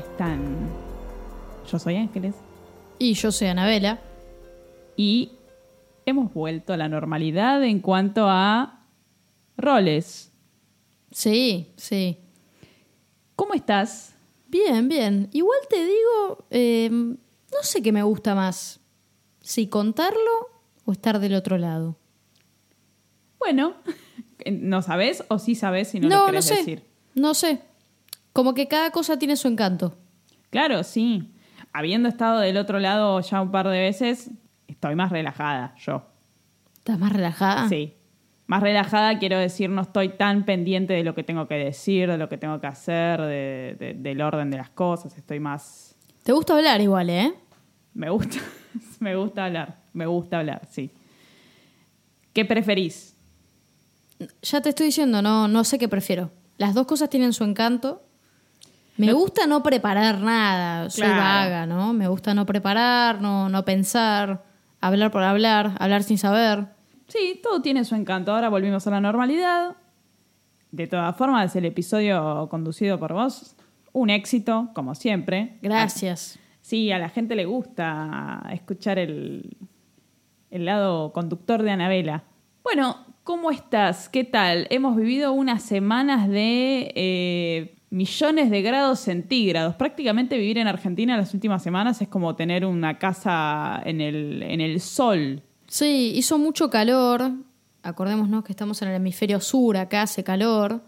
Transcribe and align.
Están? 0.00 0.68
Yo 1.70 1.78
soy 1.78 1.96
Ángeles 1.96 2.34
Y 2.98 3.14
yo 3.14 3.30
soy 3.32 3.48
Anabela. 3.48 4.00
y 4.96 5.32
hemos 6.06 6.32
vuelto 6.34 6.72
a 6.72 6.76
la 6.76 6.88
normalidad 6.88 7.62
en 7.62 7.80
cuanto 7.80 8.26
a 8.28 8.84
roles. 9.56 10.32
Sí, 11.12 11.72
sí. 11.76 12.18
¿Cómo 13.36 13.54
estás? 13.54 14.14
Bien, 14.48 14.88
bien. 14.88 15.28
Igual 15.32 15.58
te 15.68 15.84
digo, 15.84 16.46
eh, 16.50 16.88
no 16.90 17.62
sé 17.62 17.82
qué 17.82 17.92
me 17.92 18.02
gusta 18.02 18.34
más. 18.34 18.80
Si 19.40 19.68
contarlo 19.68 20.20
o 20.84 20.92
estar 20.92 21.18
del 21.20 21.34
otro 21.34 21.56
lado. 21.58 21.96
Bueno, 23.38 23.74
¿no 24.50 24.82
sabes 24.82 25.24
o 25.28 25.38
sí 25.38 25.54
sabes 25.54 25.88
si 25.88 26.00
no, 26.00 26.08
No, 26.08 26.14
lo 26.16 26.20
no, 26.20 26.26
querés 26.26 26.44
sé. 26.46 26.54
decir? 26.56 26.84
No 27.14 27.34
sé. 27.34 27.62
Como 28.32 28.54
que 28.54 28.68
cada 28.68 28.90
cosa 28.90 29.18
tiene 29.18 29.36
su 29.36 29.48
encanto. 29.48 29.96
Claro, 30.50 30.82
sí. 30.84 31.32
Habiendo 31.72 32.08
estado 32.08 32.40
del 32.40 32.56
otro 32.56 32.78
lado 32.80 33.20
ya 33.20 33.40
un 33.40 33.50
par 33.50 33.68
de 33.68 33.78
veces, 33.78 34.30
estoy 34.68 34.94
más 34.94 35.10
relajada 35.10 35.74
yo. 35.78 36.02
¿Estás 36.78 36.98
más 36.98 37.12
relajada? 37.12 37.68
Sí. 37.68 37.94
Más 38.46 38.62
relajada 38.62 39.18
quiero 39.20 39.38
decir, 39.38 39.70
no 39.70 39.82
estoy 39.82 40.08
tan 40.10 40.44
pendiente 40.44 40.92
de 40.94 41.04
lo 41.04 41.14
que 41.14 41.22
tengo 41.22 41.46
que 41.46 41.54
decir, 41.54 42.10
de 42.10 42.18
lo 42.18 42.28
que 42.28 42.36
tengo 42.38 42.60
que 42.60 42.66
hacer, 42.66 43.20
de- 43.20 43.76
de- 43.78 43.94
del 43.94 44.20
orden 44.22 44.50
de 44.50 44.56
las 44.56 44.70
cosas. 44.70 45.16
Estoy 45.16 45.38
más 45.38 45.94
Te 46.24 46.32
gusta 46.32 46.54
hablar 46.56 46.80
igual, 46.80 47.10
¿eh? 47.10 47.32
Me 47.94 48.10
gusta, 48.10 48.38
me 49.00 49.14
gusta 49.16 49.44
hablar, 49.46 49.76
me 49.92 50.06
gusta 50.06 50.38
hablar, 50.40 50.62
sí. 50.70 50.90
¿Qué 52.32 52.44
preferís? 52.44 53.14
Ya 54.42 54.60
te 54.60 54.68
estoy 54.70 54.86
diciendo, 54.86 55.22
no, 55.22 55.48
no 55.48 55.64
sé 55.64 55.78
qué 55.78 55.88
prefiero. 55.88 56.30
Las 56.58 56.74
dos 56.74 56.86
cosas 56.86 57.08
tienen 57.08 57.32
su 57.32 57.44
encanto. 57.44 58.02
Me 59.06 59.12
gusta 59.12 59.46
no 59.46 59.62
preparar 59.62 60.20
nada, 60.20 60.90
soy 60.90 61.04
Claro. 61.04 61.20
vaga, 61.20 61.66
¿no? 61.66 61.92
Me 61.92 62.08
gusta 62.08 62.34
no 62.34 62.46
preparar, 62.46 63.20
no, 63.20 63.48
no 63.48 63.64
pensar, 63.64 64.44
hablar 64.80 65.10
por 65.10 65.22
hablar, 65.22 65.72
hablar 65.78 66.02
sin 66.02 66.18
saber. 66.18 66.66
Sí, 67.08 67.40
todo 67.42 67.60
tiene 67.62 67.84
su 67.84 67.94
encanto. 67.94 68.32
Ahora 68.32 68.48
volvimos 68.48 68.86
a 68.86 68.90
la 68.90 69.00
normalidad. 69.00 69.76
De 70.70 70.86
todas 70.86 71.16
formas, 71.16 71.54
el 71.56 71.64
episodio 71.64 72.48
conducido 72.48 72.98
por 72.98 73.12
vos, 73.12 73.56
un 73.92 74.10
éxito, 74.10 74.70
como 74.74 74.94
siempre. 74.94 75.58
Gracias. 75.62 76.38
Sí, 76.60 76.92
a 76.92 76.98
la 76.98 77.08
gente 77.08 77.34
le 77.34 77.46
gusta 77.46 78.42
escuchar 78.52 78.98
el, 78.98 79.56
el 80.50 80.64
lado 80.64 81.12
conductor 81.12 81.62
de 81.64 81.72
Anabela. 81.72 82.22
Bueno, 82.62 82.98
¿cómo 83.24 83.50
estás? 83.50 84.08
¿Qué 84.08 84.24
tal? 84.24 84.66
Hemos 84.70 84.96
vivido 84.96 85.32
unas 85.32 85.62
semanas 85.62 86.28
de 86.28 86.92
eh, 86.94 87.76
millones 87.90 88.50
de 88.50 88.62
grados 88.62 89.00
centígrados. 89.00 89.74
Prácticamente 89.74 90.38
vivir 90.38 90.58
en 90.58 90.66
Argentina 90.66 91.16
las 91.16 91.34
últimas 91.34 91.62
semanas 91.62 92.00
es 92.00 92.08
como 92.08 92.34
tener 92.34 92.64
una 92.64 92.98
casa 92.98 93.80
en 93.84 94.00
el, 94.00 94.42
en 94.42 94.60
el 94.60 94.80
sol. 94.80 95.42
Sí, 95.66 96.12
hizo 96.14 96.38
mucho 96.38 96.70
calor. 96.70 97.32
Acordémonos 97.82 98.44
que 98.44 98.52
estamos 98.52 98.80
en 98.82 98.88
el 98.88 98.96
hemisferio 98.96 99.40
sur, 99.40 99.76
acá 99.76 100.02
hace 100.02 100.24
calor. 100.24 100.82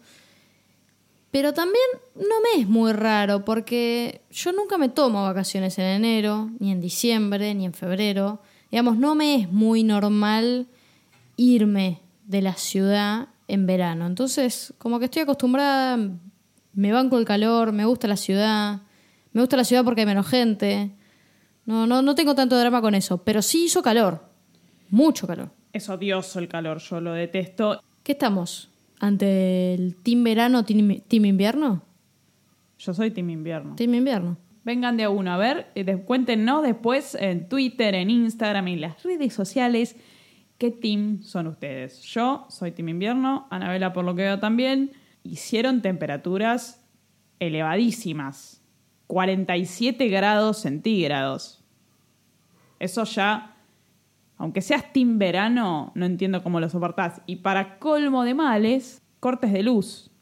Pero 1.31 1.55
también 1.55 1.87
no 2.15 2.41
me 2.43 2.61
es 2.61 2.69
muy 2.69 2.93
raro 2.93 3.45
porque 3.45 4.21
yo 4.31 4.53
nunca 4.53 4.77
me 4.77 4.91
tomo 4.91 5.23
vacaciones 5.23 5.79
en 5.79 5.87
enero, 5.87 6.51
ni 6.59 6.73
en 6.73 6.81
diciembre, 6.81 7.55
ni 7.55 7.65
en 7.65 7.73
febrero. 7.73 8.43
Digamos, 8.71 8.99
no 8.99 9.15
me 9.15 9.37
es 9.37 9.51
muy 9.51 9.83
normal 9.83 10.67
irme 11.37 12.02
de 12.25 12.43
la 12.43 12.55
ciudad 12.55 13.29
en 13.49 13.67
verano. 13.67 14.07
Entonces, 14.07 14.75
como 14.79 14.99
que 14.99 15.07
estoy 15.07 15.23
acostumbrada, 15.23 15.99
me 16.75 16.93
banco 16.93 17.19
el 17.19 17.25
calor, 17.25 17.73
me 17.73 17.85
gusta 17.85 18.09
la 18.09 18.17
ciudad. 18.17 18.83
Me 19.33 19.41
gusta 19.41 19.57
la 19.57 19.65
ciudad 19.65 19.85
porque 19.85 20.03
hay 20.03 20.07
menos 20.07 20.27
gente. 20.27 20.91
No, 21.65 21.87
no, 21.87 22.03
no 22.03 22.15
tengo 22.15 22.35
tanto 22.35 22.59
drama 22.59 22.81
con 22.81 22.95
eso, 22.95 23.19
pero 23.25 23.43
sí 23.43 23.65
hizo 23.65 23.83
calor. 23.83 24.25
Mucho 24.91 25.27
calor. 25.27 25.51
Es 25.73 25.89
odioso 25.89 26.39
el 26.39 26.49
calor, 26.49 26.79
yo 26.79 27.01
lo 27.01 27.13
detesto. 27.13 27.83
¿Qué 28.03 28.13
estamos? 28.13 28.71
¿Ante 29.01 29.75
el 29.75 29.97
team 29.97 30.23
verano, 30.23 30.65
team, 30.65 31.01
team 31.09 31.25
invierno? 31.25 31.83
Yo 32.79 32.93
soy 32.93 33.11
team 33.11 33.31
invierno. 33.31 33.75
Team 33.77 33.95
invierno. 33.95 34.37
Vengan 34.65 34.97
de 34.97 35.05
a 35.05 35.11
uno, 35.11 35.33
a 35.33 35.37
ver, 35.37 35.71
eh, 35.75 35.97
cuéntenos 36.05 36.63
después 36.63 37.17
en 37.17 37.49
Twitter, 37.49 37.95
en 37.95 38.11
Instagram, 38.11 38.69
en 38.69 38.81
las 38.83 39.03
redes 39.03 39.33
sociales, 39.33 39.97
qué 40.63 40.71
team 40.71 41.25
son 41.25 41.49
ustedes. 41.49 42.03
Yo 42.03 42.47
soy 42.49 42.71
team 42.71 42.91
invierno, 42.91 43.49
Anabela 43.51 43.93
por 43.93 44.05
lo 44.05 44.15
que 44.15 44.23
veo 44.23 44.39
también. 44.39 44.93
Hicieron 45.25 45.83
temperaturas 45.83 46.87
elevadísimas, 47.41 48.63
47 49.09 50.07
grados 50.07 50.59
centígrados. 50.59 51.65
Eso 52.79 53.03
ya, 53.03 53.57
aunque 54.37 54.61
seas 54.61 54.93
team 54.93 55.19
verano, 55.19 55.91
no 55.97 56.07
entiendo 56.07 56.45
cómo 56.45 56.61
lo 56.61 56.69
soportás. 56.69 57.23
Y 57.27 57.37
para 57.37 57.81
colmo 57.81 58.23
de 58.23 58.35
males, 58.35 59.03
cortes 59.19 59.53
de 59.53 59.65
luz. 59.65 60.13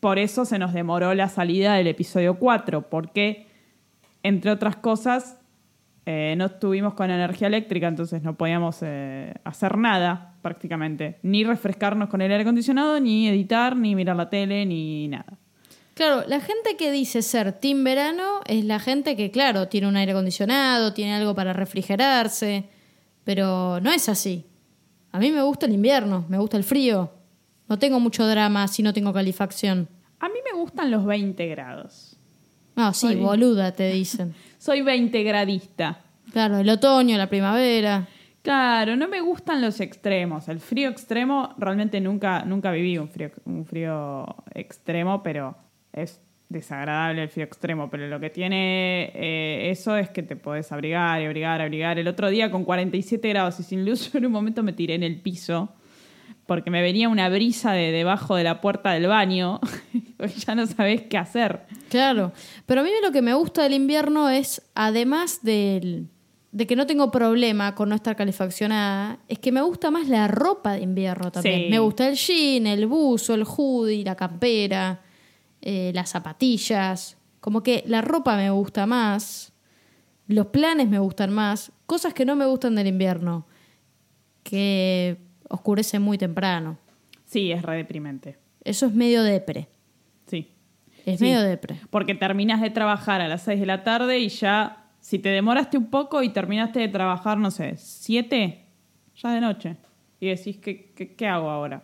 Por 0.00 0.18
eso 0.18 0.46
se 0.46 0.58
nos 0.58 0.72
demoró 0.72 1.12
la 1.12 1.28
salida 1.28 1.74
del 1.74 1.88
episodio 1.88 2.38
4, 2.38 2.88
porque, 2.88 3.46
entre 4.22 4.52
otras 4.52 4.76
cosas, 4.76 5.38
eh, 6.08 6.34
no 6.38 6.46
estuvimos 6.46 6.94
con 6.94 7.10
energía 7.10 7.48
eléctrica, 7.48 7.88
entonces 7.88 8.22
no 8.22 8.36
podíamos 8.36 8.78
eh, 8.82 9.34
hacer 9.42 9.76
nada 9.76 10.34
prácticamente. 10.40 11.18
Ni 11.22 11.42
refrescarnos 11.42 12.08
con 12.08 12.22
el 12.22 12.30
aire 12.30 12.42
acondicionado, 12.42 13.00
ni 13.00 13.28
editar, 13.28 13.76
ni 13.76 13.96
mirar 13.96 14.14
la 14.14 14.30
tele, 14.30 14.64
ni 14.64 15.08
nada. 15.08 15.36
Claro, 15.94 16.22
la 16.28 16.40
gente 16.40 16.76
que 16.78 16.92
dice 16.92 17.22
ser 17.22 17.52
team 17.54 17.82
verano 17.82 18.40
es 18.46 18.64
la 18.64 18.78
gente 18.78 19.16
que, 19.16 19.32
claro, 19.32 19.66
tiene 19.66 19.88
un 19.88 19.96
aire 19.96 20.12
acondicionado, 20.12 20.92
tiene 20.92 21.14
algo 21.14 21.34
para 21.34 21.52
refrigerarse, 21.52 22.68
pero 23.24 23.80
no 23.80 23.90
es 23.90 24.08
así. 24.08 24.46
A 25.10 25.18
mí 25.18 25.32
me 25.32 25.42
gusta 25.42 25.66
el 25.66 25.72
invierno, 25.72 26.24
me 26.28 26.38
gusta 26.38 26.56
el 26.56 26.62
frío. 26.62 27.14
No 27.68 27.80
tengo 27.80 27.98
mucho 27.98 28.28
drama 28.28 28.68
si 28.68 28.84
no 28.84 28.92
tengo 28.92 29.12
calefacción. 29.12 29.88
A 30.20 30.28
mí 30.28 30.36
me 30.44 30.56
gustan 30.56 30.92
los 30.92 31.04
20 31.04 31.44
grados. 31.48 32.15
No, 32.76 32.92
sí, 32.92 33.14
boluda, 33.16 33.72
te 33.72 33.90
dicen. 33.90 34.34
Soy 34.58 34.82
20 34.82 35.22
gradista. 35.22 36.00
Claro, 36.30 36.58
el 36.58 36.68
otoño, 36.68 37.16
la 37.16 37.28
primavera. 37.28 38.06
Claro, 38.42 38.94
no 38.94 39.08
me 39.08 39.20
gustan 39.22 39.60
los 39.60 39.80
extremos. 39.80 40.48
El 40.48 40.60
frío 40.60 40.88
extremo, 40.88 41.54
realmente 41.58 42.00
nunca, 42.00 42.44
nunca 42.44 42.70
viví 42.70 42.98
un 42.98 43.08
frío, 43.08 43.30
un 43.44 43.64
frío 43.64 44.26
extremo, 44.54 45.22
pero 45.22 45.56
es 45.92 46.20
desagradable 46.48 47.22
el 47.22 47.28
frío 47.28 47.46
extremo. 47.46 47.90
Pero 47.90 48.06
lo 48.06 48.20
que 48.20 48.30
tiene 48.30 49.10
eh, 49.14 49.70
eso 49.70 49.96
es 49.96 50.10
que 50.10 50.22
te 50.22 50.36
podés 50.36 50.70
abrigar 50.70 51.20
y 51.22 51.24
abrigar, 51.24 51.60
abrigar. 51.60 51.98
El 51.98 52.06
otro 52.08 52.28
día 52.28 52.50
con 52.50 52.64
47 52.64 53.28
grados 53.28 53.58
y 53.58 53.62
sin 53.62 53.84
luz, 53.84 54.12
yo 54.12 54.18
en 54.18 54.26
un 54.26 54.32
momento 54.32 54.62
me 54.62 54.72
tiré 54.72 54.94
en 54.94 55.02
el 55.02 55.20
piso 55.20 55.70
porque 56.46 56.70
me 56.70 56.82
venía 56.82 57.08
una 57.08 57.28
brisa 57.28 57.72
de 57.72 57.90
debajo 57.90 58.36
de 58.36 58.44
la 58.44 58.60
puerta 58.60 58.92
del 58.92 59.08
baño. 59.08 59.60
ya 60.46 60.54
no 60.54 60.66
sabés 60.66 61.02
qué 61.02 61.18
hacer. 61.18 61.62
Claro, 61.88 62.32
pero 62.66 62.80
a 62.80 62.84
mí 62.84 62.90
lo 63.02 63.12
que 63.12 63.22
me 63.22 63.34
gusta 63.34 63.62
del 63.62 63.74
invierno 63.74 64.28
es, 64.28 64.62
además 64.74 65.40
del- 65.42 66.08
de 66.52 66.66
que 66.66 66.74
no 66.74 66.86
tengo 66.86 67.10
problema 67.10 67.74
con 67.74 67.88
no 67.90 67.94
estar 67.94 68.16
calefaccionada, 68.16 69.18
es 69.28 69.38
que 69.38 69.52
me 69.52 69.60
gusta 69.60 69.90
más 69.90 70.08
la 70.08 70.26
ropa 70.26 70.72
de 70.72 70.80
invierno 70.82 71.30
también. 71.30 71.64
Sí. 71.64 71.68
Me 71.70 71.78
gusta 71.78 72.08
el 72.08 72.16
jean, 72.16 72.66
el 72.66 72.86
buzo, 72.86 73.34
el 73.34 73.44
hoodie, 73.44 74.04
la 74.04 74.14
campera, 74.16 75.02
eh, 75.60 75.92
las 75.94 76.10
zapatillas. 76.10 77.18
Como 77.40 77.62
que 77.62 77.84
la 77.86 78.00
ropa 78.00 78.36
me 78.36 78.50
gusta 78.50 78.86
más, 78.86 79.52
los 80.28 80.46
planes 80.46 80.88
me 80.88 80.98
gustan 80.98 81.32
más, 81.32 81.70
cosas 81.84 82.14
que 82.14 82.24
no 82.24 82.34
me 82.36 82.46
gustan 82.46 82.74
del 82.74 82.86
invierno, 82.88 83.46
que 84.42 85.18
oscurece 85.48 85.98
muy 85.98 86.18
temprano. 86.18 86.78
Sí, 87.26 87.52
es 87.52 87.62
re 87.62 87.76
deprimente. 87.76 88.38
Eso 88.64 88.86
es 88.86 88.94
medio 88.94 89.22
depre. 89.22 89.68
Es 91.06 91.18
Sí. 91.20 91.24
medio 91.24 91.40
depre. 91.42 91.80
Porque 91.88 92.14
terminas 92.14 92.60
de 92.60 92.68
trabajar 92.68 93.22
a 93.22 93.28
las 93.28 93.40
6 93.42 93.58
de 93.60 93.66
la 93.66 93.82
tarde 93.84 94.18
y 94.18 94.28
ya, 94.28 94.84
si 95.00 95.18
te 95.18 95.30
demoraste 95.30 95.78
un 95.78 95.86
poco 95.86 96.22
y 96.22 96.28
terminaste 96.28 96.80
de 96.80 96.88
trabajar, 96.88 97.38
no 97.38 97.50
sé, 97.50 97.76
7, 97.78 98.64
ya 99.16 99.30
de 99.32 99.40
noche. 99.40 99.76
Y 100.20 100.26
decís, 100.28 100.58
¿qué, 100.58 100.92
qué, 100.94 101.14
qué 101.14 101.26
hago 101.26 101.48
ahora? 101.48 101.82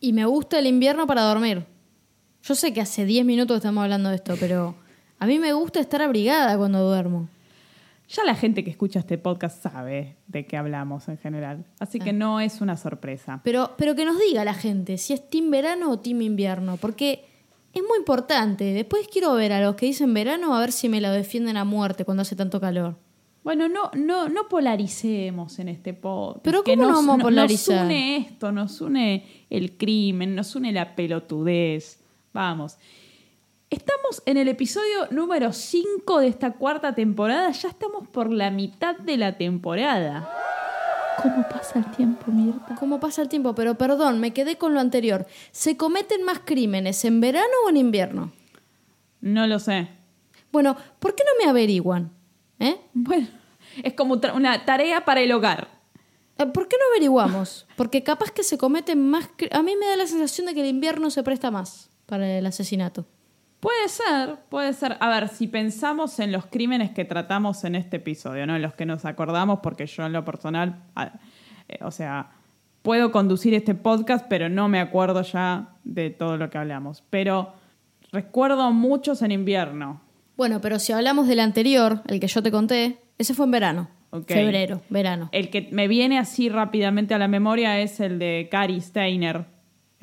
Y 0.00 0.12
me 0.12 0.24
gusta 0.24 0.58
el 0.58 0.66
invierno 0.66 1.06
para 1.06 1.22
dormir. 1.22 1.64
Yo 2.42 2.54
sé 2.54 2.72
que 2.72 2.80
hace 2.80 3.04
10 3.04 3.24
minutos 3.24 3.56
estamos 3.58 3.82
hablando 3.84 4.08
de 4.08 4.16
esto, 4.16 4.34
pero 4.40 4.74
A 5.18 5.26
mí 5.26 5.38
me 5.38 5.52
gusta 5.54 5.80
estar 5.80 6.02
abrigada 6.02 6.56
cuando 6.58 6.86
duermo. 6.86 7.28
Ya 8.08 8.22
la 8.24 8.34
gente 8.36 8.62
que 8.62 8.70
escucha 8.70 9.00
este 9.00 9.18
podcast 9.18 9.62
sabe 9.62 10.14
de 10.28 10.46
qué 10.46 10.56
hablamos 10.56 11.08
en 11.08 11.18
general, 11.18 11.64
así 11.80 11.98
que 11.98 12.12
no 12.12 12.38
es 12.40 12.60
una 12.60 12.76
sorpresa. 12.76 13.40
Pero, 13.42 13.72
pero 13.76 13.94
que 13.96 14.04
nos 14.04 14.16
diga 14.20 14.44
la 14.44 14.54
gente 14.54 14.96
si 14.98 15.12
es 15.12 15.28
team 15.28 15.50
verano 15.50 15.90
o 15.90 15.98
team 15.98 16.22
invierno, 16.22 16.76
porque 16.76 17.25
es 17.76 17.82
muy 17.82 17.98
importante. 17.98 18.64
Después 18.72 19.06
quiero 19.08 19.34
ver 19.34 19.52
a 19.52 19.60
los 19.60 19.76
que 19.76 19.86
dicen 19.86 20.14
verano 20.14 20.54
a 20.54 20.60
ver 20.60 20.72
si 20.72 20.88
me 20.88 21.00
lo 21.00 21.10
defienden 21.10 21.58
a 21.58 21.64
muerte 21.64 22.04
cuando 22.06 22.22
hace 22.22 22.34
tanto 22.34 22.58
calor. 22.60 22.96
Bueno, 23.44 23.68
no, 23.68 23.90
no, 23.94 24.28
no 24.28 24.48
polaricemos 24.48 25.58
en 25.58 25.68
este 25.68 25.92
podcast. 25.94 26.42
Pero 26.42 26.64
¿cómo 26.64 26.82
no 26.82 26.88
vamos 26.88 27.14
a 27.14 27.16
Nos 27.18 27.24
polarizar? 27.24 27.84
une 27.84 28.16
esto, 28.16 28.50
nos 28.50 28.80
une 28.80 29.46
el 29.50 29.76
crimen, 29.76 30.34
nos 30.34 30.56
une 30.56 30.72
la 30.72 30.96
pelotudez. 30.96 32.00
Vamos. 32.32 32.78
Estamos 33.68 34.22
en 34.24 34.38
el 34.38 34.48
episodio 34.48 35.08
número 35.10 35.52
5 35.52 36.20
de 36.20 36.28
esta 36.28 36.52
cuarta 36.54 36.94
temporada. 36.94 37.50
Ya 37.50 37.68
estamos 37.68 38.08
por 38.08 38.32
la 38.32 38.50
mitad 38.50 38.96
de 38.96 39.16
la 39.16 39.36
temporada. 39.36 40.28
¿Cómo 41.22 41.48
pasa 41.48 41.78
el 41.78 41.90
tiempo, 41.92 42.30
Mirta? 42.30 42.74
¿Cómo 42.78 43.00
pasa 43.00 43.22
el 43.22 43.28
tiempo? 43.28 43.54
Pero 43.54 43.76
perdón, 43.76 44.20
me 44.20 44.32
quedé 44.32 44.58
con 44.58 44.74
lo 44.74 44.80
anterior. 44.80 45.26
¿Se 45.50 45.76
cometen 45.76 46.22
más 46.22 46.40
crímenes 46.44 47.04
en 47.04 47.20
verano 47.20 47.52
o 47.64 47.70
en 47.70 47.76
invierno? 47.76 48.32
No 49.20 49.46
lo 49.46 49.58
sé. 49.58 49.88
Bueno, 50.52 50.76
¿por 50.98 51.14
qué 51.14 51.24
no 51.24 51.44
me 51.44 51.50
averiguan? 51.50 52.12
¿Eh? 52.58 52.76
Bueno, 52.92 53.28
es 53.82 53.94
como 53.94 54.20
una 54.34 54.64
tarea 54.64 55.04
para 55.04 55.20
el 55.20 55.32
hogar. 55.32 55.68
Eh, 56.38 56.46
¿Por 56.46 56.68
qué 56.68 56.76
no 56.78 56.84
averiguamos? 56.92 57.66
Porque 57.76 58.02
capaz 58.02 58.30
que 58.30 58.42
se 58.42 58.58
cometen 58.58 59.08
más... 59.08 59.28
A 59.52 59.62
mí 59.62 59.74
me 59.76 59.86
da 59.86 59.96
la 59.96 60.06
sensación 60.06 60.46
de 60.46 60.54
que 60.54 60.60
el 60.60 60.68
invierno 60.68 61.10
se 61.10 61.22
presta 61.22 61.50
más 61.50 61.90
para 62.06 62.38
el 62.38 62.46
asesinato. 62.46 63.06
Puede 63.66 63.88
ser, 63.88 64.36
puede 64.48 64.72
ser. 64.74 64.96
A 65.00 65.08
ver, 65.08 65.26
si 65.26 65.48
pensamos 65.48 66.20
en 66.20 66.30
los 66.30 66.46
crímenes 66.46 66.92
que 66.92 67.04
tratamos 67.04 67.64
en 67.64 67.74
este 67.74 67.96
episodio, 67.96 68.46
¿no? 68.46 68.54
En 68.54 68.62
los 68.62 68.74
que 68.74 68.86
nos 68.86 69.04
acordamos, 69.04 69.58
porque 69.60 69.86
yo 69.86 70.06
en 70.06 70.12
lo 70.12 70.24
personal, 70.24 70.84
eh, 71.68 71.78
o 71.80 71.90
sea, 71.90 72.30
puedo 72.82 73.10
conducir 73.10 73.54
este 73.54 73.74
podcast, 73.74 74.26
pero 74.28 74.48
no 74.48 74.68
me 74.68 74.78
acuerdo 74.78 75.20
ya 75.22 75.70
de 75.82 76.10
todo 76.10 76.36
lo 76.36 76.48
que 76.48 76.58
hablamos. 76.58 77.02
Pero 77.10 77.54
recuerdo 78.12 78.70
muchos 78.70 79.20
en 79.22 79.32
invierno. 79.32 80.00
Bueno, 80.36 80.60
pero 80.60 80.78
si 80.78 80.92
hablamos 80.92 81.26
del 81.26 81.40
anterior, 81.40 82.02
el 82.06 82.20
que 82.20 82.28
yo 82.28 82.44
te 82.44 82.52
conté, 82.52 82.98
ese 83.18 83.34
fue 83.34 83.46
en 83.46 83.50
verano. 83.50 83.88
Febrero, 84.28 84.80
verano. 84.90 85.28
El 85.32 85.50
que 85.50 85.68
me 85.72 85.88
viene 85.88 86.20
así 86.20 86.48
rápidamente 86.48 87.14
a 87.14 87.18
la 87.18 87.26
memoria 87.26 87.80
es 87.80 87.98
el 87.98 88.20
de 88.20 88.46
Cary 88.48 88.80
Steiner, 88.80 89.44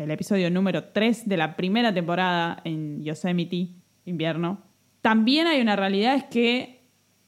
el 0.04 0.12
episodio 0.12 0.50
número 0.52 0.84
3 0.86 1.28
de 1.28 1.38
la 1.38 1.56
primera 1.56 1.94
temporada 1.94 2.60
en 2.64 3.02
Yosemite, 3.04 3.70
invierno. 4.06 4.62
También 5.02 5.48
hay 5.48 5.62
una 5.62 5.76
realidad, 5.76 6.16
es 6.16 6.24
que 6.26 6.84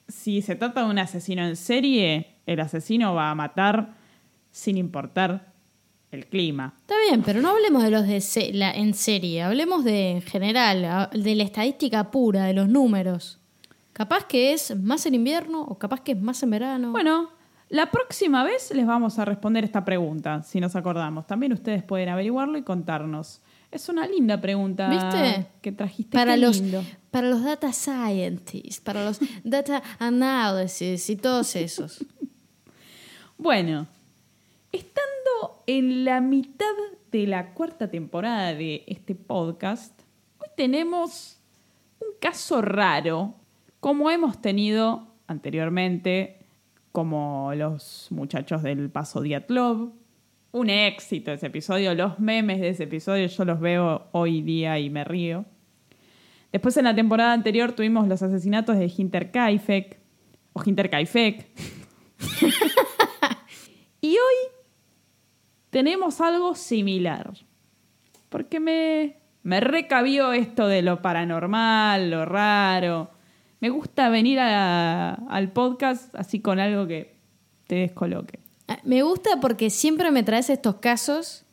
si 0.08 0.42
se 0.42 0.56
trata 0.56 0.84
de 0.84 0.90
un 0.90 1.00
asesino 1.00 1.46
en 1.46 1.56
serie, 1.56 2.36
el 2.46 2.60
asesino 2.60 3.14
va 3.14 3.32
a 3.32 3.36
matar 3.36 3.94
sin 4.52 4.78
importar 4.78 5.54
el 6.12 6.28
clima. 6.28 6.76
Está 6.82 6.96
bien, 7.10 7.24
pero 7.24 7.42
no 7.42 7.50
hablemos 7.50 7.84
de 7.84 7.92
los 7.92 8.08
de 8.08 8.22
se- 8.22 8.54
la- 8.54 8.72
en 8.74 8.94
serie, 8.94 9.42
hablemos 9.42 9.84
de 9.84 10.12
en 10.12 10.22
general, 10.22 10.86
a- 10.86 11.10
de 11.14 11.36
la 11.36 11.44
estadística 11.44 12.12
pura, 12.12 12.46
de 12.46 12.54
los 12.54 12.70
números. 12.70 13.40
Capaz 13.94 14.26
que 14.26 14.54
es 14.54 14.78
más 14.82 15.06
en 15.06 15.16
invierno 15.16 15.62
o 15.62 15.78
capaz 15.78 16.02
que 16.02 16.12
es 16.14 16.22
más 16.22 16.42
en 16.44 16.50
verano. 16.52 16.92
Bueno, 16.92 17.30
la 17.70 17.90
próxima 17.90 18.44
vez 18.44 18.72
les 18.76 18.86
vamos 18.86 19.18
a 19.18 19.26
responder 19.26 19.64
esta 19.64 19.84
pregunta, 19.84 20.44
si 20.44 20.60
nos 20.60 20.76
acordamos. 20.76 21.26
También 21.26 21.52
ustedes 21.54 21.84
pueden 21.84 22.10
averiguarlo 22.10 22.58
y 22.58 22.62
contarnos. 22.62 23.42
Es 23.72 23.90
una 23.90 24.08
linda 24.08 24.40
pregunta 24.40 24.88
¿Viste? 24.88 25.48
que 25.62 25.72
trajiste. 25.72 26.16
para 26.16 26.36
qué 26.36 26.42
los, 26.42 26.62
lindo. 26.62 26.84
para 27.12 27.28
los 27.28 27.44
data 27.44 27.74
scientists, 27.74 28.80
para 28.80 29.04
los 29.04 29.20
data 29.44 29.82
analysis 30.00 31.10
y 31.10 31.16
todos 31.16 31.56
esos. 31.56 32.06
Bueno, 33.38 33.88
estando 34.72 35.64
en 35.68 36.06
la 36.06 36.22
mitad 36.22 36.66
de 37.12 37.28
la 37.28 37.54
cuarta 37.54 37.90
temporada 37.90 38.54
de 38.54 38.84
este 38.88 39.16
podcast, 39.16 40.00
hoy 40.38 40.48
tenemos 40.56 41.40
un 42.00 42.10
caso 42.20 42.62
raro, 42.62 43.34
como 43.80 44.10
hemos 44.12 44.40
tenido 44.40 45.08
anteriormente, 45.28 46.35
como 46.96 47.52
los 47.56 48.08
muchachos 48.10 48.64
del 48.64 48.90
Paso 48.90 49.20
Diatlov. 49.20 49.92
Un 50.54 50.70
éxito 50.70 51.34
ese 51.34 51.48
episodio, 51.48 51.94
los 51.94 52.20
memes 52.20 52.62
de 52.62 52.70
ese 52.70 52.84
episodio 52.86 53.28
yo 53.28 53.44
los 53.44 53.60
veo 53.60 54.08
hoy 54.14 54.42
día 54.42 54.80
y 54.80 54.90
me 54.90 55.04
río. 55.04 55.44
Después 56.54 56.78
en 56.78 56.86
la 56.86 56.96
temporada 56.96 57.34
anterior 57.34 57.74
tuvimos 57.74 58.08
los 58.08 58.24
asesinatos 58.24 58.78
de 58.78 58.90
Hinterkaifeck, 58.96 60.00
o 60.54 60.64
Hinterkaifeck, 60.66 61.48
y 64.00 64.12
hoy 64.12 64.52
tenemos 65.72 66.22
algo 66.22 66.56
similar. 66.56 67.34
Porque 68.30 68.62
me, 68.62 69.18
me 69.44 69.60
recabió 69.60 70.32
esto 70.32 70.70
de 70.70 70.82
lo 70.82 71.02
paranormal, 71.02 72.10
lo 72.10 72.24
raro. 72.24 73.12
Me 73.60 73.70
gusta 73.70 74.10
venir 74.10 74.40
a- 74.40 75.14
al 75.14 75.52
podcast 75.52 76.14
así 76.16 76.40
con 76.40 76.60
algo 76.60 76.88
que 76.88 77.16
te 77.68 77.76
descoloque. 77.76 78.40
Ah, 78.68 78.80
Me 78.84 79.02
gusta 79.04 79.40
porque 79.42 79.70
siempre 79.70 80.12
me 80.12 80.24
traes 80.24 80.50
estos 80.50 80.76
casos 80.76 81.44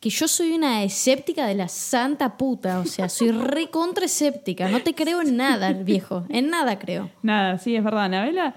que 0.00 0.10
yo 0.10 0.28
soy 0.28 0.52
una 0.52 0.84
escéptica 0.84 1.46
de 1.46 1.54
la 1.54 1.68
santa 1.68 2.36
puta. 2.36 2.78
O 2.80 2.84
sea, 2.84 3.08
soy 3.08 3.30
re 3.32 3.70
contra 3.70 4.04
escéptica. 4.04 4.68
No 4.68 4.80
te 4.82 4.94
creo 4.94 5.22
en 5.22 5.36
nada, 5.36 5.72
viejo. 5.72 6.24
En 6.28 6.50
nada 6.50 6.78
creo. 6.78 7.10
Nada, 7.22 7.58
sí, 7.58 7.74
es 7.74 7.82
verdad. 7.82 8.04
Anabela 8.04 8.54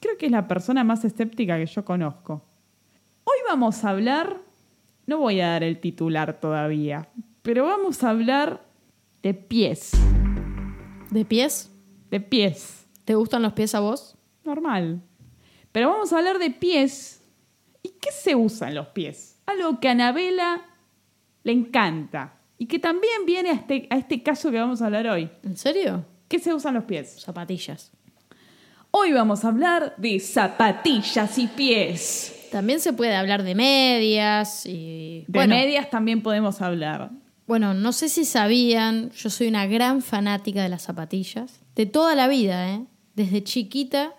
creo 0.00 0.16
que 0.16 0.26
es 0.26 0.32
la 0.32 0.46
persona 0.48 0.84
más 0.84 1.04
escéptica 1.04 1.56
que 1.58 1.66
yo 1.66 1.84
conozco. 1.84 2.42
Hoy 3.24 3.36
vamos 3.48 3.84
a 3.84 3.90
hablar, 3.90 4.38
no 5.06 5.18
voy 5.18 5.40
a 5.40 5.48
dar 5.50 5.62
el 5.64 5.80
titular 5.80 6.40
todavía, 6.40 7.08
pero 7.42 7.64
vamos 7.66 8.02
a 8.04 8.10
hablar 8.10 8.62
de 9.22 9.34
pies. 9.34 9.90
¿De 11.10 11.24
pies? 11.24 11.70
De 12.10 12.20
pies. 12.20 12.86
¿Te 13.04 13.14
gustan 13.14 13.42
los 13.42 13.52
pies 13.52 13.74
a 13.74 13.80
vos? 13.80 14.16
Normal. 14.44 15.02
Pero 15.72 15.90
vamos 15.90 16.12
a 16.12 16.18
hablar 16.18 16.38
de 16.38 16.50
pies. 16.50 17.22
¿Y 17.82 17.90
qué 18.00 18.10
se 18.10 18.34
usa 18.34 18.68
en 18.68 18.74
los 18.74 18.88
pies? 18.88 19.40
Algo 19.46 19.78
que 19.80 19.88
a 19.88 19.92
Anabela 19.92 20.62
le 21.42 21.52
encanta. 21.52 22.40
Y 22.58 22.66
que 22.66 22.78
también 22.78 23.26
viene 23.26 23.50
a 23.50 23.52
este, 23.52 23.86
a 23.90 23.96
este 23.96 24.22
caso 24.22 24.50
que 24.50 24.58
vamos 24.58 24.82
a 24.82 24.86
hablar 24.86 25.06
hoy. 25.06 25.30
¿En 25.42 25.56
serio? 25.56 26.04
¿Qué 26.28 26.38
se 26.38 26.54
usan 26.54 26.74
los 26.74 26.84
pies? 26.84 27.20
Zapatillas. 27.20 27.92
Hoy 28.90 29.12
vamos 29.12 29.44
a 29.44 29.48
hablar 29.48 29.94
de 29.98 30.18
zapatillas 30.18 31.38
y 31.38 31.46
pies. 31.48 32.48
También 32.50 32.80
se 32.80 32.92
puede 32.92 33.14
hablar 33.14 33.42
de 33.42 33.54
medias 33.54 34.64
y... 34.64 35.24
De 35.28 35.38
bueno, 35.38 35.54
medias 35.54 35.90
también 35.90 36.22
podemos 36.22 36.62
hablar. 36.62 37.10
Bueno, 37.46 37.74
no 37.74 37.92
sé 37.92 38.08
si 38.08 38.24
sabían, 38.24 39.10
yo 39.10 39.28
soy 39.28 39.48
una 39.48 39.66
gran 39.66 40.00
fanática 40.02 40.62
de 40.62 40.68
las 40.68 40.82
zapatillas. 40.82 41.60
De 41.76 41.86
toda 41.86 42.14
la 42.14 42.26
vida, 42.28 42.70
¿eh? 42.72 42.84
Desde 43.14 43.44
chiquita 43.44 44.14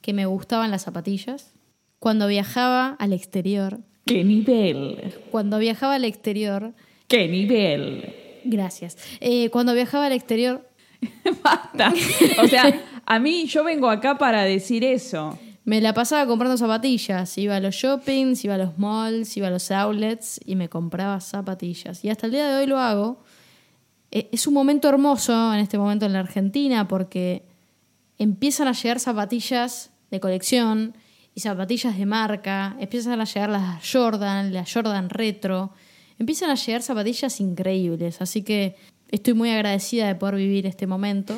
que 0.00 0.12
me 0.12 0.26
gustaban 0.26 0.70
las 0.70 0.82
zapatillas. 0.82 1.52
Cuando 1.98 2.26
viajaba 2.28 2.96
al 2.98 3.12
exterior, 3.12 3.80
¡Qué 4.06 4.24
nivel! 4.24 5.14
cuando 5.30 5.58
viajaba 5.58 5.94
al 5.94 6.04
exterior, 6.04 6.72
¡Qué 7.08 7.28
nivel! 7.28 8.12
gracias. 8.44 8.96
Eh, 9.20 9.48
cuando 9.50 9.72
viajaba 9.74 10.06
al 10.06 10.12
exterior, 10.12 10.68
Basta. 11.42 11.92
O 12.42 12.46
sea, 12.46 12.80
a 13.06 13.18
mí 13.18 13.46
yo 13.46 13.64
vengo 13.64 13.90
acá 13.90 14.18
para 14.18 14.42
decir 14.44 14.84
eso. 14.84 15.36
me 15.64 15.80
la 15.80 15.94
pasaba 15.94 16.26
comprando 16.26 16.56
zapatillas. 16.56 17.36
Iba 17.38 17.56
a 17.56 17.60
los 17.60 17.74
shoppings, 17.74 18.44
iba 18.44 18.54
a 18.54 18.58
los 18.58 18.78
malls, 18.78 19.36
iba 19.36 19.48
a 19.48 19.50
los 19.50 19.70
outlets 19.72 20.40
y 20.44 20.54
me 20.56 20.68
compraba 20.68 21.20
zapatillas. 21.20 22.04
Y 22.04 22.08
hasta 22.10 22.26
el 22.26 22.32
día 22.32 22.48
de 22.48 22.56
hoy 22.60 22.66
lo 22.66 22.78
hago. 22.78 23.22
Eh, 24.12 24.28
Es 24.30 24.46
un 24.46 24.54
momento 24.54 24.88
hermoso 24.88 25.52
en 25.52 25.60
este 25.60 25.78
momento 25.78 26.06
en 26.06 26.12
la 26.12 26.20
Argentina 26.20 26.86
porque 26.86 27.44
empiezan 28.18 28.68
a 28.68 28.72
llegar 28.72 29.00
zapatillas 29.00 29.90
de 30.10 30.20
colección 30.20 30.94
y 31.34 31.40
zapatillas 31.40 31.96
de 31.96 32.06
marca, 32.06 32.76
empiezan 32.78 33.20
a 33.20 33.24
llegar 33.24 33.48
las 33.48 33.90
Jordan, 33.90 34.52
las 34.52 34.72
Jordan 34.72 35.08
Retro, 35.08 35.72
empiezan 36.18 36.50
a 36.50 36.54
llegar 36.54 36.82
zapatillas 36.82 37.40
increíbles, 37.40 38.20
así 38.20 38.42
que 38.42 38.76
estoy 39.10 39.32
muy 39.32 39.48
agradecida 39.48 40.06
de 40.06 40.14
poder 40.14 40.36
vivir 40.36 40.66
este 40.66 40.86
momento, 40.86 41.34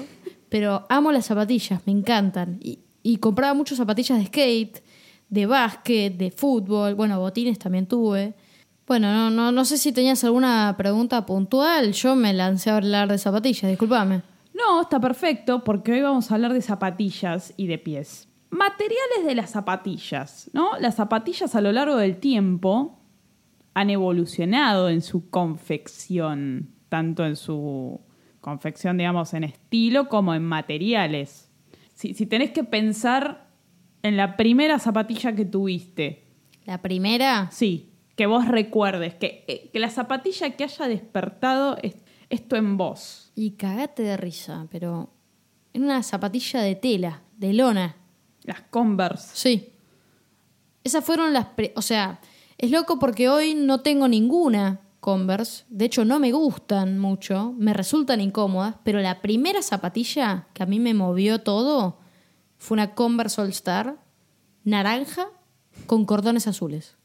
pero 0.49 0.85
amo 0.89 1.13
las 1.13 1.27
zapatillas, 1.27 1.81
me 1.87 1.93
encantan 1.93 2.59
y, 2.61 2.81
y 3.05 3.19
compraba 3.19 3.55
muchas 3.55 3.79
zapatillas 3.79 4.19
de 4.19 4.27
skate, 4.27 4.83
de 5.29 5.47
básquet, 5.47 6.17
de 6.17 6.33
fútbol, 6.33 6.97
bueno, 6.97 7.21
botines 7.21 7.59
también 7.59 7.87
tuve. 7.87 8.35
Bueno, 8.87 9.13
no, 9.13 9.31
no, 9.31 9.51
no 9.51 9.65
sé 9.65 9.79
si 9.79 9.93
tenías 9.93 10.23
alguna 10.25 10.75
pregunta 10.77 11.25
puntual, 11.25 11.93
yo 11.93 12.15
me 12.17 12.35
lancé 12.35 12.71
a 12.71 12.77
hablar 12.77 13.09
de 13.09 13.17
zapatillas, 13.17 13.71
discúlpame. 13.71 14.23
No, 14.53 14.83
está 14.83 15.01
perfecto 15.01 15.65
porque 15.65 15.93
hoy 15.93 16.03
vamos 16.03 16.31
a 16.31 16.35
hablar 16.35 16.53
de 16.53 16.61
zapatillas 16.61 17.55
y 17.57 17.67
de 17.67 17.79
pies. 17.79 18.29
Materiales 18.51 19.25
de 19.27 19.35
las 19.35 19.51
zapatillas, 19.51 20.51
¿no? 20.53 20.79
Las 20.79 20.97
zapatillas 20.97 21.55
a 21.55 21.61
lo 21.61 21.73
largo 21.73 21.97
del 21.97 22.19
tiempo 22.19 23.01
han 23.73 23.91
evolucionado 23.91 24.89
en 24.91 25.01
su 25.01 25.31
confección, 25.31 26.71
tanto 26.89 27.25
en 27.25 27.37
su 27.37 28.01
confección, 28.41 28.99
digamos, 28.99 29.35
en 29.35 29.45
estilo 29.45 30.09
como 30.09 30.35
en 30.35 30.45
materiales. 30.45 31.51
Si, 31.95 32.15
si 32.15 32.27
tenés 32.27 32.51
que 32.51 32.65
pensar 32.65 33.49
en 34.03 34.17
la 34.17 34.37
primera 34.37 34.79
zapatilla 34.79 35.35
que 35.35 35.47
tuviste, 35.47 36.23
La 36.67 36.81
primera, 36.81 37.49
sí, 37.51 37.94
que 38.17 38.27
vos 38.27 38.47
recuerdes, 38.49 39.15
que, 39.15 39.45
eh, 39.49 39.71
que 39.73 39.79
la 39.79 39.91
zapatilla 39.91 40.51
que 40.57 40.65
haya 40.65 40.87
despertado 40.89 41.77
es- 41.83 41.97
esto 42.31 42.57
en 42.57 42.77
vos. 42.77 43.33
y 43.37 43.53
cagate 43.53 44.03
de 44.03 44.17
risa, 44.17 44.67
pero 44.71 45.11
en 45.73 45.83
una 45.85 46.03
zapatilla 46.03 46.61
de 46.63 46.75
tela, 46.77 47.23
de 47.37 47.53
lona. 47.53 47.97
Las 48.45 48.61
Converse. 48.71 49.31
Sí. 49.35 49.73
Esas 50.85 51.05
fueron 51.05 51.33
las... 51.33 51.47
pri- 51.47 51.73
O 51.77 51.83
sea, 51.83 52.21
es 52.59 52.71
loco 52.71 52.99
porque 52.99 53.29
hoy 53.29 53.55
no 53.55 53.81
tengo 53.81 54.07
ninguna 54.07 54.81
Converse. 55.01 55.65
De 55.69 55.85
hecho, 55.87 56.05
no 56.05 56.19
me 56.21 56.31
gustan 56.33 56.99
mucho. 56.99 57.53
Me 57.59 57.75
resultan 57.75 58.21
incómodas. 58.21 58.77
Pero 58.85 59.01
la 59.01 59.21
primera 59.21 59.63
zapatilla 59.63 60.47
que 60.55 60.63
a 60.63 60.67
mí 60.67 60.79
me 60.81 60.95
movió 60.95 61.41
todo 61.43 61.99
fue 62.59 62.77
una 62.77 62.95
Converse 62.95 63.41
All 63.41 63.49
Star 63.51 63.97
naranja 64.65 65.27
con 65.87 66.05
cordones 66.07 66.47
azules. 66.47 66.97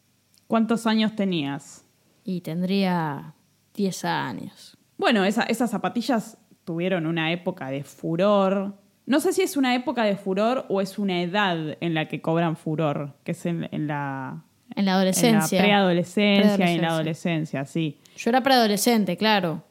¿Cuántos 0.49 0.87
años 0.87 1.15
tenías? 1.15 1.85
Y 2.23 2.41
tendría 2.41 3.35
10 3.75 4.03
años. 4.03 4.75
Bueno, 4.97 5.23
esa- 5.23 5.43
esas 5.43 5.69
zapatillas 5.69 6.39
tuvieron 6.65 7.05
una 7.05 7.31
época 7.31 7.69
de 7.69 7.83
furor. 7.83 8.73
No 9.05 9.19
sé 9.19 9.31
si 9.31 9.43
es 9.43 9.57
una 9.57 9.75
época 9.75 10.03
de 10.05 10.17
furor 10.17 10.65
o 10.67 10.81
es 10.81 10.97
una 10.97 11.21
edad 11.21 11.77
en 11.81 11.93
la 11.93 12.07
que 12.07 12.19
cobran 12.19 12.57
furor, 12.57 13.13
que 13.23 13.33
es 13.33 13.45
en, 13.45 13.69
en 13.71 13.85
la, 13.85 14.43
En 14.75 14.75
la 14.75 14.79
en 14.79 14.85
la 14.85 14.93
adolescencia. 14.95 15.59
preadolescencia 15.61 16.71
y 16.71 16.75
en 16.77 16.81
la 16.81 16.89
adolescencia, 16.89 17.65
sí. 17.65 17.99
Yo 18.17 18.31
era 18.31 18.41
preadolescente, 18.41 19.17
claro. 19.17 19.63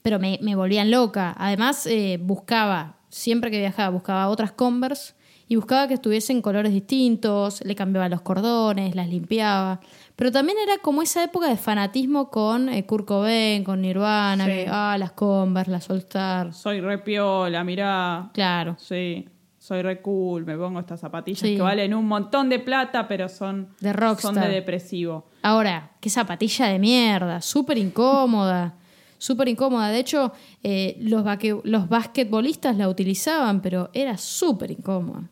Pero 0.00 0.18
me, 0.18 0.38
me 0.40 0.56
volvían 0.56 0.90
loca. 0.90 1.34
Además, 1.36 1.86
eh, 1.86 2.18
buscaba, 2.22 2.96
siempre 3.10 3.50
que 3.50 3.58
viajaba, 3.58 3.90
buscaba 3.90 4.28
otras 4.28 4.52
Converse 4.52 5.12
y 5.48 5.54
buscaba 5.56 5.86
que 5.86 5.94
estuviesen 5.94 6.42
colores 6.42 6.72
distintos, 6.72 7.64
le 7.64 7.76
cambiaba 7.76 8.08
los 8.08 8.20
cordones, 8.22 8.96
las 8.96 9.08
limpiaba. 9.08 9.80
Pero 10.16 10.32
también 10.32 10.56
era 10.62 10.78
como 10.78 11.02
esa 11.02 11.22
época 11.22 11.46
de 11.48 11.56
fanatismo 11.58 12.30
con 12.30 12.70
eh, 12.70 12.86
Kurt 12.86 13.06
Cobain, 13.06 13.62
con 13.64 13.82
Nirvana, 13.82 14.44
Sí. 14.46 14.50
que, 14.50 14.66
ah, 14.70 14.96
las 14.98 15.12
Converse, 15.12 15.70
las 15.70 15.90
All 15.90 15.98
Star. 15.98 16.54
Soy 16.54 16.80
re 16.80 16.98
piola, 16.98 17.62
mirá. 17.64 18.30
Claro. 18.32 18.76
Sí, 18.78 19.28
soy 19.58 19.82
re 19.82 20.00
cool, 20.00 20.46
me 20.46 20.56
pongo 20.56 20.80
estas 20.80 21.00
zapatillas 21.00 21.40
Sí. 21.40 21.56
que 21.56 21.60
valen 21.62 21.92
un 21.92 22.06
montón 22.06 22.48
de 22.48 22.58
plata, 22.60 23.06
pero 23.08 23.28
son 23.28 23.68
De 23.80 23.92
rockstar. 23.92 24.34
son 24.34 24.42
de 24.42 24.48
depresivo. 24.48 25.26
Ahora, 25.42 25.90
qué 26.00 26.08
zapatilla 26.08 26.66
de 26.68 26.78
mierda, 26.78 27.42
súper 27.42 27.76
incómoda, 27.76 28.74
súper 29.18 29.48
incómoda. 29.48 29.90
De 29.90 29.98
hecho, 29.98 30.32
eh, 30.62 30.96
los, 31.00 31.24
los 31.64 31.88
basquetbolistas 31.90 32.74
la 32.78 32.88
utilizaban, 32.88 33.60
pero 33.60 33.90
era 33.92 34.16
súper 34.16 34.70
incómoda. 34.70 35.24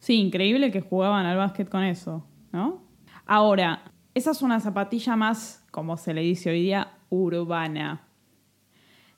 Sí, 0.00 0.14
increíble 0.14 0.72
que 0.72 0.80
jugaban 0.80 1.26
al 1.26 1.36
básquet 1.36 1.68
con 1.68 1.84
eso, 1.84 2.24
¿no? 2.52 2.82
Ahora, 3.24 3.82
esa 4.16 4.30
es 4.30 4.42
una 4.42 4.60
zapatilla 4.60 5.14
más, 5.16 5.62
como 5.70 5.96
se 5.96 6.14
le 6.14 6.22
dice 6.22 6.50
hoy 6.50 6.62
día, 6.62 6.92
urbana. 7.10 8.02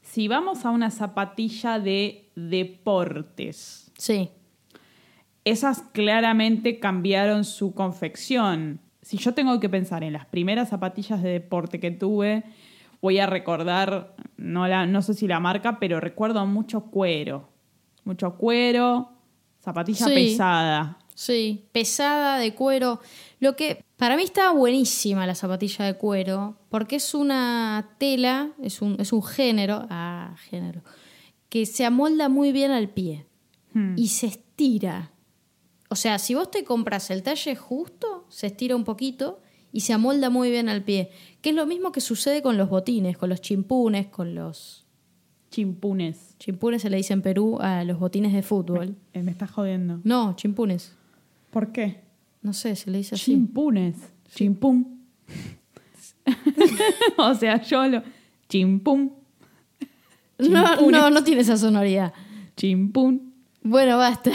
Si 0.02 0.26
vamos 0.28 0.64
a 0.64 0.70
una 0.70 0.90
zapatilla 0.90 1.78
de 1.78 2.30
deportes, 2.34 3.90
Sí, 3.96 4.30
esas 5.44 5.82
claramente 5.92 6.78
cambiaron 6.78 7.44
su 7.44 7.74
confección. 7.74 8.80
Si 9.02 9.16
yo 9.18 9.34
tengo 9.34 9.58
que 9.60 9.68
pensar 9.68 10.04
en 10.04 10.12
las 10.12 10.26
primeras 10.26 10.68
zapatillas 10.68 11.22
de 11.22 11.30
deporte 11.30 11.80
que 11.80 11.90
tuve, 11.90 12.44
voy 13.00 13.18
a 13.18 13.26
recordar, 13.26 14.14
no, 14.36 14.66
la, 14.68 14.86
no 14.86 15.00
sé 15.02 15.14
si 15.14 15.26
la 15.26 15.40
marca, 15.40 15.78
pero 15.80 16.00
recuerdo 16.00 16.44
mucho 16.46 16.82
cuero. 16.90 17.48
Mucho 18.04 18.36
cuero, 18.36 19.10
zapatilla 19.62 20.06
Sí. 20.06 20.14
pesada. 20.14 20.98
sí, 21.14 21.66
pesada 21.72 22.38
de 22.38 22.54
cuero. 22.54 23.00
Lo 23.40 23.56
que 23.56 23.84
para 23.96 24.16
mí 24.16 24.22
está 24.22 24.50
buenísima 24.52 25.26
la 25.26 25.34
zapatilla 25.34 25.84
de 25.84 25.94
cuero, 25.94 26.56
porque 26.68 26.96
es 26.96 27.14
una 27.14 27.94
tela, 27.98 28.52
es 28.62 28.82
un, 28.82 28.96
es 29.00 29.12
un 29.12 29.22
género, 29.22 29.86
ah, 29.90 30.34
género, 30.50 30.82
que 31.48 31.66
se 31.66 31.84
amolda 31.84 32.28
muy 32.28 32.52
bien 32.52 32.70
al 32.70 32.88
pie 32.88 33.28
Hmm. 33.72 33.94
y 33.96 34.08
se 34.08 34.26
estira. 34.26 35.12
O 35.90 35.96
sea, 35.96 36.18
si 36.18 36.34
vos 36.34 36.50
te 36.50 36.64
compras 36.64 37.10
el 37.10 37.22
talle 37.22 37.56
justo, 37.56 38.26
se 38.28 38.48
estira 38.48 38.76
un 38.76 38.84
poquito 38.84 39.40
y 39.72 39.80
se 39.80 39.92
amolda 39.92 40.30
muy 40.30 40.50
bien 40.50 40.68
al 40.68 40.82
pie. 40.82 41.10
Que 41.40 41.50
es 41.50 41.54
lo 41.54 41.66
mismo 41.66 41.92
que 41.92 42.00
sucede 42.00 42.42
con 42.42 42.56
los 42.56 42.68
botines, 42.68 43.16
con 43.16 43.28
los 43.28 43.40
chimpunes, 43.40 44.08
con 44.08 44.34
los... 44.34 44.84
Chimpunes. 45.50 46.34
Chimpunes 46.38 46.82
se 46.82 46.90
le 46.90 46.98
dice 46.98 47.14
en 47.14 47.22
Perú 47.22 47.58
a 47.60 47.84
los 47.84 47.98
botines 47.98 48.34
de 48.34 48.42
fútbol. 48.42 48.96
Eh, 49.14 49.22
me 49.22 49.30
estás 49.30 49.50
jodiendo. 49.50 50.00
No, 50.04 50.34
chimpunes. 50.36 50.94
¿Por 51.50 51.72
qué? 51.72 52.02
No 52.42 52.52
sé, 52.52 52.76
se 52.76 52.90
le 52.90 52.98
dice 52.98 53.14
así. 53.14 53.32
Chimpunes. 53.32 53.96
Chimpum. 54.34 54.98
o 57.16 57.34
sea, 57.34 57.60
yo 57.62 57.86
lo. 57.86 58.02
Chimpum. 58.48 59.10
No, 60.38 60.80
no, 60.90 61.10
no 61.10 61.24
tiene 61.24 61.40
esa 61.42 61.56
sonoridad. 61.56 62.12
Chimpún. 62.56 63.34
Bueno, 63.62 63.98
basta. 63.98 64.30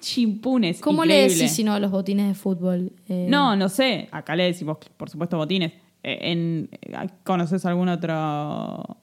Chimpunes. 0.00 0.80
¿Cómo 0.80 1.04
le 1.04 1.28
decís 1.28 1.52
si 1.52 1.64
no 1.64 1.72
a 1.72 1.80
los 1.80 1.90
botines 1.90 2.28
de 2.28 2.34
fútbol? 2.34 2.92
Eh, 3.08 3.26
No, 3.28 3.56
no 3.56 3.68
sé. 3.68 4.08
Acá 4.10 4.36
le 4.36 4.44
decimos, 4.44 4.78
por 4.96 5.10
supuesto, 5.10 5.36
botines. 5.36 5.72
Eh, 6.02 6.18
en, 6.32 6.68
eh, 6.72 7.08
¿Conoces 7.24 7.64
algún 7.66 7.88
otro 7.88 8.96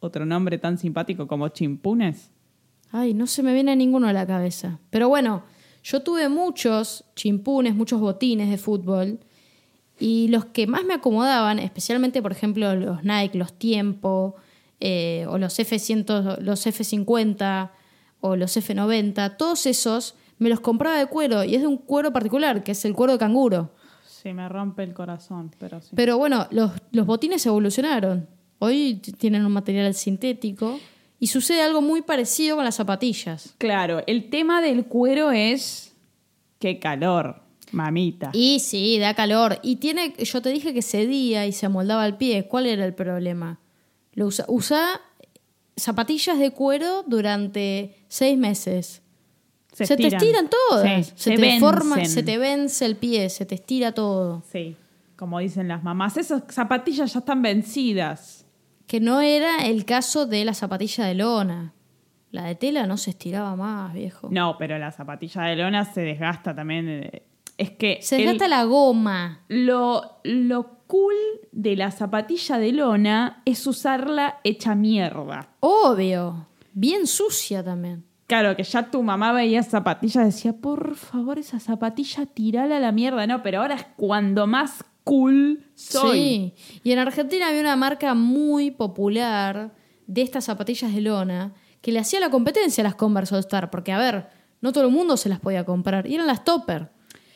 otro 0.00 0.24
nombre 0.24 0.58
tan 0.58 0.78
simpático 0.78 1.26
como 1.26 1.48
chimpunes? 1.48 2.30
Ay, 2.90 3.14
no 3.14 3.26
se 3.26 3.42
me 3.42 3.52
viene 3.52 3.74
ninguno 3.76 4.08
a 4.08 4.12
la 4.12 4.26
cabeza. 4.26 4.78
Pero 4.90 5.08
bueno, 5.08 5.42
yo 5.82 6.02
tuve 6.02 6.28
muchos 6.28 7.04
chimpunes, 7.14 7.74
muchos 7.74 8.00
botines 8.00 8.50
de 8.50 8.58
fútbol. 8.58 9.18
Y 9.98 10.28
los 10.28 10.44
que 10.44 10.66
más 10.66 10.84
me 10.84 10.94
acomodaban, 10.94 11.58
especialmente, 11.58 12.22
por 12.22 12.32
ejemplo, 12.32 12.74
los 12.76 13.02
Nike, 13.02 13.36
los 13.36 13.52
Tiempo, 13.52 14.36
eh, 14.80 15.26
o 15.28 15.38
los 15.38 15.58
F100, 15.58 16.38
los 16.38 16.66
F50, 16.66 17.70
o 18.20 18.36
los 18.36 18.56
F90, 18.56 19.36
todos 19.36 19.66
esos 19.66 20.14
me 20.38 20.48
los 20.48 20.60
compraba 20.60 20.98
de 20.98 21.06
cuero. 21.06 21.42
Y 21.44 21.54
es 21.56 21.62
de 21.62 21.66
un 21.66 21.78
cuero 21.78 22.12
particular, 22.12 22.62
que 22.62 22.72
es 22.72 22.84
el 22.84 22.94
cuero 22.94 23.14
de 23.14 23.18
canguro. 23.18 23.72
Sí, 24.06 24.32
me 24.32 24.48
rompe 24.48 24.82
el 24.82 24.94
corazón, 24.94 25.50
pero 25.58 25.80
sí. 25.80 25.90
Pero 25.94 26.18
bueno, 26.18 26.46
los, 26.50 26.72
los 26.92 27.06
botines 27.06 27.44
evolucionaron. 27.46 28.28
Hoy 28.60 29.00
tienen 29.18 29.44
un 29.44 29.52
material 29.52 29.94
sintético. 29.94 30.78
Y 31.20 31.28
sucede 31.28 31.62
algo 31.62 31.82
muy 31.82 32.02
parecido 32.02 32.56
con 32.56 32.64
las 32.64 32.76
zapatillas. 32.76 33.54
Claro, 33.58 34.02
el 34.06 34.30
tema 34.30 34.62
del 34.62 34.86
cuero 34.86 35.32
es. 35.32 35.92
Qué 36.58 36.78
calor, 36.78 37.42
mamita. 37.72 38.30
Y 38.32 38.60
sí, 38.60 38.98
da 38.98 39.14
calor. 39.14 39.58
Y 39.62 39.76
tiene, 39.76 40.14
yo 40.16 40.42
te 40.42 40.50
dije 40.50 40.72
que 40.72 40.82
cedía 40.82 41.46
y 41.46 41.52
se 41.52 41.66
amoldaba 41.66 42.04
al 42.04 42.16
pie. 42.16 42.46
¿Cuál 42.46 42.66
era 42.66 42.84
el 42.84 42.94
problema? 42.94 43.58
Lo 44.12 44.26
usa, 44.26 44.44
usa 44.48 45.00
zapatillas 45.76 46.38
de 46.38 46.50
cuero 46.52 47.04
durante 47.06 47.96
seis 48.08 48.38
meses. 48.38 49.02
Se, 49.72 49.96
te 49.96 50.08
estiran. 50.08 50.48
todas. 50.48 51.06
Sí, 51.06 51.12
se, 51.16 51.30
se 51.30 51.36
te 51.36 51.40
vencen. 51.40 52.06
se 52.06 52.22
te 52.22 52.38
vence 52.38 52.84
el 52.84 52.96
pie, 52.96 53.28
se 53.30 53.46
te 53.46 53.54
estira 53.54 53.92
todo. 53.92 54.42
Sí, 54.50 54.74
como 55.16 55.38
dicen 55.38 55.68
las 55.68 55.84
mamás, 55.84 56.16
esas 56.16 56.42
zapatillas 56.48 57.12
ya 57.12 57.20
están 57.20 57.42
vencidas. 57.42 58.37
Que 58.88 58.98
no 58.98 59.20
era 59.20 59.58
el 59.66 59.84
caso 59.84 60.26
de 60.26 60.44
la 60.44 60.54
zapatilla 60.54 61.04
de 61.04 61.14
lona. 61.14 61.74
La 62.32 62.42
de 62.44 62.56
tela 62.56 62.86
no 62.86 62.96
se 62.96 63.10
estiraba 63.10 63.54
más, 63.54 63.92
viejo. 63.94 64.28
No, 64.30 64.56
pero 64.58 64.78
la 64.78 64.90
zapatilla 64.90 65.42
de 65.42 65.56
lona 65.56 65.84
se 65.84 66.00
desgasta 66.00 66.54
también. 66.54 67.10
Es 67.56 67.70
que 67.70 67.98
Se 68.02 68.16
el- 68.16 68.22
desgasta 68.22 68.48
la 68.48 68.64
goma. 68.64 69.40
lo, 69.48 70.18
lo 70.24 70.78
cool 70.86 71.14
de 71.52 71.76
la 71.76 71.90
zapatilla 71.90 72.58
de 72.58 72.72
lona 72.72 73.42
es 73.44 73.66
usarla 73.66 74.40
hecha 74.42 74.74
mierda. 74.74 75.48
Obvio. 75.60 76.48
Bien 76.72 77.06
sucia 77.06 77.62
también. 77.64 78.04
Claro, 78.26 78.54
que 78.56 78.62
ya 78.62 78.90
tu 78.90 79.02
mamá 79.02 79.32
veía 79.32 79.62
zapatillas 79.62 80.22
y 80.22 80.26
decía, 80.26 80.52
por 80.52 80.96
favor, 80.96 81.38
esa 81.38 81.60
zapatilla 81.60 82.26
tirala 82.26 82.76
a 82.76 82.80
la 82.80 82.92
mierda. 82.92 83.26
No, 83.26 83.42
pero 83.42 83.60
ahora 83.62 83.74
es 83.76 83.86
cuando 83.96 84.46
más 84.46 84.84
cool 85.08 85.64
soy. 85.74 86.18
Sí. 86.56 86.80
Y 86.84 86.92
en 86.92 86.98
Argentina 86.98 87.48
había 87.48 87.60
una 87.60 87.76
marca 87.76 88.14
muy 88.14 88.70
popular 88.70 89.74
de 90.06 90.22
estas 90.22 90.44
zapatillas 90.44 90.94
de 90.94 91.00
lona 91.00 91.54
que 91.80 91.92
le 91.92 92.00
hacía 92.00 92.20
la 92.20 92.30
competencia 92.30 92.82
a 92.82 92.84
las 92.84 92.94
Converse 92.94 93.34
All 93.34 93.40
Star. 93.40 93.70
Porque, 93.70 93.92
a 93.92 93.98
ver, 93.98 94.28
no 94.60 94.72
todo 94.72 94.84
el 94.84 94.92
mundo 94.92 95.16
se 95.16 95.28
las 95.28 95.40
podía 95.40 95.64
comprar. 95.64 96.06
Y 96.06 96.14
eran 96.14 96.26
las 96.26 96.44
Topper. 96.44 96.90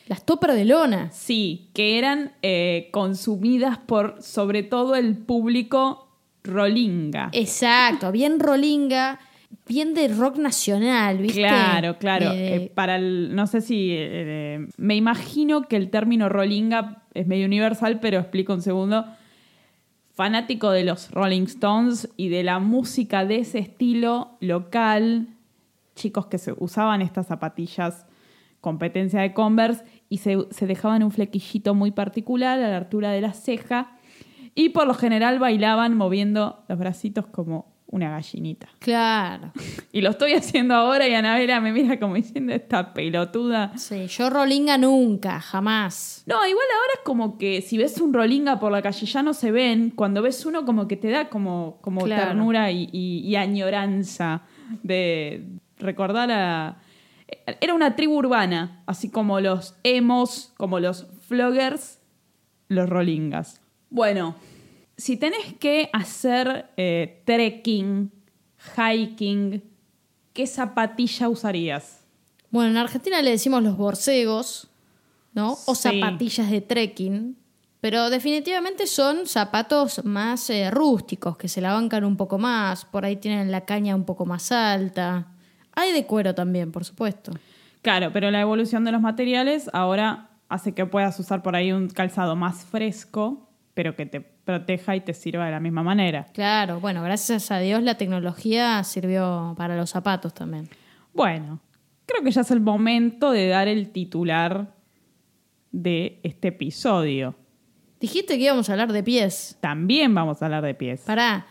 Las 0.07 0.25
Topper 0.25 0.51
de 0.51 0.65
lona. 0.65 1.11
Sí, 1.11 1.69
que 1.73 1.97
eran 1.97 2.33
eh, 2.41 2.89
consumidas 2.91 3.77
por 3.77 4.21
sobre 4.21 4.61
todo 4.63 4.95
el 4.95 5.17
público 5.17 6.09
rolinga. 6.43 7.29
Exacto. 7.31 8.11
Bien 8.11 8.39
rolinga. 8.39 9.19
Bien 9.67 9.93
de 9.93 10.09
rock 10.09 10.37
nacional, 10.37 11.19
¿viste? 11.19 11.39
Claro, 11.39 11.97
claro. 11.97 12.31
Eh, 12.33 12.71
para 12.75 12.97
el, 12.97 13.33
no 13.33 13.47
sé 13.47 13.61
si, 13.61 13.89
eh, 13.91 14.67
me 14.77 14.95
imagino 14.95 15.63
que 15.63 15.77
el 15.77 15.89
término 15.89 16.27
rolinga 16.27 17.03
es 17.13 17.27
medio 17.27 17.45
universal, 17.45 17.99
pero 17.99 18.19
explico 18.19 18.53
un 18.53 18.61
segundo. 18.61 19.05
fanático 20.15 20.69
de 20.69 20.83
los 20.83 21.09
Rolling 21.11 21.43
Stones 21.43 22.07
y 22.17 22.29
de 22.29 22.43
la 22.43 22.59
música 22.59 23.25
de 23.25 23.37
ese 23.37 23.59
estilo 23.59 24.37
local, 24.41 25.27
chicos 25.95 26.27
que 26.27 26.37
se 26.37 26.53
usaban 26.57 27.01
estas 27.01 27.27
zapatillas 27.27 28.05
competencia 28.63 29.19
de 29.19 29.33
Converse 29.33 29.83
y 30.07 30.19
se, 30.19 30.37
se 30.51 30.67
dejaban 30.67 31.03
un 31.03 31.11
flequillito 31.11 31.75
muy 31.75 31.91
particular 31.91 32.59
a 32.59 32.69
la 32.69 32.77
altura 32.77 33.11
de 33.11 33.19
la 33.19 33.33
ceja 33.33 33.97
y 34.55 34.69
por 34.69 34.87
lo 34.87 34.93
general 34.93 35.37
bailaban 35.37 35.97
moviendo 35.97 36.63
los 36.69 36.79
bracitos 36.79 37.25
como 37.27 37.72
una 37.93 38.09
gallinita. 38.09 38.67
Claro. 38.79 39.51
Y 39.95 40.01
lo 40.01 40.09
estoy 40.09 40.33
haciendo 40.33 40.73
ahora 40.73 41.07
y 41.07 41.13
Anabela 41.13 41.61
me 41.61 41.71
mira 41.71 41.99
como 41.99 42.15
diciendo 42.15 42.51
esta 42.51 42.95
pelotuda. 42.95 43.77
Sí, 43.77 44.07
yo 44.07 44.29
rolinga 44.31 44.75
nunca, 44.79 45.39
jamás. 45.39 46.23
No, 46.25 46.35
igual 46.47 46.65
ahora 46.73 46.93
es 46.95 47.01
como 47.05 47.37
que 47.37 47.61
si 47.61 47.77
ves 47.77 48.01
un 48.01 48.11
rolinga 48.11 48.59
por 48.59 48.71
la 48.71 48.81
calle 48.81 49.05
ya 49.05 49.21
no 49.21 49.35
se 49.35 49.51
ven. 49.51 49.91
Cuando 49.91 50.23
ves 50.23 50.43
uno 50.47 50.65
como 50.65 50.87
que 50.87 50.97
te 50.97 51.09
da 51.11 51.29
como, 51.29 51.77
como 51.81 52.05
Claro. 52.05 52.25
ternura 52.29 52.71
y, 52.71 52.89
y- 52.91 53.19
y 53.19 53.35
añoranza 53.35 54.41
de 54.81 55.45
recordar 55.77 56.31
a... 56.31 56.77
Era 57.61 57.73
una 57.75 57.95
tribu 57.95 58.15
urbana, 58.17 58.81
así 58.87 59.09
como 59.11 59.39
los 59.39 59.75
emos, 59.83 60.53
como 60.57 60.79
los 60.79 61.05
floggers, 61.27 61.99
los 62.67 62.89
rolingas. 62.89 63.61
Bueno, 63.91 64.33
si 64.97 65.17
tenés 65.17 65.53
que 65.59 65.89
hacer 65.93 66.67
eh, 66.77 67.21
trekking, 67.25 68.11
hiking, 68.77 69.63
¿qué 70.33 70.47
zapatilla 70.47 71.29
usarías? 71.29 72.03
Bueno, 72.51 72.71
en 72.71 72.77
Argentina 72.77 73.21
le 73.21 73.31
decimos 73.31 73.63
los 73.63 73.77
borcegos, 73.77 74.69
¿no? 75.33 75.53
O 75.65 75.75
Sí. 75.75 75.99
zapatillas 75.99 76.49
de 76.51 76.61
trekking. 76.61 77.37
Pero 77.81 78.09
definitivamente 78.09 78.87
son 78.87 79.27
zapatos 79.27 80.05
más 80.05 80.49
eh, 80.49 80.71
rústicos, 80.71 81.35
que 81.35 81.49
se 81.49 81.59
la 81.59 81.73
bancan 81.73 82.05
un 82.05 82.15
poco 82.15 82.37
más. 82.37 82.85
Por 82.85 83.03
ahí 83.03 83.17
tienen 83.17 83.51
la 83.51 83.65
caña 83.65 83.93
un 83.95 84.05
poco 84.05 84.25
más 84.25 84.51
alta. 84.53 85.27
Hay 85.75 85.91
de 85.91 86.05
cuero 86.05 86.33
también, 86.33 86.71
por 86.71 86.85
supuesto. 86.85 87.31
Claro, 87.81 88.11
pero 88.13 88.31
la 88.31 88.39
evolución 88.39 88.85
de 88.85 88.93
los 88.93 89.01
materiales 89.01 89.69
ahora 89.73 90.29
hace 90.47 90.73
que 90.73 90.85
puedas 90.85 91.19
usar 91.19 91.43
por 91.43 91.57
ahí 91.57 91.73
un 91.73 91.89
calzado 91.89 92.37
más 92.37 92.63
fresco, 92.63 93.49
pero 93.73 93.97
que 93.97 94.05
te 94.05 94.21
proteja 94.45 94.95
y 94.95 95.01
te 95.01 95.13
sirva 95.13 95.45
de 95.45 95.51
la 95.51 95.59
misma 95.59 95.83
manera. 95.83 96.25
Claro, 96.33 96.79
bueno, 96.79 97.01
gracias 97.03 97.49
a 97.51 97.59
Dios 97.59 97.81
la 97.83 97.95
tecnología 97.97 98.83
sirvió 98.83 99.53
para 99.57 99.75
los 99.77 99.89
zapatos 99.89 100.33
también. 100.33 100.67
Bueno, 101.13 101.59
creo 102.05 102.23
que 102.23 102.31
ya 102.31 102.41
es 102.41 102.51
el 102.51 102.59
momento 102.59 103.31
de 103.31 103.47
dar 103.47 103.67
el 103.67 103.89
titular 103.91 104.73
de 105.71 106.19
este 106.23 106.49
episodio. 106.49 107.35
Dijiste 107.99 108.37
que 108.37 108.43
íbamos 108.43 108.69
a 108.69 108.73
hablar 108.73 108.91
de 108.91 109.01
pies. 109.03 109.57
También 109.61 110.13
vamos 110.13 110.41
a 110.41 110.45
hablar 110.45 110.63
de 110.63 110.73
pies. 110.73 111.01
Pará. 111.01 111.47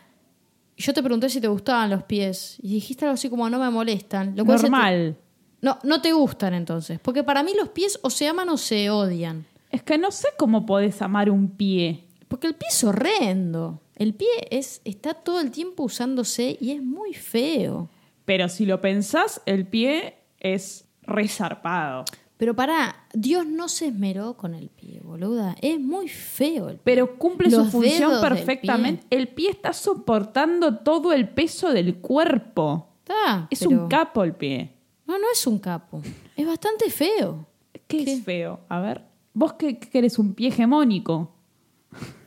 Yo 0.77 0.93
te 0.93 1.03
pregunté 1.03 1.29
si 1.31 1.41
te 1.41 1.49
gustaban 1.49 1.91
los 1.91 2.03
pies. 2.05 2.59
Y 2.63 2.75
dijiste 2.75 3.05
algo 3.05 3.15
así 3.15 3.31
como 3.31 3.49
no 3.49 3.59
me 3.59 3.71
molestan. 3.71 4.35
Lo 4.37 4.45
cual 4.45 4.59
se 4.59 4.65
te- 4.67 4.71
Normal. 4.71 5.17
No, 5.63 5.79
no 5.85 6.03
te 6.03 6.13
gustan 6.13 6.55
entonces. 6.55 6.99
Porque 7.01 7.23
para 7.23 7.43
mí 7.43 7.53
los 7.59 7.69
pies 7.71 7.99
o 8.03 8.11
se 8.11 8.29
aman 8.29 8.49
o 8.49 8.57
se 8.57 8.91
odian. 8.91 9.47
Es 9.71 9.83
que 9.83 9.97
no 9.97 10.11
sé 10.11 10.29
cómo 10.37 10.67
podés 10.67 11.01
amar 11.01 11.31
un 11.31 11.49
pie. 11.57 12.05
Porque 12.33 12.47
el 12.47 12.55
pie 12.55 12.69
es 12.71 12.83
horrendo. 12.83 13.83
El 13.95 14.15
pie 14.15 14.27
es, 14.51 14.81
está 14.87 15.13
todo 15.13 15.39
el 15.39 15.51
tiempo 15.51 15.83
usándose 15.83 16.57
y 16.59 16.71
es 16.71 16.83
muy 16.83 17.13
feo. 17.13 17.91
Pero 18.25 18.49
si 18.49 18.65
lo 18.65 18.81
pensás, 18.81 19.43
el 19.45 19.67
pie 19.67 20.15
es 20.41 20.87
resarpado. 21.03 22.07
Pero 22.39 22.57
pará, 22.57 23.05
Dios 23.13 23.45
no 23.47 23.69
se 23.69 23.89
esmeró 23.89 24.39
con 24.39 24.55
el 24.55 24.71
pie, 24.71 25.01
boluda. 25.05 25.57
Es 25.61 25.79
muy 25.79 26.09
feo 26.09 26.71
el 26.71 26.77
pie. 26.77 26.83
Pero 26.85 27.19
cumple 27.19 27.51
Los 27.51 27.67
su 27.67 27.71
función 27.73 28.19
perfectamente. 28.23 29.05
pie. 29.11 29.19
El 29.19 29.29
pie 29.29 29.51
está 29.51 29.75
soportando 29.75 30.79
todo 30.79 31.13
el 31.13 31.29
peso 31.29 31.71
del 31.71 31.97
cuerpo. 31.99 32.89
Está, 33.01 33.47
Es 33.51 33.59
pero- 33.59 33.71
un 33.83 33.89
capo 33.89 34.25
el 34.25 34.35
pie. 34.35 34.73
No, 35.07 35.19
no 35.19 35.27
es 35.31 35.47
un 35.47 35.59
capo. 35.59 36.01
Es 36.35 36.47
bastante 36.47 36.89
feo. 36.89 37.47
¿Qué, 37.87 38.05
¿Qué? 38.07 38.13
es 38.15 38.25
feo? 38.25 38.61
A 38.71 38.81
ver, 38.81 39.05
vos 39.35 39.53
que 39.53 39.79
querés 39.79 40.19
un 40.19 40.33
pie 40.33 40.49
hegemónico. 40.49 41.31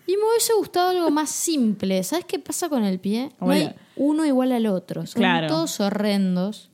Y 0.07 0.17
me 0.17 0.23
hubiese 0.29 0.53
gustado 0.53 0.89
algo 0.89 1.09
más 1.09 1.29
simple. 1.29 2.03
¿Sabes 2.03 2.25
qué 2.25 2.37
pasa 2.39 2.69
con 2.69 2.83
el 2.83 2.99
pie? 2.99 3.31
No 3.41 3.49
hay 3.51 3.71
uno 3.95 4.25
igual 4.25 4.51
al 4.51 4.67
otro. 4.67 5.05
Son 5.07 5.19
Claro. 5.19 5.47
todos 5.47 5.79
horrendos. 5.79 6.69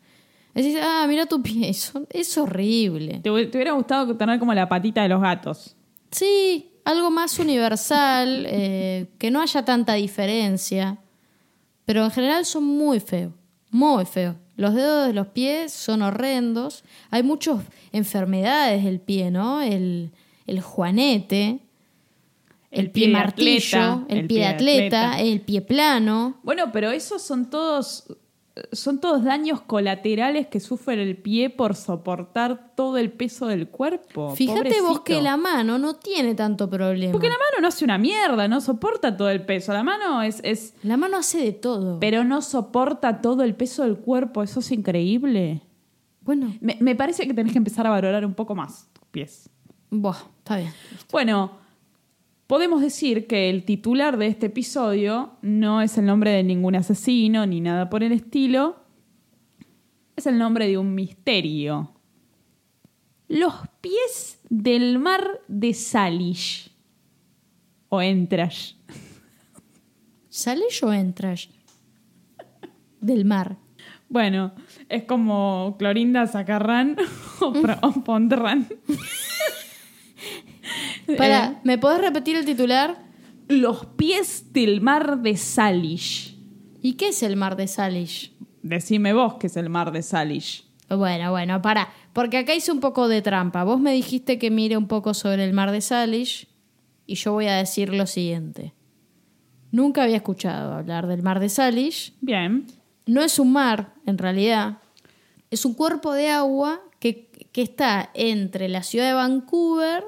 Decís, 0.53 0.77
ah, 0.81 1.05
mira 1.07 1.25
tu 1.25 1.41
pie. 1.41 1.73
Son- 1.73 2.07
es 2.09 2.37
horrible. 2.37 3.19
Te 3.23 3.29
hubiera 3.31 3.71
gustado 3.71 4.15
tener 4.17 4.37
como 4.39 4.53
la 4.53 4.67
patita 4.67 5.01
de 5.03 5.09
los 5.09 5.21
gatos. 5.21 5.75
Sí, 6.11 6.71
algo 6.83 7.09
más 7.09 7.39
universal, 7.39 8.45
eh, 8.49 9.07
que 9.17 9.31
no 9.31 9.41
haya 9.41 9.63
tanta 9.63 9.93
diferencia. 9.93 10.97
Pero 11.85 12.03
en 12.03 12.11
general 12.11 12.45
son 12.45 12.65
muy 12.65 12.99
feos. 12.99 13.31
Muy 13.69 14.05
feos. 14.05 14.35
Los 14.57 14.75
dedos 14.75 15.07
de 15.07 15.13
los 15.13 15.27
pies 15.27 15.71
son 15.71 16.01
horrendos. 16.01 16.83
Hay 17.09 17.23
muchas 17.23 17.59
enfermedades 17.93 18.83
del 18.83 18.99
pie, 18.99 19.31
¿no? 19.31 19.61
El, 19.61 20.11
el 20.47 20.59
juanete, 20.61 21.59
el, 22.71 22.89
pie, 22.91 23.09
martillo, 23.09 23.79
atleta, 23.79 24.05
el, 24.09 24.17
el 24.19 24.27
pie 24.27 24.27
de 24.27 24.27
pie 24.27 24.39
de 24.39 24.45
atleta, 24.47 25.11
atleta. 25.11 25.21
el 25.29 25.41
pie 25.41 25.61
plano. 25.61 26.39
Bueno, 26.43 26.71
pero 26.71 26.91
esos 26.91 27.21
son 27.21 27.49
todos. 27.49 28.05
Son 28.73 28.99
todos 28.99 29.23
daños 29.23 29.61
colaterales 29.61 30.47
que 30.47 30.59
sufre 30.59 31.01
el 31.01 31.15
pie 31.15 31.49
por 31.49 31.73
soportar 31.73 32.73
todo 32.75 32.97
el 32.97 33.09
peso 33.09 33.47
del 33.47 33.69
cuerpo. 33.69 34.35
Fíjate 34.35 34.81
vos 34.81 34.99
Pobrecito. 34.99 35.03
que 35.05 35.21
la 35.21 35.37
mano 35.37 35.77
no 35.77 35.95
tiene 35.95 36.35
tanto 36.35 36.69
problema. 36.69 37.13
Porque 37.13 37.29
la 37.29 37.35
mano 37.35 37.61
no 37.61 37.67
hace 37.69 37.85
una 37.85 37.97
mierda, 37.97 38.49
no 38.49 38.59
soporta 38.59 39.15
todo 39.15 39.29
el 39.29 39.45
peso. 39.45 39.71
La 39.71 39.83
mano 39.83 40.21
es, 40.21 40.41
es. 40.43 40.73
La 40.83 40.97
mano 40.97 41.17
hace 41.17 41.37
de 41.39 41.53
todo. 41.53 41.99
Pero 42.01 42.25
no 42.25 42.41
soporta 42.41 43.21
todo 43.21 43.43
el 43.43 43.55
peso 43.55 43.83
del 43.83 43.97
cuerpo. 43.97 44.43
Eso 44.43 44.59
es 44.59 44.69
increíble. 44.71 45.61
bueno, 46.21 46.53
Me, 46.59 46.75
me 46.81 46.93
parece 46.95 47.25
que 47.25 47.33
tenés 47.33 47.53
que 47.53 47.57
empezar 47.57 47.87
a 47.87 47.89
valorar 47.89 48.25
un 48.25 48.33
poco 48.33 48.53
más 48.53 48.89
tus 48.91 49.05
pies. 49.11 49.49
buah, 49.89 50.17
está 50.39 50.57
bien. 50.57 50.73
Bueno, 51.09 51.51
podemos 52.51 52.81
decir 52.81 53.27
que 53.27 53.49
el 53.49 53.63
titular 53.63 54.17
de 54.17 54.27
este 54.27 54.47
episodio 54.47 55.37
no 55.41 55.81
es 55.81 55.97
el 55.97 56.05
nombre 56.05 56.31
de 56.31 56.43
ningún 56.43 56.75
asesino 56.75 57.45
ni 57.45 57.61
nada 57.61 57.89
por 57.89 58.03
el 58.03 58.11
estilo. 58.11 58.75
Es 60.17 60.27
el 60.27 60.37
nombre 60.37 60.67
de 60.67 60.77
un 60.77 60.93
misterio. 60.93 61.93
Los 63.29 63.53
pies 63.79 64.41
del 64.49 64.99
mar 64.99 65.39
de 65.47 65.73
Salish. 65.73 66.73
O 67.87 68.01
Entrash. 68.01 68.73
¿Sale 70.27 70.65
o 70.83 70.91
entras? 70.91 71.47
Del 72.99 73.23
mar. 73.23 73.55
Bueno, 74.09 74.51
es 74.89 75.03
como 75.03 75.77
Clorinda 75.79 76.27
Zacarrán 76.27 76.97
o, 77.39 77.53
o 77.81 77.91
Pondrán. 78.03 78.67
Para, 81.17 81.45
Eh, 81.47 81.57
¿me 81.63 81.77
podés 81.77 82.01
repetir 82.01 82.35
el 82.35 82.45
titular? 82.45 83.09
los 83.47 83.85
pies 83.85 84.53
del 84.53 84.79
mar 84.81 85.19
de 85.21 85.35
Salish. 85.35 86.37
¿Y 86.81 86.93
qué 86.93 87.09
es 87.09 87.21
el 87.21 87.35
mar 87.35 87.57
de 87.57 87.67
Salish? 87.67 88.33
Decime 88.63 89.13
vos 89.13 89.35
qué 89.39 89.47
es 89.47 89.57
el 89.57 89.69
mar 89.69 89.91
de 89.91 90.01
Salish. 90.03 90.65
Bueno, 90.89 91.31
bueno, 91.31 91.61
para. 91.61 91.89
Porque 92.13 92.37
acá 92.37 92.53
hice 92.55 92.71
un 92.71 92.79
poco 92.79 93.07
de 93.07 93.21
trampa. 93.21 93.63
Vos 93.63 93.79
me 93.79 93.91
dijiste 93.93 94.37
que 94.39 94.51
mire 94.51 94.77
un 94.77 94.87
poco 94.87 95.13
sobre 95.13 95.43
el 95.45 95.53
mar 95.53 95.71
de 95.71 95.81
Salish 95.81 96.47
y 97.05 97.15
yo 97.15 97.33
voy 97.33 97.47
a 97.47 97.55
decir 97.55 97.93
lo 97.93 98.05
siguiente. 98.07 98.73
Nunca 99.71 100.03
había 100.03 100.17
escuchado 100.17 100.73
hablar 100.73 101.07
del 101.07 101.21
mar 101.23 101.39
de 101.39 101.49
Salish. 101.49 102.13
Bien. 102.21 102.67
No 103.05 103.21
es 103.21 103.39
un 103.39 103.51
mar, 103.53 103.93
en 104.05 104.17
realidad. 104.17 104.77
Es 105.49 105.65
un 105.65 105.73
cuerpo 105.73 106.13
de 106.13 106.29
agua 106.29 106.81
que, 106.99 107.29
que 107.51 107.61
está 107.61 108.09
entre 108.13 108.69
la 108.69 108.83
ciudad 108.83 109.07
de 109.07 109.13
Vancouver 109.13 110.03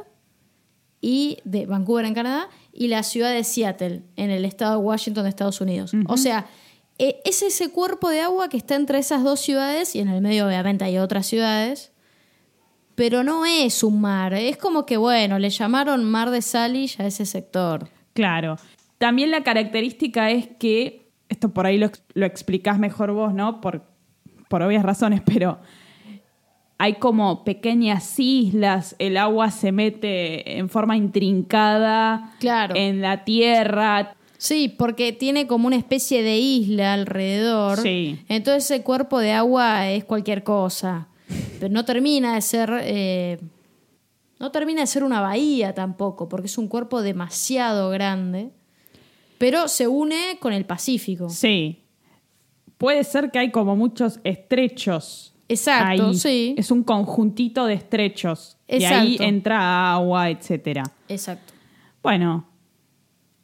y 1.04 1.40
de 1.44 1.66
Vancouver 1.66 2.06
en 2.06 2.14
Canadá 2.14 2.48
y 2.72 2.88
la 2.88 3.04
ciudad 3.04 3.34
de 3.34 3.44
Seattle 3.44 4.04
en 4.16 4.32
el 4.32 4.46
estado 4.46 4.80
de 4.80 4.86
Washington 4.86 5.24
de 5.24 5.30
Estados 5.30 5.60
Unidos. 5.60 5.92
O 6.08 6.16
sea, 6.16 6.48
eh, 6.98 7.20
es 7.26 7.44
ese 7.44 7.72
cuerpo 7.72 8.10
de 8.10 8.22
agua 8.22 8.48
que 8.48 8.56
está 8.56 8.76
entre 8.76 9.00
esas 9.00 9.22
dos 9.22 9.42
ciudades 9.42 9.96
y 9.96 10.00
en 10.00 10.08
el 10.08 10.22
medio 10.22 10.48
obviamente 10.48 10.86
hay 10.86 10.98
otras 10.98 11.28
ciudades. 11.28 11.92
Pero 12.96 13.24
no 13.24 13.46
es 13.46 13.84
un 13.84 14.00
mar, 14.00 14.34
es 14.34 14.56
como 14.56 14.86
que 14.86 14.96
bueno, 14.96 15.40
le 15.40 15.50
llamaron 15.50 16.10
mar 16.10 16.30
de 16.30 16.42
Salish 16.42 17.02
a 17.02 17.06
ese 17.06 17.26
sector. 17.26 17.90
Claro. 18.14 18.56
También 18.98 19.30
la 19.30 19.44
característica 19.44 20.32
es 20.32 20.48
que, 20.58 21.12
esto 21.28 21.50
por 21.50 21.66
ahí 21.66 21.78
lo, 21.78 21.92
lo 22.14 22.26
explicás 22.26 22.80
mejor 22.80 23.12
vos, 23.12 23.34
¿no? 23.34 23.60
Por, 23.60 23.84
por 24.48 24.62
obvias 24.62 24.84
razones, 24.84 25.22
pero 25.26 25.60
hay 26.84 26.96
como 26.96 27.46
pequeñas 27.46 28.20
islas, 28.20 28.96
el 29.00 29.16
agua 29.16 29.52
se 29.52 29.72
mete 29.72 30.58
en 30.58 30.68
forma 30.68 30.98
intrincada 30.98 32.34
Claro. 32.40 32.76
en 32.76 33.02
la 33.02 33.24
tierra. 33.24 34.16
Sí, 34.38 34.68
porque 34.68 35.14
tiene 35.14 35.48
como 35.48 35.68
una 35.68 35.78
especie 35.78 36.22
de 36.24 36.38
isla 36.38 36.94
alrededor. 36.94 37.80
Sí. 37.80 38.20
Entonces 38.28 38.66
ese 38.70 38.84
cuerpo 38.84 39.20
de 39.20 39.32
agua 39.32 39.90
es 39.92 40.04
cualquier 40.04 40.44
cosa. 40.44 41.08
Pero 41.60 41.72
no 41.74 41.86
termina 41.86 42.36
de 42.36 42.42
ser. 42.42 42.70
eh, 42.82 43.40
no 44.40 44.52
termina 44.52 44.82
de 44.82 44.88
ser 44.88 45.06
una 45.06 45.22
bahía 45.22 45.74
tampoco, 45.74 46.28
porque 46.28 46.48
es 46.48 46.58
un 46.58 46.68
cuerpo 46.68 47.02
demasiado 47.02 47.90
grande. 47.92 48.50
pero 49.38 49.68
se 49.70 49.88
une 49.88 50.38
con 50.42 50.52
el 50.54 50.66
Pacífico. 50.66 51.30
Sí. 51.30 51.80
Puede 52.78 53.04
ser 53.06 53.32
que 53.32 53.40
hay 53.40 53.52
como 53.52 53.76
muchos 53.78 54.20
estrechos. 54.26 55.33
Exacto, 55.48 56.08
ahí. 56.08 56.16
sí. 56.16 56.56
Es 56.58 56.72
un 56.72 56.84
conjuntito 56.84 57.66
de 57.66 57.74
estrechos. 57.76 58.58
Y 58.68 58.84
ahí 58.86 59.14
Exacto. 59.14 59.24
entra 59.24 59.94
agua, 59.94 60.30
etcétera. 60.30 60.84
Exacto. 61.08 61.54
Bueno, 62.02 62.48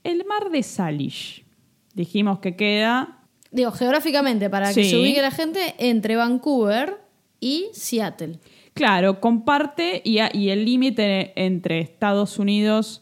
el 0.03 0.25
mar 0.25 0.49
de 0.49 0.63
Salish. 0.63 1.45
Dijimos 1.93 2.39
que 2.39 2.55
queda. 2.55 3.19
Digo, 3.51 3.71
geográficamente, 3.71 4.49
para 4.49 4.73
que 4.73 4.83
se 4.83 4.97
ubique 4.97 5.21
la 5.21 5.31
gente, 5.31 5.75
entre 5.79 6.15
Vancouver 6.15 7.01
y 7.39 7.67
Seattle. 7.73 8.39
Claro, 8.73 9.19
comparte 9.19 10.01
y 10.05 10.49
el 10.49 10.65
límite 10.65 11.33
entre 11.35 11.79
Estados 11.79 12.39
Unidos 12.39 13.01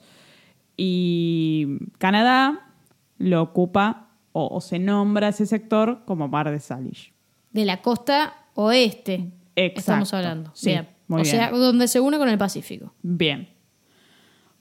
y 0.75 1.79
Canadá 1.97 2.71
lo 3.17 3.41
ocupa 3.41 4.09
o, 4.31 4.47
o 4.47 4.61
se 4.61 4.79
nombra 4.79 5.29
ese 5.29 5.45
sector 5.45 6.03
como 6.05 6.27
Mar 6.27 6.49
de 6.49 6.59
Salish. 6.59 7.13
De 7.51 7.65
la 7.65 7.81
costa 7.81 8.46
oeste. 8.57 9.31
Exacto. 9.55 9.79
Estamos 9.79 10.13
hablando. 10.13 10.51
Sí, 10.53 10.69
Bien. 10.69 10.87
muy 11.07 11.21
o 11.21 11.23
bien. 11.23 11.35
sea, 11.35 11.49
donde 11.51 11.87
se 11.87 11.99
une 11.99 12.17
con 12.17 12.27
el 12.29 12.37
Pacífico. 12.37 12.93
Bien. 13.01 13.49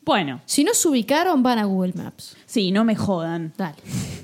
Bueno, 0.04 0.40
Si 0.44 0.62
no 0.62 0.72
se 0.72 0.86
ubicaron, 0.86 1.42
van 1.42 1.58
a 1.58 1.64
Google 1.64 1.92
Maps. 1.96 2.36
sí, 2.46 2.70
no 2.70 2.84
me 2.84 2.94
jodan. 2.94 3.52
Dale. 3.56 3.76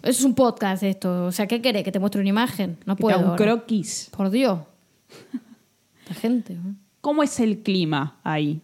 Es 0.02 0.22
un 0.22 0.34
podcast 0.34 0.82
esto. 0.84 1.26
O 1.26 1.32
sea, 1.32 1.46
¿qué 1.48 1.60
querés? 1.60 1.82
¿Que 1.82 1.90
te 1.92 1.98
muestre 1.98 2.20
una 2.20 2.30
imagen? 2.30 2.78
No 2.86 2.94
Que 2.94 3.00
te 3.00 3.02
puedo. 3.02 3.18
un 3.18 3.24
ahora. 3.24 3.36
croquis. 3.44 4.08
Por 4.16 4.30
Dios. 4.30 4.60
La 6.08 6.14
gente. 6.14 6.56
¿Cómo 7.00 7.22
es 7.24 7.40
el 7.40 7.62
clima 7.62 8.16
ahí? 8.22 8.60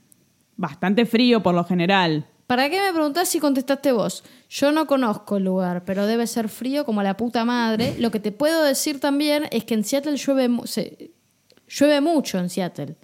Bastante 0.57 1.07
frío 1.07 1.43
por 1.43 1.55
lo 1.55 1.65
general. 1.65 2.25
¿Para 2.49 2.69
qué 2.71 2.81
me 2.81 2.93
preguntás 2.93 3.29
si 3.29 3.39
contestaste 3.41 3.93
vos? 3.93 4.25
Yo 4.49 4.73
no 4.73 4.87
conozco 4.87 5.37
el 5.37 5.45
lugar, 5.45 5.85
pero 5.85 6.07
debe 6.07 6.27
ser 6.27 6.49
frío 6.49 6.85
como 6.85 7.03
la 7.03 7.15
puta 7.17 7.45
madre. 7.45 7.95
Lo 7.99 8.11
que 8.11 8.19
te 8.21 8.33
puedo 8.33 8.65
decir 8.65 8.99
también 9.01 9.45
es 9.53 9.65
que 9.65 9.75
en 9.75 9.85
Seattle 9.85 10.17
llueve, 10.17 10.49
se- 10.67 11.11
llueve 11.69 12.01
mucho 12.01 12.39
en 12.39 12.49
Seattle. 12.49 12.97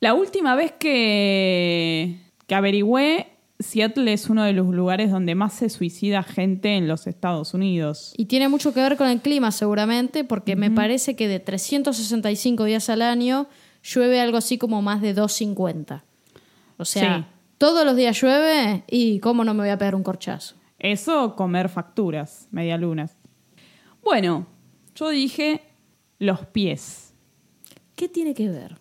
La 0.00 0.12
última 0.14 0.54
vez 0.54 0.72
que, 0.78 2.18
que 2.46 2.54
averigüé, 2.54 3.28
Seattle 3.58 4.12
es 4.12 4.28
uno 4.30 4.44
de 4.44 4.52
los 4.52 4.66
lugares 4.68 5.10
donde 5.10 5.34
más 5.34 5.54
se 5.54 5.68
suicida 5.70 6.22
gente 6.22 6.76
en 6.76 6.86
los 6.88 7.06
Estados 7.06 7.54
Unidos. 7.54 8.12
Y 8.16 8.26
tiene 8.26 8.48
mucho 8.48 8.72
que 8.74 8.80
ver 8.80 8.96
con 8.96 9.08
el 9.08 9.20
clima 9.20 9.52
seguramente, 9.52 10.24
porque 10.24 10.56
me 10.56 10.70
parece 10.70 11.16
que 11.16 11.28
de 11.28 11.40
365 11.40 12.64
días 12.64 12.88
al 12.90 13.02
año 13.02 13.46
llueve 13.82 14.20
algo 14.20 14.36
así 14.38 14.58
como 14.58 14.82
más 14.82 15.00
de 15.02 15.14
250. 15.14 16.04
O 16.76 16.84
sea, 16.84 17.18
Sí. 17.18 17.24
Todos 17.60 17.84
los 17.84 17.94
días 17.94 18.18
llueve 18.18 18.84
y 18.88 19.20
cómo 19.20 19.44
no 19.44 19.52
me 19.52 19.64
voy 19.64 19.68
a 19.68 19.76
pegar 19.76 19.94
un 19.94 20.02
corchazo. 20.02 20.54
Eso, 20.78 21.36
comer 21.36 21.68
facturas, 21.68 22.48
medialunas. 22.50 23.18
Bueno, 24.02 24.46
yo 24.94 25.10
dije 25.10 25.60
los 26.18 26.46
pies. 26.46 27.12
¿Qué 27.96 28.08
tiene 28.08 28.32
que 28.32 28.48
ver? 28.48 28.78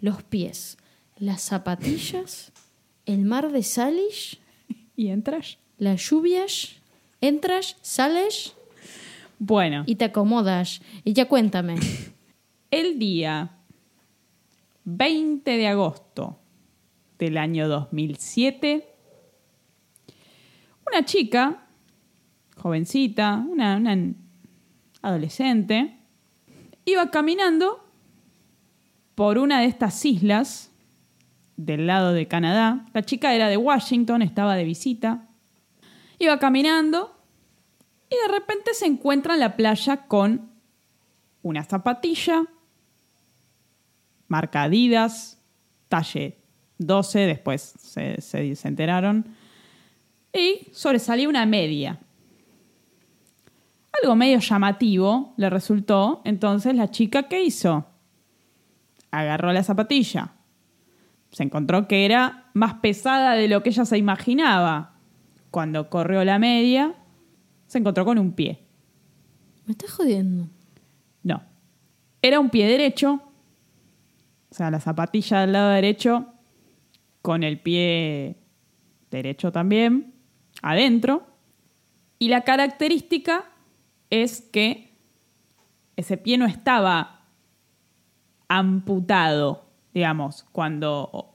Los 0.00 0.22
pies, 0.22 0.76
las 1.16 1.40
zapatillas, 1.40 2.52
el 3.06 3.24
mar 3.24 3.50
de 3.52 3.62
Salish, 3.62 4.38
¿Y 4.96 5.08
entras? 5.08 5.56
las 5.78 6.10
lluvias, 6.10 6.76
entras, 7.22 7.78
sales 7.80 8.52
Bueno, 9.38 9.84
y 9.86 9.94
te 9.94 10.04
acomodas. 10.04 10.82
Y 11.04 11.14
ya 11.14 11.26
cuéntame. 11.26 11.76
el 12.70 12.98
día 12.98 13.56
20 14.84 15.56
de 15.56 15.68
agosto 15.68 16.36
del 17.20 17.36
año 17.36 17.68
2007, 17.68 18.94
una 20.86 21.04
chica, 21.04 21.66
jovencita, 22.56 23.44
una, 23.46 23.76
una 23.76 24.14
adolescente, 25.02 25.98
iba 26.86 27.10
caminando 27.10 27.84
por 29.14 29.36
una 29.36 29.60
de 29.60 29.66
estas 29.66 30.02
islas 30.06 30.72
del 31.56 31.86
lado 31.86 32.14
de 32.14 32.26
Canadá. 32.26 32.86
La 32.94 33.02
chica 33.02 33.34
era 33.34 33.48
de 33.48 33.58
Washington, 33.58 34.22
estaba 34.22 34.56
de 34.56 34.64
visita. 34.64 35.28
Iba 36.18 36.38
caminando 36.38 37.14
y 38.08 38.14
de 38.14 38.32
repente 38.32 38.72
se 38.72 38.86
encuentra 38.86 39.34
en 39.34 39.40
la 39.40 39.56
playa 39.56 40.06
con 40.08 40.50
una 41.42 41.64
zapatilla, 41.64 42.46
marca 44.26 44.62
Adidas, 44.62 45.38
talle 45.88 46.39
12, 46.80 47.20
después 47.20 47.60
se, 47.78 48.20
se- 48.20 48.56
se 48.56 48.68
enteraron, 48.68 49.26
y 50.32 50.68
sobresalía 50.72 51.28
una 51.28 51.44
media. 51.46 51.98
Algo 54.02 54.16
medio 54.16 54.38
llamativo 54.38 55.34
le 55.36 55.50
resultó, 55.50 56.22
entonces 56.24 56.74
la 56.74 56.90
chica, 56.90 57.24
¿qué 57.24 57.42
hizo? 57.42 57.86
Agarró 59.10 59.52
la 59.52 59.62
zapatilla. 59.62 60.32
Se 61.32 61.42
encontró 61.42 61.86
que 61.88 62.04
era 62.06 62.50
más 62.54 62.74
pesada 62.74 63.34
de 63.34 63.48
lo 63.48 63.62
que 63.62 63.70
ella 63.70 63.84
se 63.84 63.98
imaginaba. 63.98 64.94
Cuando 65.50 65.90
corrió 65.90 66.24
la 66.24 66.38
media, 66.38 66.94
se 67.66 67.78
encontró 67.78 68.04
con 68.04 68.18
un 68.18 68.32
pie. 68.32 68.60
Me 69.66 69.72
estás 69.72 69.90
jodiendo. 69.90 70.48
No. 71.22 71.42
Era 72.22 72.38
un 72.40 72.50
pie 72.50 72.66
derecho. 72.68 73.20
O 74.50 74.54
sea, 74.54 74.70
la 74.70 74.80
zapatilla 74.80 75.40
del 75.40 75.52
lado 75.52 75.70
derecho 75.70 76.26
con 77.22 77.42
el 77.42 77.60
pie 77.60 78.36
derecho 79.10 79.52
también 79.52 80.14
adentro. 80.62 81.26
Y 82.18 82.28
la 82.28 82.42
característica 82.42 83.44
es 84.10 84.40
que 84.40 84.94
ese 85.96 86.16
pie 86.16 86.38
no 86.38 86.46
estaba 86.46 87.26
amputado, 88.48 89.64
digamos, 89.94 90.44
cuando 90.52 91.08
o, 91.12 91.34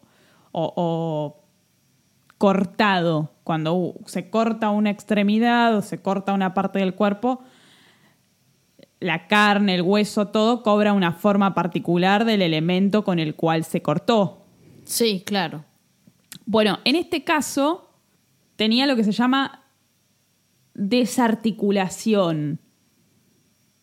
o- 0.52 1.42
cortado, 2.38 3.32
cuando 3.44 3.94
se 4.06 4.30
corta 4.30 4.70
una 4.70 4.90
extremidad 4.90 5.76
o 5.78 5.82
se 5.82 6.02
corta 6.02 6.34
una 6.34 6.54
parte 6.54 6.80
del 6.80 6.94
cuerpo, 6.94 7.42
la 9.00 9.28
carne, 9.28 9.76
el 9.76 9.82
hueso, 9.82 10.28
todo 10.28 10.62
cobra 10.64 10.94
una 10.94 11.14
forma 11.14 11.54
particular 11.54 12.26
del 12.26 12.42
elemento 12.42 13.04
con 13.04 13.20
el 13.20 13.36
cual 13.36 13.64
se 13.64 13.82
cortó. 13.82 14.46
Sí, 14.84 15.24
claro. 15.26 15.64
Bueno, 16.46 16.80
en 16.86 16.96
este 16.96 17.24
caso 17.24 17.92
tenía 18.56 18.86
lo 18.86 18.96
que 18.96 19.04
se 19.04 19.12
llama 19.12 19.64
desarticulación. 20.74 22.60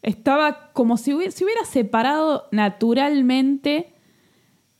Estaba 0.02 0.72
como 0.72 0.96
si 0.96 1.14
hubiera, 1.14 1.30
se 1.32 1.44
hubiera 1.44 1.64
separado 1.64 2.48
naturalmente 2.50 3.94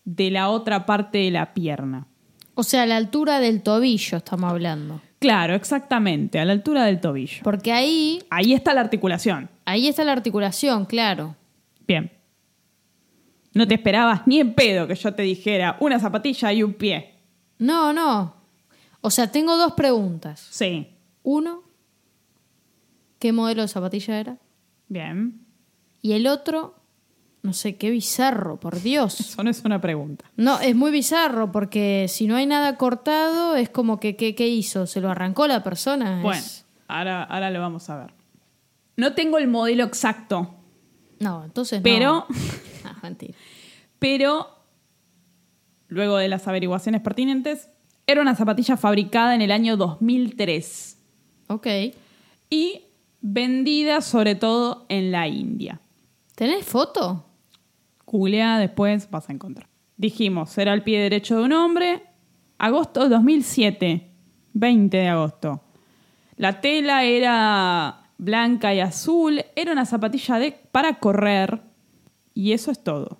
de 0.05 0.31
la 0.31 0.49
otra 0.51 0.85
parte 0.85 1.19
de 1.19 1.31
la 1.31 1.55
pierna. 1.55 2.07
O 2.55 2.65
sea, 2.65 2.83
a 2.83 2.87
la 2.87 2.97
altura 2.97 3.39
del 3.41 3.63
tobillo 3.63 4.19
estamos 4.19 4.51
hablando. 4.51 5.01
Claro, 5.21 5.55
exactamente, 5.55 6.41
a 6.41 6.45
la 6.45 6.53
altura 6.53 6.85
del 6.85 7.01
tobillo. 7.01 7.43
Porque 7.45 7.73
ahí, 7.73 8.21
Ahí 8.31 8.53
está 8.53 8.75
la 8.75 8.81
articulación. 8.81 9.49
ahí 9.65 9.87
está 9.87 10.03
la 10.05 10.13
articulación, 10.13 10.85
claro. 10.85 11.37
Bien. 11.87 12.11
No 13.55 13.69
te 13.69 13.75
esperabas 13.75 14.27
ni 14.27 14.41
en 14.41 14.55
pedo 14.55 14.89
que 14.89 14.95
yo 14.97 15.15
te 15.15 15.23
dijera 15.23 15.77
una 15.79 16.01
zapatilla 16.01 16.53
y 16.53 16.63
un 16.63 16.75
pie. 16.75 17.12
No, 17.59 17.93
no. 17.93 18.35
O 19.01 19.11
sea, 19.11 19.31
tengo 19.33 19.57
dos 19.57 19.73
preguntas. 19.73 20.47
Sí. 20.51 20.89
Uno, 21.23 21.63
¿qué 23.19 23.33
modelo 23.33 23.63
de 23.63 23.69
zapatilla 23.69 24.19
era? 24.19 24.39
Bien. 24.89 25.45
Y 26.01 26.13
el 26.13 26.27
otro, 26.27 26.75
no 27.43 27.53
sé, 27.53 27.77
qué 27.77 27.91
bizarro, 27.91 28.59
por 28.59 28.81
Dios. 28.81 29.21
Eso 29.21 29.43
no 29.43 29.51
es 29.51 29.65
una 29.65 29.81
pregunta. 29.81 30.25
No, 30.37 30.59
es 30.61 30.75
muy 30.75 30.91
bizarro 30.91 31.53
porque 31.53 32.07
si 32.09 32.27
no 32.27 32.37
hay 32.37 32.47
nada 32.47 32.77
cortado, 32.77 33.57
es 33.57 33.69
como 33.71 34.01
que, 34.01 34.17
¿qué, 34.17 34.35
qué 34.35 34.49
hizo? 34.49 34.87
¿Se 34.87 35.01
lo 35.01 35.11
arrancó 35.11 35.47
la 35.47 35.63
persona? 35.63 36.19
Es- 36.19 36.23
Bueno, 36.23 36.43
ahora, 36.89 37.23
ahora 37.25 37.51
lo 37.51 37.61
vamos 37.61 37.89
a 37.91 37.97
ver. 37.97 38.15
No 38.97 39.15
tengo 39.15 39.39
el 39.39 39.49
modelo 39.49 39.85
exacto, 39.85 40.55
No, 41.19 41.45
entonces 41.45 41.79
no. 41.81 41.83
pero, 41.85 42.27
Ah, 42.85 42.97
mentira. 43.03 43.35
pero 43.99 44.52
luego 45.93 46.17
de 46.17 46.29
las 46.29 46.49
averiguaciones 46.49 47.03
pertinentes, 47.03 47.69
era 48.07 48.23
una 48.23 48.35
zapatilla 48.35 48.77
fabricada 48.77 49.35
en 49.35 49.43
el 49.43 49.53
año 49.53 49.77
2003 49.77 50.99
Ok. 51.49 51.67
y 52.51 52.83
vendida 53.21 54.01
sobre 54.01 54.35
todo 54.35 54.87
en 54.89 55.13
la 55.13 55.29
India. 55.29 55.81
¿Tenés 56.35 56.65
foto? 56.65 57.27
Googlea 58.07 58.59
después, 58.59 59.09
vas 59.11 59.29
a 59.29 59.33
encontrar. 59.33 59.69
Dijimos, 59.97 60.57
era 60.59 60.73
el 60.73 60.83
pie 60.83 61.01
derecho 61.01 61.37
de 61.37 61.45
un 61.45 61.53
hombre. 61.53 62.03
Agosto 62.59 63.03
de 63.05 63.09
2007, 63.11 64.11
20 64.55 64.97
de 64.97 65.09
agosto. 65.09 65.61
La 66.37 66.61
tela 66.61 67.05
era 67.05 68.11
blanca 68.19 68.75
y 68.75 68.81
azul. 68.81 69.45
Era 69.55 69.73
una 69.73 69.85
zapatilla 69.87 70.39
de, 70.39 70.53
para 70.53 70.99
correr. 70.99 71.61
Y 72.35 72.53
eso 72.53 72.71
es 72.71 72.83
todo. 72.83 73.19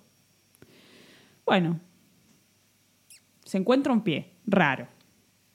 Bueno, 1.45 1.79
se 3.53 3.59
encuentra 3.59 3.93
un 3.93 4.01
pie 4.01 4.33
raro. 4.47 4.87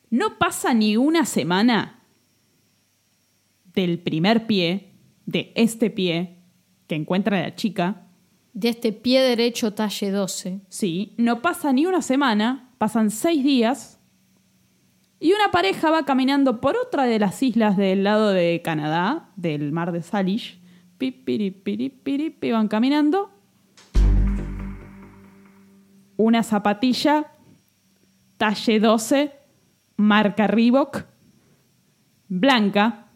No 0.08 0.38
pasa 0.38 0.72
ni 0.72 0.96
una 0.96 1.24
semana 1.24 2.04
del 3.74 3.98
primer 3.98 4.46
pie, 4.46 4.92
de 5.26 5.50
este 5.56 5.90
pie 5.90 6.36
que 6.86 6.94
encuentra 6.94 7.42
la 7.42 7.56
chica, 7.56 8.06
De 8.52 8.68
este 8.68 8.92
pie 8.92 9.20
derecho 9.20 9.74
talle 9.74 10.12
12. 10.12 10.60
sí, 10.68 11.14
no 11.16 11.42
pasa 11.42 11.72
ni 11.72 11.86
una 11.86 12.00
semana, 12.00 12.70
pasan 12.78 13.10
seis 13.10 13.42
días, 13.42 13.98
y 15.18 15.32
una 15.32 15.50
pareja 15.50 15.90
va 15.90 16.04
caminando 16.04 16.60
por 16.60 16.76
otra 16.76 17.02
de 17.02 17.18
las 17.18 17.42
islas 17.42 17.76
del 17.76 18.04
lado 18.04 18.30
de 18.30 18.62
Canadá, 18.62 19.30
del 19.34 19.72
mar 19.72 19.90
de 19.90 20.02
Salish, 20.02 20.60
pipiripiripiripi, 20.98 22.52
van 22.52 22.68
caminando, 22.68 23.32
una 26.16 26.44
zapatilla 26.44 27.32
talle 28.38 28.80
12, 28.80 29.32
marca 29.96 30.46
Reebok, 30.46 31.04
blanca, 32.28 33.08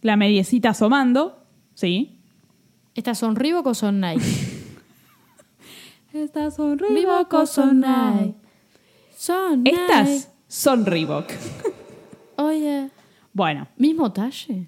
la 0.00 0.16
mediecita 0.16 0.70
asomando, 0.70 1.44
¿sí? 1.74 2.20
¿Estas 2.94 3.18
son 3.18 3.36
Reebok 3.36 3.66
o 3.66 3.74
son 3.74 4.00
Nike? 4.00 4.24
Estas 6.12 6.56
son 6.56 6.78
Reebok 6.78 7.32
o 7.34 7.46
son 7.46 7.80
Nike. 7.80 8.34
Son 9.16 9.62
Nike. 9.62 9.76
Estas 9.76 10.32
son 10.48 10.86
Reebok. 10.86 11.26
Oye. 12.36 12.90
Bueno, 13.32 13.68
¿Mismo 13.76 14.12
talle? 14.12 14.66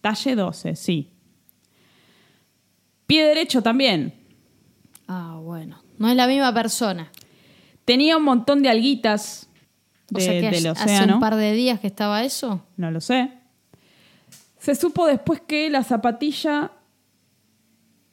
talle 0.00 0.34
12, 0.34 0.76
sí. 0.76 1.10
Pie 3.06 3.24
derecho 3.24 3.62
también. 3.62 4.14
Ah, 5.06 5.38
bueno. 5.40 5.82
No 5.98 6.08
es 6.08 6.16
la 6.16 6.26
misma 6.26 6.52
persona. 6.52 7.10
Tenía 7.92 8.16
un 8.16 8.24
montón 8.24 8.62
de 8.62 8.70
alguitas 8.70 9.48
O 10.10 10.16
de- 10.18 10.24
sea 10.24 10.32
que 10.40 10.50
del 10.50 10.66
hace 10.66 10.84
océano. 10.84 11.14
un 11.14 11.20
par 11.20 11.36
de 11.36 11.52
días 11.52 11.78
que 11.78 11.88
estaba 11.88 12.22
eso. 12.24 12.64
No 12.78 12.90
lo 12.90 13.00
sé. 13.02 13.30
Se 14.58 14.74
supo 14.74 15.06
después 15.06 15.42
que 15.46 15.68
la 15.68 15.82
zapatilla 15.84 16.70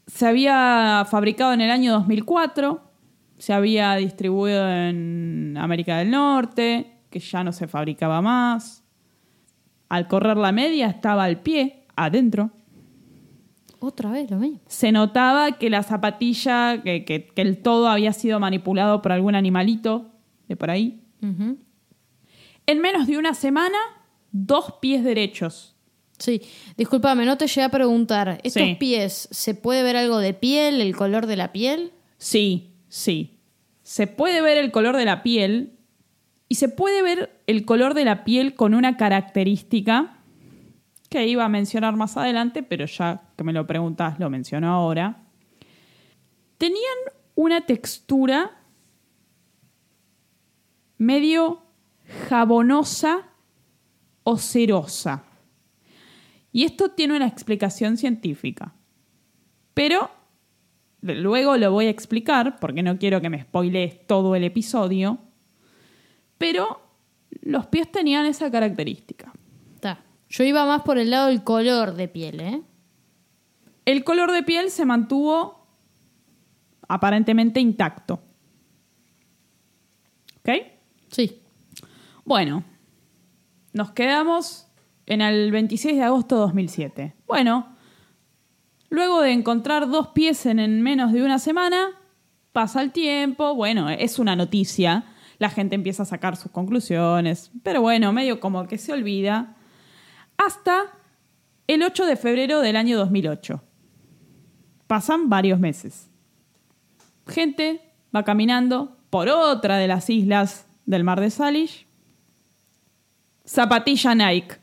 se 0.06 0.28
había 0.28 1.06
fabricado 1.10 1.54
en 1.54 1.62
el 1.62 1.72
año 1.72 1.94
2004, 1.94 2.82
se 3.38 3.54
había 3.54 3.96
distribuido 3.96 4.68
en 4.70 5.56
América 5.58 5.98
del 6.00 6.12
Norte, 6.12 6.98
que 7.10 7.20
ya 7.20 7.42
no 7.44 7.54
se 7.54 7.68
fabricaba 7.70 8.22
más. 8.22 8.84
Al 9.88 10.08
correr 10.10 10.36
la 10.36 10.52
media 10.52 10.88
estaba 10.88 11.24
al 11.24 11.40
pie, 11.40 11.86
adentro. 11.96 12.52
Otra 13.80 14.12
vez 14.12 14.30
lo 14.30 14.38
mismo. 14.38 14.60
Se 14.68 14.92
notaba 14.92 15.54
que 15.58 15.70
la 15.70 15.84
zapatilla, 15.84 16.82
que, 16.84 17.06
que- 17.06 17.28
que 17.28 17.42
el 17.42 17.58
todo 17.62 17.88
había 17.88 18.12
sido 18.14 18.40
manipulado 18.40 19.02
por 19.02 19.12
algún 19.12 19.36
animalito 19.36 20.12
de 20.48 20.56
por 20.56 20.70
ahí. 20.70 21.02
En 22.66 22.80
menos 22.82 23.08
de 23.08 23.18
una 23.18 23.34
semana, 23.34 23.78
dos 24.32 24.74
pies 24.82 25.04
derechos. 25.04 25.76
Sí, 26.18 26.42
discúlpame, 26.78 27.26
no 27.26 27.38
te 27.38 27.48
llegué 27.48 27.64
a 27.64 27.70
preguntar. 27.70 28.40
¿Estos 28.44 28.62
Sí. 28.64 28.76
pies, 28.80 29.28
se 29.32 29.54
puede 29.56 29.84
ver 29.84 29.96
algo 29.96 30.18
de 30.20 30.34
piel, 30.34 30.82
el 30.82 30.96
color 30.96 31.26
de 31.26 31.38
la 31.38 31.52
piel? 31.54 31.94
Sí, 32.18 32.72
sí. 32.90 33.40
Se 33.84 34.06
puede 34.08 34.42
ver 34.42 34.58
el 34.58 34.72
color 34.72 34.98
de 34.98 35.06
la 35.06 35.24
piel 35.24 35.78
y 36.50 36.56
se 36.56 36.68
puede 36.70 37.02
ver 37.02 37.42
el 37.48 37.64
color 37.66 37.94
de 37.94 38.06
la 38.06 38.24
piel 38.26 38.54
con 38.56 38.74
una 38.76 38.98
característica 38.98 40.19
que 41.10 41.26
iba 41.28 41.44
a 41.44 41.50
mencionar 41.50 41.96
más 41.96 42.16
adelante, 42.18 42.64
pero 42.64 42.86
ya 42.86 43.22
que 43.36 43.44
me 43.44 43.54
lo 43.54 43.66
preguntas 43.66 44.20
lo 44.20 44.30
menciono 44.30 44.72
ahora. 44.72 45.24
Tenían 46.58 46.98
una 47.36 47.62
textura 47.62 48.52
medio 50.98 51.64
jabonosa 52.28 53.30
o 54.24 54.38
cerosa. 54.38 55.24
Y 56.52 56.64
esto 56.64 56.92
tiene 56.92 57.16
una 57.16 57.28
explicación 57.28 57.98
científica. 57.98 58.74
Pero 59.74 60.12
luego 61.02 61.58
lo 61.58 61.72
voy 61.72 61.86
a 61.86 61.90
explicar, 61.90 62.60
porque 62.60 62.84
no 62.84 62.98
quiero 62.98 63.22
que 63.22 63.30
me 63.30 63.42
spoilees 63.42 64.06
todo 64.06 64.36
el 64.36 64.44
episodio. 64.44 65.20
Pero 66.38 66.82
los 67.42 67.68
pies 67.68 67.92
tenían 67.92 68.26
esa 68.26 68.52
característica. 68.52 69.32
Yo 70.30 70.44
iba 70.44 70.66
más 70.66 70.84
por 70.84 70.98
el 70.98 71.10
lado 71.10 71.28
del 71.28 71.44
color 71.44 71.96
de 71.96 72.08
piel, 72.08 72.40
¿eh? 72.40 72.62
El 73.86 74.04
color 74.04 74.32
de 74.32 74.44
piel 74.44 74.70
se 74.70 74.86
mantuvo 74.86 75.68
aparentemente 76.88 77.60
intacto. 77.60 78.22
¿Ok? 80.40 80.50
Sí. 81.10 81.42
Bueno, 82.24 82.64
nos 83.74 83.92
quedamos 83.92 84.68
en 85.08 85.22
el 85.22 85.52
26 85.52 85.96
de 85.96 86.04
agosto 86.04 86.36
de 86.36 86.42
2007. 86.42 87.16
Bueno, 87.26 87.76
luego 88.90 89.22
de 89.22 89.32
encontrar 89.32 89.90
dos 89.90 90.10
pies 90.10 90.46
en, 90.46 90.60
en 90.60 90.84
menos 90.84 91.12
de 91.12 91.24
una 91.24 91.40
semana, 91.40 91.90
pasa 92.52 92.84
el 92.84 92.92
tiempo, 92.92 93.56
bueno, 93.56 93.90
es 93.90 94.20
una 94.20 94.36
noticia, 94.36 95.06
la 95.40 95.50
gente 95.50 95.74
empieza 95.74 96.04
a 96.04 96.06
sacar 96.06 96.36
sus 96.36 96.52
conclusiones, 96.52 97.52
pero 97.64 97.82
bueno, 97.82 98.14
medio 98.14 98.40
como 98.40 98.68
que 98.68 98.78
se 98.78 98.94
olvida, 98.94 99.56
hasta 100.40 100.86
el 101.68 101.84
8 101.84 102.06
de 102.06 102.16
febrero 102.16 102.62
del 102.62 102.78
año 102.78 102.98
2008. 102.98 103.62
Pasan 104.88 105.30
varios 105.30 105.60
meses. 105.60 106.10
Gente 107.28 107.82
va 108.16 108.24
caminando 108.24 108.98
por 109.10 109.28
otra 109.28 109.78
de 109.78 109.88
las 109.88 110.10
islas 110.10 110.66
del 110.86 111.04
mar 111.04 111.20
de 111.20 111.30
Salish. 111.30 111.86
Zapatilla 113.46 114.16
Nike. 114.16 114.56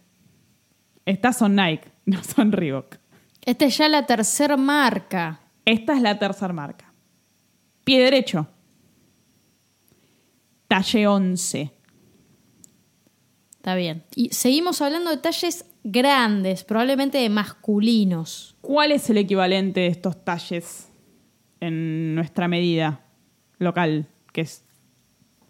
Estas 1.04 1.36
son 1.36 1.54
Nike, 1.54 1.92
no 2.06 2.24
son 2.24 2.52
Reebok. 2.52 2.96
Esta 3.44 3.66
es 3.66 3.76
ya 3.76 3.88
la 3.88 4.06
tercera 4.06 4.56
marca. 4.56 5.40
Esta 5.64 5.94
es 5.94 6.00
la 6.00 6.18
tercera 6.18 6.54
marca. 6.54 6.92
Pie 7.84 8.02
derecho. 8.02 8.48
Talle 10.66 11.06
11. 11.06 11.75
Está 13.66 13.74
bien. 13.74 14.04
Y 14.14 14.28
seguimos 14.28 14.80
hablando 14.80 15.10
de 15.10 15.16
talles 15.16 15.64
grandes, 15.82 16.62
probablemente 16.62 17.18
de 17.18 17.28
masculinos. 17.28 18.54
¿Cuál 18.60 18.92
es 18.92 19.10
el 19.10 19.18
equivalente 19.18 19.80
de 19.80 19.86
estos 19.88 20.24
talles 20.24 20.88
en 21.58 22.14
nuestra 22.14 22.46
medida 22.46 23.04
local? 23.58 24.06
Que 24.32 24.42
es, 24.42 24.64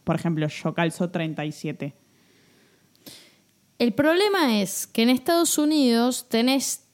por 0.03 0.17
ejemplo, 0.17 0.49
yo 0.49 0.73
calzo 0.73 1.11
37. 1.11 1.95
El 3.79 3.93
problema 3.93 4.63
es 4.63 4.87
que 4.87 5.03
en 5.03 5.11
Estados 5.11 5.59
Unidos 5.59 6.27
tenés 6.31 6.89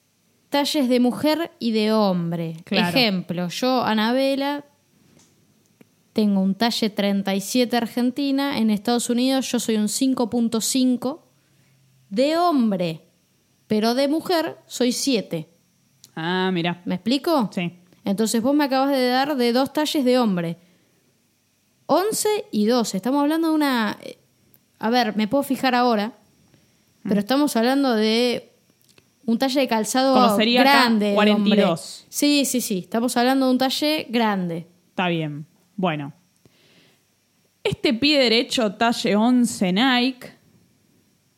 talles 0.49 0.89
de 0.89 0.99
mujer 0.99 1.51
y 1.57 1.71
de 1.71 1.93
hombre. 1.93 2.57
Claro. 2.65 2.89
Ejemplo, 2.89 3.47
yo, 3.47 3.81
Anabela, 3.81 4.65
tengo 6.13 6.41
un 6.41 6.55
talle 6.55 6.89
37 6.89 7.75
Argentina. 7.75 8.57
En 8.59 8.69
Estados 8.69 9.09
Unidos 9.09 9.51
yo 9.51 9.59
soy 9.59 9.75
un 9.77 9.87
5.5 9.87 11.19
de 12.09 12.37
hombre, 12.37 13.01
pero 13.67 13.95
de 13.95 14.07
mujer 14.07 14.57
soy 14.67 14.91
7. 14.91 15.49
Ah, 16.15 16.51
mira. 16.53 16.81
¿Me 16.85 16.95
explico? 16.95 17.49
Sí. 17.53 17.73
Entonces 18.05 18.41
vos 18.41 18.53
me 18.53 18.65
acabas 18.65 18.91
de 18.91 19.07
dar 19.07 19.35
de 19.35 19.51
dos 19.53 19.73
talles 19.73 20.05
de 20.05 20.19
hombre. 20.19 20.57
11 21.87 22.27
y 22.51 22.65
12. 22.65 22.97
Estamos 22.97 23.21
hablando 23.21 23.49
de 23.49 23.53
una... 23.55 23.97
eh, 24.01 24.17
A 24.79 24.89
ver, 24.89 25.15
me 25.15 25.27
puedo 25.27 25.43
fijar 25.43 25.75
ahora, 25.75 26.13
pero 27.03 27.19
estamos 27.19 27.55
hablando 27.55 27.93
de 27.95 28.51
un 29.25 29.37
talle 29.37 29.61
de 29.61 29.67
calzado 29.67 30.13
grande. 30.37 31.07
de 31.07 31.13
42. 31.15 31.69
hombre. 31.69 32.07
Sí, 32.09 32.45
sí, 32.45 32.61
sí. 32.61 32.79
Estamos 32.79 33.15
hablando 33.17 33.45
de 33.47 33.51
un 33.51 33.57
talle 33.57 34.05
grande. 34.09 34.67
Está 34.89 35.07
bien. 35.07 35.45
Bueno. 35.75 36.13
Este 37.63 37.93
pie 37.93 38.19
derecho 38.19 38.75
talle 38.75 39.15
11 39.15 39.71
Nike 39.71 40.27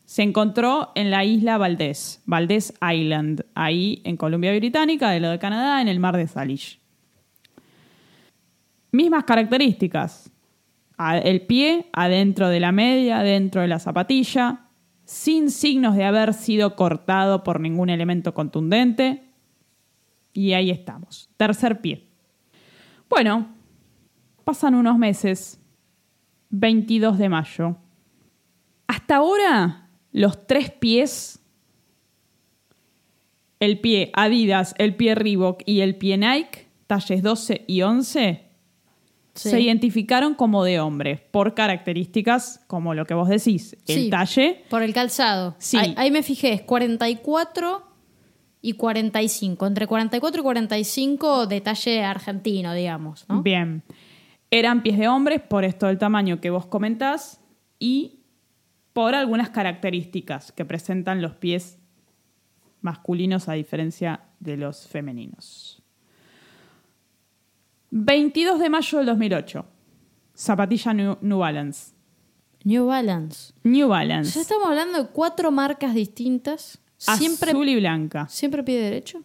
se 0.06 0.24
encontró 0.24 0.92
en 0.96 1.12
la 1.12 1.24
isla 1.26 1.58
Valdés, 1.58 2.24
Valdés 2.26 2.74
Island, 2.82 3.46
ahí 3.54 4.02
en 4.06 4.18
Columbia 4.18 4.56
Británica, 4.56 5.12
de 5.12 5.20
lo 5.20 5.30
de 5.30 5.40
Canadá, 5.40 5.82
en 5.82 5.88
el 5.88 6.00
mar 6.00 6.16
de 6.16 6.28
Salish. 6.28 6.80
Mismas 8.92 9.26
características. 9.26 10.32
El 10.98 11.42
pie 11.42 11.90
adentro 11.92 12.48
de 12.48 12.60
la 12.62 12.72
media, 12.72 13.20
adentro 13.20 13.62
de 13.62 13.68
la 13.68 13.80
zapatilla, 13.80 14.70
sin 15.04 15.52
signos 15.52 15.96
de 15.96 16.06
haber 16.06 16.34
sido 16.34 16.76
cortado 16.76 17.44
por 17.44 17.60
ningún 17.60 17.90
elemento 17.90 18.34
contundente. 18.34 19.24
Y 20.32 20.54
ahí 20.54 20.72
estamos. 20.72 21.30
Tercer 21.36 21.82
pie. 21.82 22.08
Bueno, 23.10 23.50
pasan 24.46 24.76
unos 24.76 24.98
meses. 24.98 25.60
22 26.52 27.18
de 27.18 27.28
mayo. 27.28 27.76
Hasta 28.88 29.18
ahora, 29.18 29.90
los 30.14 30.48
tres 30.48 30.72
pies, 30.72 31.42
el 33.60 33.80
pie 33.80 34.12
Adidas, 34.14 34.76
el 34.78 34.96
pie 34.96 35.16
Reebok 35.16 35.64
y 35.66 35.82
el 35.82 35.96
pie 35.98 36.18
Nike, 36.18 36.68
talles 36.88 37.22
12 37.24 37.64
y 37.68 37.82
11, 37.82 38.42
Sí. 39.34 39.50
se 39.50 39.60
identificaron 39.60 40.34
como 40.34 40.64
de 40.64 40.80
hombres 40.80 41.20
por 41.32 41.56
características 41.56 42.62
como 42.68 42.94
lo 42.94 43.06
que 43.06 43.14
vos 43.16 43.28
decís, 43.28 43.76
el 43.88 44.04
Sí. 44.04 44.10
talle. 44.10 44.64
Por 44.70 44.82
el 44.82 44.94
calzado. 44.94 45.56
Sí. 45.58 45.76
Ahí, 45.78 45.94
ahí 45.98 46.10
me 46.12 46.24
fijé, 46.24 46.54
es 46.54 46.62
44 46.62 47.84
y 48.62 48.74
45. 48.74 49.68
Entre 49.68 49.88
44 49.88 50.40
y 50.40 50.44
45 50.44 51.48
detalle 51.48 52.02
argentino, 52.04 52.74
digamos, 52.74 53.26
¿no? 53.28 53.42
Bien. 53.42 53.84
Eran 54.58 54.84
pies 54.84 54.98
de 54.98 55.10
hombres 55.10 55.42
por 55.42 55.66
esto 55.66 55.88
del 55.88 55.98
tamaño 55.98 56.40
que 56.40 56.50
vos 56.50 56.66
comentás 56.66 57.42
y 57.78 58.22
por 58.94 59.14
algunas 59.14 59.50
características 59.50 60.54
que 60.54 60.64
presentan 60.64 61.22
los 61.22 61.34
pies 61.36 61.78
masculinos 62.80 63.50
a 63.50 63.54
diferencia 63.54 64.22
de 64.40 64.56
los 64.56 64.88
femeninos. 64.88 65.84
22 67.92 68.58
de 68.62 68.70
mayo 68.70 68.98
del 69.00 69.08
2008. 69.08 69.66
Zapatilla 70.38 70.94
New, 70.94 71.18
New 71.20 71.40
Balance. 71.40 71.94
New 72.64 72.86
Balance. 72.86 73.54
New 73.64 73.88
Ya 73.90 73.94
Balance. 73.94 74.40
estamos 74.40 74.68
hablando 74.70 75.04
de 75.04 75.10
cuatro 75.10 75.52
marcas 75.52 75.94
distintas. 75.94 76.80
Siempre, 76.96 77.52
Azul 77.52 77.68
y 77.68 77.76
blanca. 77.76 78.26
siempre 78.30 78.64
pie 78.64 78.80
derecho. 78.80 79.22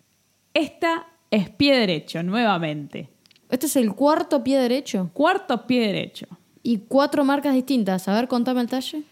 Esta 0.52 1.06
es 1.30 1.50
pie 1.50 1.76
derecho, 1.78 2.20
nuevamente. 2.24 3.10
Este 3.50 3.66
es 3.66 3.76
el 3.76 3.94
cuarto 3.94 4.42
pie 4.42 4.58
derecho. 4.58 5.10
Cuarto 5.12 5.66
pie 5.66 5.86
derecho. 5.86 6.26
Y 6.62 6.78
cuatro 6.78 7.24
marcas 7.24 7.54
distintas. 7.54 8.06
A 8.08 8.14
ver, 8.14 8.28
contame 8.28 8.60
el 8.60 8.68
talle. 8.68 9.02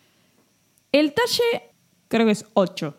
El 0.92 1.12
talle 1.12 1.70
creo 2.08 2.26
que 2.26 2.32
es 2.32 2.44
8. 2.54 2.94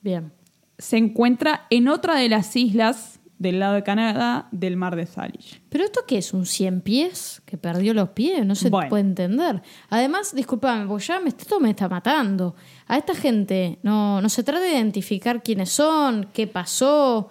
Bien. 0.00 0.32
Se 0.78 0.96
encuentra 0.96 1.66
en 1.70 1.88
otra 1.88 2.16
de 2.16 2.28
las 2.28 2.54
islas 2.56 3.20
del 3.38 3.58
lado 3.60 3.74
de 3.74 3.82
Canadá 3.82 4.48
del 4.52 4.76
mar 4.76 4.96
de 4.96 5.06
Salish. 5.06 5.60
¿Pero 5.68 5.84
esto 5.84 6.00
qué 6.06 6.18
es? 6.18 6.32
¿Un 6.32 6.46
100 6.46 6.80
pies 6.82 7.42
que 7.44 7.58
perdió 7.58 7.92
los 7.94 8.10
pies? 8.10 8.44
No 8.46 8.54
se 8.54 8.70
Bueno. 8.70 8.88
puede 8.88 9.02
entender. 9.02 9.62
Además, 9.90 10.34
discúlpame, 10.34 10.86
porque 10.86 11.04
ya 11.04 11.20
me, 11.20 11.28
esto 11.28 11.60
me 11.60 11.70
está 11.70 11.88
matando. 11.88 12.54
A 12.86 12.96
esta 12.96 13.14
gente 13.14 13.78
no, 13.82 14.20
no 14.20 14.28
se 14.28 14.42
trata 14.44 14.60
de 14.64 14.72
identificar 14.72 15.42
quiénes 15.42 15.70
son, 15.70 16.28
qué 16.32 16.46
pasó. 16.46 17.28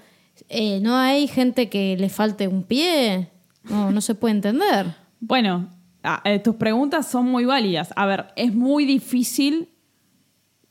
Eh, 0.56 0.80
no 0.82 0.96
hay 0.96 1.28
gente 1.28 1.68
que 1.68 1.98
le 1.98 2.10
falte 2.10 2.48
un 2.48 2.64
pie. 2.64 3.32
No, 3.64 3.92
no 3.92 4.02
se 4.02 4.16
puede 4.16 4.36
entender. 4.36 4.96
Bueno, 5.26 5.70
ah, 6.04 6.22
eh, 6.26 6.40
tus 6.40 6.56
preguntas 6.56 7.10
son 7.10 7.28
muy 7.28 7.46
válidas. 7.46 7.94
A 7.96 8.06
ver, 8.06 8.34
es 8.36 8.54
muy 8.54 8.84
difícil 8.84 9.70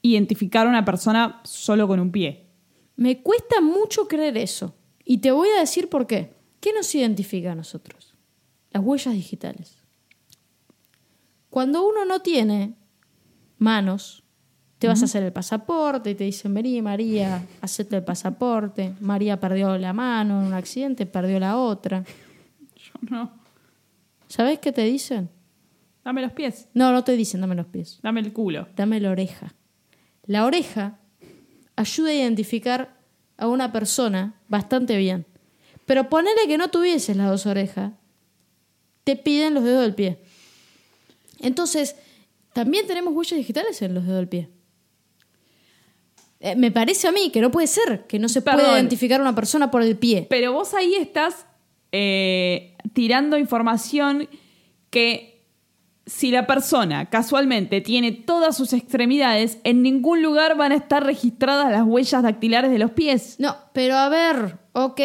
identificar 0.02 0.66
a 0.66 0.68
una 0.68 0.84
persona 0.84 1.40
solo 1.44 1.88
con 1.88 2.00
un 2.00 2.12
pie. 2.12 2.50
Me 2.96 3.22
cuesta 3.22 3.62
mucho 3.62 4.06
creer 4.06 4.36
eso. 4.36 4.74
Y 5.06 5.18
te 5.18 5.30
voy 5.30 5.48
a 5.56 5.60
decir 5.60 5.88
por 5.88 6.06
qué. 6.06 6.34
¿Qué 6.60 6.74
nos 6.74 6.94
identifica 6.94 7.52
a 7.52 7.54
nosotros? 7.54 8.14
Las 8.72 8.82
huellas 8.84 9.14
digitales. 9.14 9.78
Cuando 11.48 11.88
uno 11.88 12.04
no 12.04 12.20
tiene 12.20 12.74
manos, 13.56 14.21
te 14.82 14.88
vas 14.88 15.00
a 15.00 15.04
hacer 15.04 15.22
el 15.22 15.32
pasaporte 15.32 16.10
y 16.10 16.16
te 16.16 16.24
dicen, 16.24 16.52
vení 16.52 16.82
María, 16.82 17.40
hacete 17.60 17.94
el 17.94 18.02
pasaporte. 18.02 18.94
María 18.98 19.38
perdió 19.38 19.78
la 19.78 19.92
mano 19.92 20.40
en 20.40 20.46
un 20.48 20.54
accidente, 20.54 21.06
perdió 21.06 21.38
la 21.38 21.56
otra. 21.56 22.02
Yo 22.74 22.92
no. 23.08 23.30
¿Sabés 24.26 24.58
qué 24.58 24.72
te 24.72 24.82
dicen? 24.82 25.30
Dame 26.04 26.20
los 26.20 26.32
pies, 26.32 26.66
No, 26.74 26.90
no 26.90 27.04
te 27.04 27.12
dicen, 27.16 27.40
dame 27.40 27.54
los 27.54 27.66
pies. 27.66 28.00
dame 28.02 28.18
el 28.22 28.32
culo. 28.32 28.66
Dame 28.74 28.98
la 28.98 29.12
oreja. 29.12 29.54
La 30.26 30.46
oreja 30.46 30.98
ayuda 31.76 32.10
a 32.10 32.14
identificar 32.14 32.98
a 33.36 33.46
una 33.46 33.70
persona 33.70 34.34
bastante 34.48 34.96
bien. 34.96 35.26
Pero 35.86 36.08
ponele 36.08 36.48
que 36.48 36.58
no 36.58 36.70
tuvieses 36.70 37.16
las 37.16 37.30
dos 37.30 37.46
orejas, 37.46 37.92
te 39.04 39.14
piden 39.14 39.54
los 39.54 39.62
dedos 39.62 39.82
del 39.82 39.94
pie. 39.94 40.18
Entonces, 41.38 41.94
también 42.52 42.88
tenemos 42.88 43.14
huellas 43.14 43.38
digitales 43.38 43.80
en 43.80 43.94
los 43.94 44.02
dedos 44.06 44.18
del 44.18 44.28
pie. 44.28 44.48
Eh, 46.44 46.56
me 46.56 46.72
parece 46.72 47.06
a 47.06 47.12
mí 47.12 47.30
que 47.30 47.40
no 47.40 47.52
puede 47.52 47.68
ser 47.68 48.04
que 48.08 48.18
no 48.18 48.28
se 48.28 48.42
pueda 48.42 48.56
Perdón. 48.56 48.74
identificar 48.74 49.20
a 49.20 49.22
una 49.22 49.34
persona 49.34 49.70
por 49.70 49.80
el 49.80 49.96
pie. 49.96 50.26
Pero 50.28 50.52
vos 50.52 50.74
ahí 50.74 50.96
estás 50.96 51.46
eh, 51.92 52.76
tirando 52.92 53.38
información 53.38 54.28
que 54.90 55.44
si 56.04 56.32
la 56.32 56.48
persona 56.48 57.08
casualmente 57.10 57.80
tiene 57.80 58.10
todas 58.10 58.56
sus 58.56 58.72
extremidades, 58.72 59.58
en 59.62 59.82
ningún 59.82 60.20
lugar 60.20 60.56
van 60.56 60.72
a 60.72 60.74
estar 60.74 61.04
registradas 61.04 61.70
las 61.70 61.84
huellas 61.84 62.24
dactilares 62.24 62.72
de 62.72 62.78
los 62.80 62.90
pies. 62.90 63.36
No, 63.38 63.56
pero 63.72 63.94
a 63.94 64.08
ver, 64.08 64.58
ok. 64.72 65.00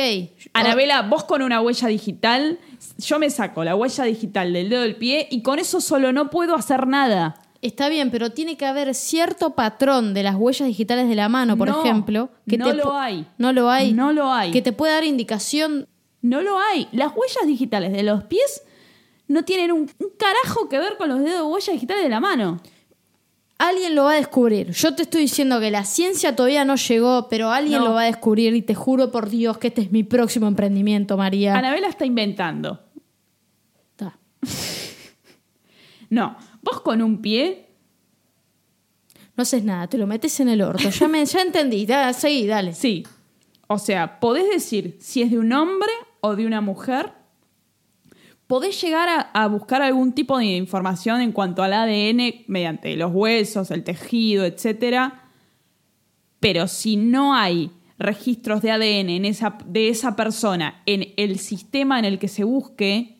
Anabela, 0.53 1.03
vos 1.03 1.23
con 1.23 1.43
una 1.43 1.61
huella 1.61 1.87
digital, 1.87 2.57
yo 2.97 3.19
me 3.19 3.29
saco 3.29 3.63
la 3.63 3.75
huella 3.75 4.05
digital 4.05 4.53
del 4.53 4.69
dedo 4.69 4.81
del 4.81 4.95
pie 4.95 5.27
y 5.29 5.43
con 5.43 5.59
eso 5.59 5.81
solo 5.81 6.11
no 6.11 6.31
puedo 6.31 6.55
hacer 6.55 6.87
nada. 6.87 7.43
Está 7.61 7.89
bien, 7.89 8.11
pero 8.11 8.31
tiene 8.31 8.55
que 8.55 8.65
haber 8.65 8.93
cierto 8.93 9.55
patrón 9.55 10.13
de 10.13 10.23
las 10.23 10.35
huellas 10.35 10.67
digitales 10.67 11.09
de 11.09 11.15
la 11.15 11.27
mano, 11.29 11.57
por 11.57 11.67
No, 11.69 11.81
ejemplo. 11.83 12.29
Que 12.47 12.57
no 12.57 12.65
te 12.67 12.73
lo 12.75 12.95
hay. 12.95 13.25
No 13.37 13.51
lo 13.53 13.69
hay. 13.69 13.93
No 13.93 14.13
lo 14.13 14.31
hay. 14.31 14.51
Que 14.51 14.61
te 14.61 14.71
puede 14.73 14.93
dar 14.93 15.03
indicación. 15.03 15.87
No 16.21 16.41
lo 16.41 16.59
hay. 16.59 16.87
Las 16.91 17.13
huellas 17.15 17.45
digitales 17.47 17.91
de 17.93 18.03
los 18.03 18.23
pies 18.25 18.61
no 19.27 19.43
tienen 19.43 19.71
un, 19.71 19.89
un 19.99 20.09
carajo 20.17 20.69
que 20.69 20.77
ver 20.79 20.97
con 20.97 21.09
los 21.09 21.19
dedos 21.23 21.47
huellas 21.51 21.73
digitales 21.73 22.03
de 22.03 22.09
la 22.09 22.19
mano. 22.19 22.61
Alguien 23.59 23.95
lo 23.95 24.03
va 24.03 24.11
a 24.11 24.15
descubrir. 24.17 24.69
Yo 24.71 24.93
te 24.93 25.01
estoy 25.01 25.21
diciendo 25.21 25.59
que 25.59 25.71
la 25.71 25.83
ciencia 25.83 26.35
todavía 26.35 26.63
no 26.63 26.75
llegó, 26.75 27.27
pero 27.27 27.49
alguien 27.51 27.79
No. 27.79 27.85
lo 27.87 27.93
va 27.95 28.01
a 28.01 28.05
descubrir 28.05 28.53
y 28.53 28.61
te 28.61 28.75
juro 28.75 29.09
por 29.09 29.29
Dios 29.31 29.57
que 29.57 29.69
este 29.69 29.81
es 29.81 29.91
mi 29.91 30.03
próximo 30.03 30.45
emprendimiento, 30.47 31.17
María. 31.17 31.55
Anabela 31.57 31.87
está 31.87 32.05
inventando. 32.05 32.79
Ta. 33.95 34.15
No, 36.09 36.37
vos 36.69 36.81
con 36.81 37.01
un 37.01 37.21
pie, 37.21 37.65
No 39.35 39.43
haces 39.43 39.63
nada, 39.63 39.87
te 39.87 39.97
lo 39.97 40.07
metes 40.07 40.39
en 40.39 40.49
el 40.49 40.61
orto. 40.61 40.89
Ya, 40.89 41.07
me, 41.07 41.23
ya 41.23 41.41
entendí. 41.41 41.85
Da, 41.85 42.11
seguí, 42.13 42.47
dale. 42.47 42.73
sí. 42.73 43.05
O 43.67 43.77
sea, 43.77 44.19
podés 44.19 44.49
decir 44.49 44.97
si 44.99 45.21
es 45.21 45.29
de 45.29 45.37
un 45.37 45.51
hombre 45.51 45.91
o 46.21 46.35
de 46.35 46.45
una 46.45 46.61
mujer. 46.61 47.11
Podés 48.47 48.81
llegar 48.81 49.09
a, 49.09 49.19
a 49.19 49.47
buscar 49.47 49.81
algún 49.81 50.13
tipo 50.13 50.37
de 50.37 50.45
información 50.45 51.19
en 51.19 51.33
cuanto 51.33 51.63
al 51.63 51.73
ADN 51.73 52.45
mediante 52.47 52.95
los 52.95 53.11
huesos, 53.13 53.69
el 53.71 53.83
tejido, 53.83 54.45
etc. 54.45 55.11
Pero 56.39 56.67
si 56.67 56.95
no 56.95 57.35
hay 57.35 57.71
registros 57.99 58.61
de 58.61 58.71
ADN 58.71 59.09
en 59.09 59.25
esa, 59.25 59.57
de 59.65 59.89
esa 59.89 60.15
persona 60.15 60.81
en 60.85 61.13
el 61.17 61.39
sistema 61.39 61.99
en 61.99 62.05
el 62.05 62.19
que 62.19 62.29
se 62.29 62.45
busque, 62.45 63.16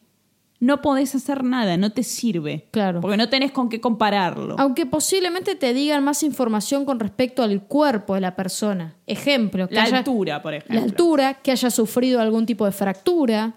no 0.60 0.82
podés 0.82 1.13
hacer 1.13 1.43
nada, 1.43 1.78
no 1.78 1.91
te 1.91 2.02
sirve. 2.04 2.67
Claro. 2.72 3.00
Porque 3.02 3.17
no 3.17 3.30
tenés 3.30 3.52
con 3.52 3.70
qué 3.70 3.80
compararlo. 3.80 4.56
Aunque 4.58 4.86
posiblemente 4.88 5.56
te 5.56 5.74
digan 5.74 6.04
más 6.04 6.24
información 6.24 6.84
con 6.86 7.00
respecto 7.00 7.43
al 7.43 7.63
cuerpo 7.63 8.15
de 8.15 8.22
la 8.22 8.36
persona. 8.36 8.96
Ejemplo, 9.06 9.67
que 9.67 9.76
La 9.76 9.84
haya- 9.84 9.98
altura, 10.00 10.41
por 10.41 10.54
ejemplo. 10.56 10.76
la 10.80 10.84
altura, 10.84 11.34
que 11.36 11.52
haya 11.52 11.70
sufrido 11.70 12.20
algún 12.22 12.46
tipo 12.48 12.65
de 12.65 12.72
fractura, 12.72 13.54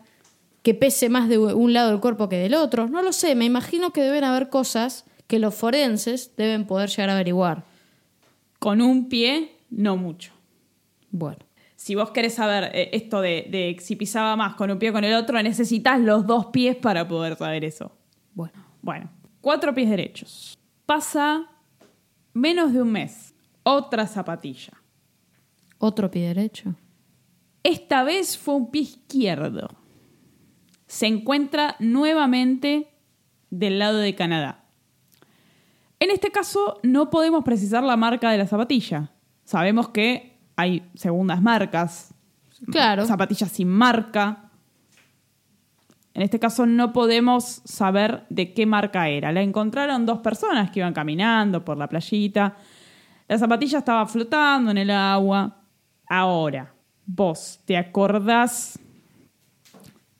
que 0.63 0.75
pese 0.75 1.09
más 1.09 1.29
de 1.31 1.39
un 1.39 1.73
lado 1.73 1.91
del 1.91 2.01
cuerpo 2.01 2.29
que 2.29 2.37
del 2.37 2.53
otro. 2.55 2.87
No 2.89 3.01
lo 3.01 3.13
sé, 3.15 3.35
me 3.35 3.47
imagino 3.47 3.93
que 3.93 4.03
deben 4.03 4.25
haber 4.25 4.51
cosas 4.51 5.07
que 5.27 5.39
los 5.39 5.55
forenses 5.55 6.33
deben 6.37 6.67
poder 6.67 6.91
llegar 6.91 7.09
a 7.09 7.15
averiguar. 7.15 7.65
Con 8.59 8.83
un 8.83 9.09
pie, 9.09 9.53
no 9.71 9.97
mucho. 9.97 10.33
Bueno, 11.11 11.39
Si 11.81 11.95
vos 11.95 12.11
querés 12.11 12.35
saber 12.35 12.71
eh, 12.75 12.91
esto 12.93 13.23
de, 13.23 13.47
de 13.49 13.75
si 13.81 13.97
pisaba 13.97 14.37
más 14.37 14.55
con 14.55 14.71
un 14.71 14.79
pie 14.79 14.91
o 14.91 14.93
con 14.93 15.03
el 15.03 15.15
otro, 15.15 15.43
necesitas 15.43 15.99
los 15.99 16.27
dos 16.27 16.49
pies 16.49 16.77
para 16.77 17.09
poder 17.09 17.37
saber 17.37 17.65
eso. 17.65 17.91
bueno. 18.35 18.53
Bueno, 18.83 19.09
cuatro 19.41 19.75
pies 19.75 19.89
derechos. 19.89 20.59
Pasa 20.85 21.47
menos 22.35 22.75
de 22.75 22.83
un 22.83 22.93
mes. 22.93 23.35
Otra 23.63 24.07
zapatilla. 24.07 24.75
Otro 25.79 26.11
pie 26.11 26.29
derecho. 26.29 26.75
Esta 27.63 28.05
vez 28.05 28.37
fue 28.37 28.57
un 28.57 28.71
pie 28.71 28.83
izquierdo. 28.83 29.71
Se 30.87 31.07
encuentra 31.07 31.77
nuevamente 31.79 32.91
del 33.49 33.79
lado 33.79 33.97
de 33.97 34.15
Canadá. 34.15 34.67
En 35.99 36.11
este 36.11 36.31
caso 36.31 36.79
no 36.83 37.09
podemos 37.09 37.43
precisar 37.43 37.83
la 37.83 37.97
marca 37.97 38.31
de 38.31 38.37
la 38.37 38.47
zapatilla. 38.47 39.11
Sabemos 39.45 39.89
que 39.89 40.30
hay 40.61 40.89
segundas 40.95 41.41
marcas, 41.43 42.15
Claro. 42.71 43.07
zapatillas 43.07 43.51
sin 43.51 43.69
marca. 43.69 44.51
En 46.13 46.23
este 46.23 46.39
caso 46.39 46.67
no 46.67 46.93
podemos 46.93 47.63
saber 47.65 48.25
de 48.29 48.53
qué 48.53 48.67
marca 48.67 49.09
era. 49.09 49.33
La 49.33 49.43
encontraron 49.43 50.05
dos 50.07 50.19
personas 50.19 50.71
que 50.71 50.81
iban 50.81 50.93
caminando 50.93 51.65
por 51.65 51.79
la 51.79 51.89
playita. 51.89 52.57
La 53.29 53.39
zapatilla 53.39 53.79
estaba 53.79 54.05
flotando 54.07 54.73
en 54.73 54.79
el 54.79 54.91
agua. 54.91 55.63
Ahora, 56.09 56.75
vos 57.07 57.61
te 57.65 57.77
acordás 57.77 58.79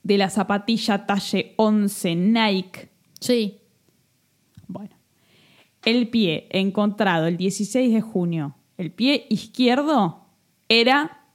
de 0.03 0.17
la 0.17 0.31
zapatilla 0.31 1.05
talle 1.07 1.55
11 1.57 2.15
Nike. 2.17 2.89
Sí. 3.21 3.61
Bueno, 4.69 4.97
el 5.85 6.09
pie 6.09 6.47
encontrado 6.51 7.27
el 7.27 7.37
16 7.37 7.93
de 7.93 8.01
junio, 8.01 8.55
el 8.79 8.93
pie 8.93 9.27
izquierdo 9.29 10.30
era 10.71 11.27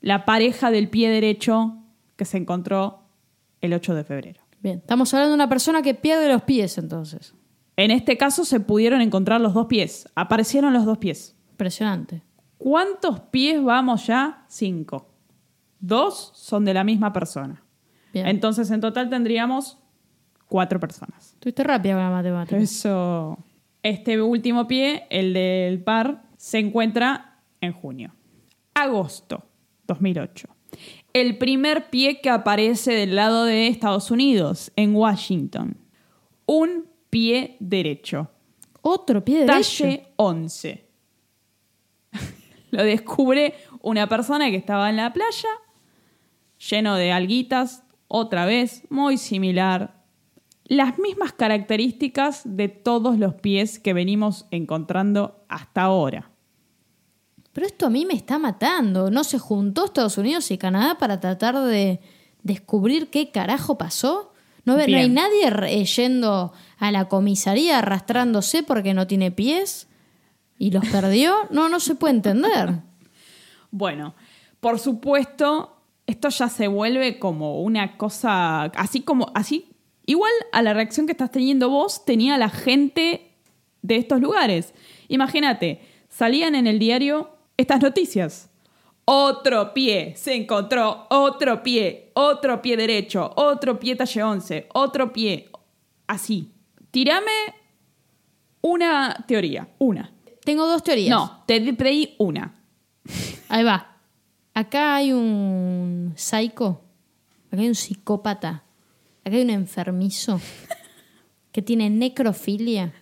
la 0.00 0.26
pareja 0.26 0.70
del 0.70 0.90
pie 0.90 1.08
derecho 1.08 1.78
que 2.16 2.26
se 2.26 2.36
encontró 2.36 3.04
el 3.62 3.72
8 3.72 3.94
de 3.94 4.04
febrero. 4.04 4.40
Bien, 4.60 4.78
estamos 4.78 5.14
hablando 5.14 5.30
de 5.30 5.36
una 5.36 5.48
persona 5.48 5.80
que 5.82 5.94
pierde 5.94 6.28
los 6.28 6.42
pies 6.42 6.76
entonces. 6.76 7.34
En 7.76 7.90
este 7.90 8.18
caso 8.18 8.44
se 8.44 8.60
pudieron 8.60 9.00
encontrar 9.00 9.40
los 9.40 9.54
dos 9.54 9.66
pies. 9.66 10.08
Aparecieron 10.14 10.72
los 10.72 10.84
dos 10.84 10.98
pies. 10.98 11.36
Impresionante. 11.52 12.22
¿Cuántos 12.58 13.20
pies 13.20 13.62
vamos 13.62 14.06
ya? 14.06 14.44
Cinco. 14.48 15.08
Dos 15.78 16.32
son 16.34 16.64
de 16.64 16.74
la 16.74 16.84
misma 16.84 17.12
persona. 17.12 17.62
Bien. 18.12 18.26
Entonces 18.26 18.70
en 18.70 18.80
total 18.80 19.08
tendríamos 19.08 19.78
cuatro 20.48 20.78
personas. 20.80 21.34
Estuviste 21.34 21.62
rápida 21.62 21.94
con 21.94 22.02
la 22.02 22.10
matemática. 22.10 22.56
Eso. 22.56 23.38
Este 23.82 24.20
último 24.20 24.66
pie, 24.66 25.06
el 25.10 25.32
del 25.32 25.82
par, 25.82 26.24
se 26.36 26.58
encuentra 26.58 27.31
en 27.62 27.72
junio. 27.72 28.14
Agosto 28.74 29.42
2008. 29.86 30.48
El 31.12 31.38
primer 31.38 31.88
pie 31.90 32.20
que 32.20 32.30
aparece 32.30 32.92
del 32.92 33.16
lado 33.16 33.44
de 33.44 33.68
Estados 33.68 34.10
Unidos, 34.10 34.72
en 34.76 34.94
Washington. 34.94 35.76
Un 36.46 36.86
pie 37.08 37.56
derecho. 37.60 38.30
Otro 38.82 39.24
pie 39.24 39.40
derecho. 39.40 39.84
Talle 39.84 40.06
11. 40.16 40.88
Lo 42.70 42.82
descubre 42.84 43.54
una 43.82 44.08
persona 44.08 44.50
que 44.50 44.56
estaba 44.56 44.88
en 44.90 44.96
la 44.96 45.12
playa, 45.12 45.48
lleno 46.70 46.96
de 46.96 47.12
alguitas, 47.12 47.84
otra 48.08 48.46
vez, 48.46 48.84
muy 48.90 49.18
similar. 49.18 50.02
Las 50.64 50.98
mismas 50.98 51.32
características 51.32 52.42
de 52.44 52.68
todos 52.68 53.18
los 53.18 53.34
pies 53.34 53.78
que 53.78 53.92
venimos 53.92 54.46
encontrando 54.50 55.44
hasta 55.48 55.82
ahora. 55.82 56.31
Pero 57.52 57.66
esto 57.66 57.86
a 57.86 57.90
mí 57.90 58.06
me 58.06 58.14
está 58.14 58.38
matando. 58.38 59.10
¿No 59.10 59.24
se 59.24 59.38
juntó 59.38 59.84
Estados 59.84 60.16
Unidos 60.18 60.50
y 60.50 60.58
Canadá 60.58 60.96
para 60.98 61.20
tratar 61.20 61.58
de 61.60 62.00
descubrir 62.42 63.10
qué 63.10 63.30
carajo 63.30 63.76
pasó? 63.76 64.32
¿No, 64.64 64.76
no 64.76 64.82
hay 64.82 65.08
nadie 65.08 65.48
eh, 65.66 65.84
yendo 65.84 66.52
a 66.78 66.92
la 66.92 67.08
comisaría 67.08 67.78
arrastrándose 67.78 68.62
porque 68.62 68.94
no 68.94 69.06
tiene 69.06 69.30
pies 69.30 69.88
y 70.58 70.70
los 70.70 70.86
perdió? 70.86 71.34
No, 71.50 71.68
no 71.68 71.80
se 71.80 71.94
puede 71.94 72.14
entender. 72.14 72.80
Bueno, 73.70 74.14
por 74.60 74.78
supuesto, 74.78 75.76
esto 76.06 76.28
ya 76.28 76.48
se 76.48 76.68
vuelve 76.68 77.18
como 77.18 77.62
una 77.62 77.96
cosa, 77.96 78.64
así 78.64 79.02
como, 79.02 79.30
así, 79.34 79.70
igual 80.06 80.32
a 80.52 80.62
la 80.62 80.72
reacción 80.72 81.06
que 81.06 81.12
estás 81.12 81.32
teniendo 81.32 81.68
vos, 81.68 82.04
tenía 82.04 82.38
la 82.38 82.48
gente 82.48 83.32
de 83.82 83.96
estos 83.96 84.20
lugares. 84.20 84.72
Imagínate, 85.08 85.80
salían 86.08 86.54
en 86.54 86.66
el 86.66 86.78
diario 86.78 87.31
estas 87.56 87.80
noticias. 87.80 88.50
Otro 89.04 89.74
pie, 89.74 90.14
se 90.16 90.34
encontró 90.34 91.06
otro 91.10 91.62
pie, 91.62 92.12
otro 92.14 92.62
pie 92.62 92.76
derecho, 92.76 93.32
otro 93.34 93.78
pie 93.78 93.96
talle 93.96 94.22
11, 94.22 94.68
otro 94.74 95.12
pie, 95.12 95.50
así. 96.06 96.52
Tirame 96.92 97.32
una 98.60 99.24
teoría, 99.26 99.68
una. 99.78 100.12
Tengo 100.44 100.66
dos 100.66 100.82
teorías. 100.82 101.10
No, 101.10 101.42
te 101.46 101.60
pedí 101.74 102.14
una. 102.18 102.54
Ahí 103.48 103.64
va. 103.64 103.96
Acá 104.54 104.96
hay 104.96 105.12
un 105.12 106.12
psycho. 106.16 106.82
Acá 107.48 107.60
hay 107.60 107.68
un 107.68 107.74
psicópata. 107.74 108.64
Acá 109.24 109.36
hay 109.36 109.42
un 109.42 109.50
enfermizo 109.50 110.40
que 111.52 111.62
tiene 111.62 111.90
necrofilia. 111.90 112.92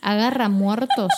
Agarra 0.00 0.48
muertos. 0.48 1.12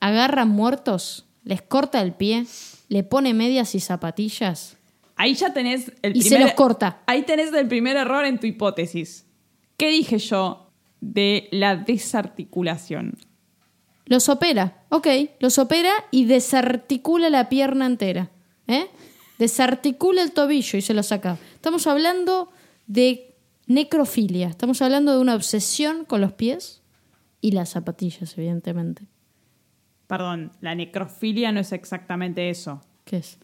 Agarra 0.00 0.44
muertos. 0.44 1.26
Les 1.44 1.62
corta 1.62 2.00
el 2.00 2.14
pie. 2.14 2.46
Le 2.88 3.02
pone 3.02 3.34
medias 3.34 3.74
y 3.74 3.80
zapatillas. 3.80 4.76
Ahí 5.16 5.34
ya 5.34 5.52
tenés 5.52 5.92
el 6.02 6.16
Y 6.16 6.22
se 6.22 6.30
primer, 6.30 6.46
los 6.46 6.54
corta. 6.54 7.02
Ahí 7.06 7.22
tenés 7.22 7.52
el 7.52 7.68
primer 7.68 7.96
error 7.96 8.24
en 8.24 8.38
tu 8.38 8.46
hipótesis. 8.46 9.26
¿Qué 9.76 9.90
dije 9.90 10.18
yo 10.18 10.70
de 11.00 11.48
la 11.50 11.76
desarticulación? 11.76 13.18
Los 14.06 14.28
opera. 14.28 14.84
Ok. 14.88 15.08
Los 15.40 15.58
opera 15.58 15.92
y 16.10 16.24
desarticula 16.24 17.30
la 17.30 17.48
pierna 17.48 17.86
entera. 17.86 18.30
¿Eh? 18.66 18.86
Desarticula 19.38 20.22
el 20.22 20.32
tobillo 20.32 20.78
y 20.78 20.82
se 20.82 20.94
lo 20.94 21.02
saca. 21.02 21.38
Estamos 21.54 21.86
hablando 21.86 22.50
de 22.86 23.34
necrofilia. 23.66 24.48
Estamos 24.48 24.82
hablando 24.82 25.12
de 25.12 25.18
una 25.18 25.34
obsesión 25.34 26.04
con 26.04 26.20
los 26.20 26.32
pies 26.32 26.82
y 27.40 27.52
las 27.52 27.70
zapatillas, 27.70 28.36
evidentemente. 28.36 29.06
Perdón, 30.16 30.52
la 30.60 30.74
necrofilia 30.74 31.52
no 31.52 31.60
es 31.60 31.72
exactamente 31.72 32.50
eso. 32.50 32.82
¿Qué 33.06 33.16
es? 33.16 33.38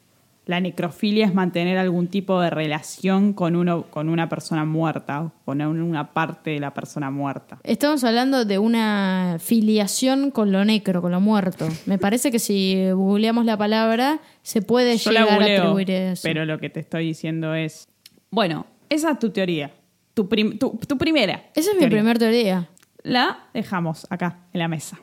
La 0.45 0.61
necrofilia 0.61 1.25
es 1.27 1.33
mantener 1.35 1.79
algún 1.79 2.09
tipo 2.09 2.41
de 2.43 2.51
relación 2.51 3.33
con, 3.33 3.57
uno, 3.57 3.85
con 3.85 4.11
una 4.11 4.29
persona 4.29 4.66
muerta, 4.66 5.23
o 5.23 5.33
con 5.47 5.61
una 5.62 6.12
parte 6.12 6.51
de 6.51 6.61
la 6.61 6.75
persona 6.75 7.11
muerta. 7.11 7.59
Estamos 7.64 8.05
hablando 8.05 8.45
de 8.45 8.59
una 8.59 9.37
filiación 9.41 10.31
con 10.31 10.53
lo 10.53 10.62
necro, 10.66 11.01
con 11.01 11.12
lo 11.12 11.21
muerto. 11.21 11.66
Me 11.87 11.97
parece 11.97 12.31
que 12.31 12.39
si 12.39 12.91
googleamos 12.93 13.47
la 13.47 13.57
palabra, 13.57 14.21
se 14.43 14.61
puede 14.61 14.99
Yo 14.99 15.11
llegar 15.11 15.41
a 15.43 15.45
atribuir 15.45 15.91
eso. 15.91 16.23
pero 16.23 16.45
lo 16.45 16.59
que 16.59 16.69
te 16.69 16.81
estoy 16.81 17.07
diciendo 17.07 17.55
es... 17.55 17.89
Bueno, 18.31 18.66
esa 18.91 19.12
es 19.12 19.19
tu 19.19 19.31
teoría. 19.31 19.71
Tu, 20.12 20.29
prim- 20.29 20.59
tu- 20.59 20.79
tu 20.87 20.99
primera. 20.99 21.45
Esa 21.55 21.71
es 21.73 21.79
mi 21.81 21.87
primera 21.87 22.19
teoría. 22.19 22.69
La 23.03 23.49
dejamos 23.55 24.07
acá, 24.11 24.41
en 24.53 24.59
la 24.61 24.69
mesa. 24.69 24.99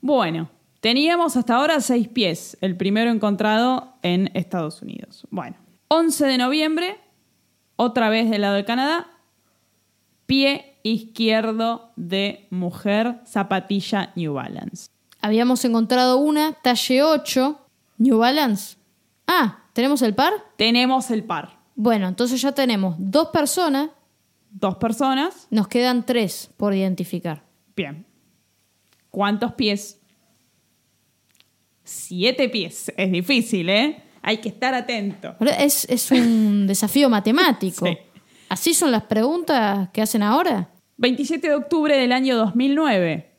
Bueno, 0.00 0.50
teníamos 0.80 1.36
hasta 1.36 1.56
ahora 1.56 1.80
seis 1.80 2.08
pies, 2.08 2.56
el 2.60 2.76
primero 2.76 3.10
encontrado 3.10 3.94
en 4.02 4.30
Estados 4.34 4.82
Unidos. 4.82 5.26
Bueno, 5.30 5.56
11 5.88 6.26
de 6.26 6.38
noviembre, 6.38 6.96
otra 7.76 8.08
vez 8.08 8.30
del 8.30 8.42
lado 8.42 8.54
de 8.56 8.64
Canadá, 8.64 9.08
pie 10.26 10.78
izquierdo 10.82 11.92
de 11.96 12.46
mujer, 12.50 13.20
zapatilla 13.26 14.12
New 14.16 14.34
Balance. 14.34 14.88
Habíamos 15.20 15.64
encontrado 15.64 16.16
una, 16.18 16.54
talle 16.62 17.02
8, 17.02 17.58
New 17.98 18.18
Balance. 18.18 18.78
Ah, 19.26 19.64
¿tenemos 19.74 20.00
el 20.02 20.14
par? 20.14 20.32
Tenemos 20.56 21.10
el 21.10 21.24
par. 21.24 21.58
Bueno, 21.74 22.08
entonces 22.08 22.40
ya 22.40 22.52
tenemos 22.52 22.94
dos 22.98 23.28
personas, 23.28 23.90
Dos 24.52 24.76
personas. 24.76 25.46
nos 25.50 25.68
quedan 25.68 26.04
tres 26.04 26.50
por 26.56 26.74
identificar. 26.74 27.44
Bien. 27.76 28.04
¿Cuántos 29.10 29.52
pies? 29.54 30.00
Siete 31.84 32.48
pies. 32.48 32.92
Es 32.96 33.10
difícil, 33.10 33.68
¿eh? 33.68 34.02
Hay 34.22 34.38
que 34.38 34.48
estar 34.48 34.74
atento. 34.74 35.34
Es, 35.58 35.84
es 35.88 36.10
un 36.10 36.66
desafío 36.68 37.08
matemático. 37.08 37.86
Sí. 37.86 37.98
¿Así 38.48 38.74
son 38.74 38.92
las 38.92 39.04
preguntas 39.04 39.88
que 39.92 40.02
hacen 40.02 40.22
ahora? 40.22 40.70
27 40.96 41.48
de 41.48 41.54
octubre 41.54 41.96
del 41.96 42.12
año 42.12 42.36
2009. 42.36 43.30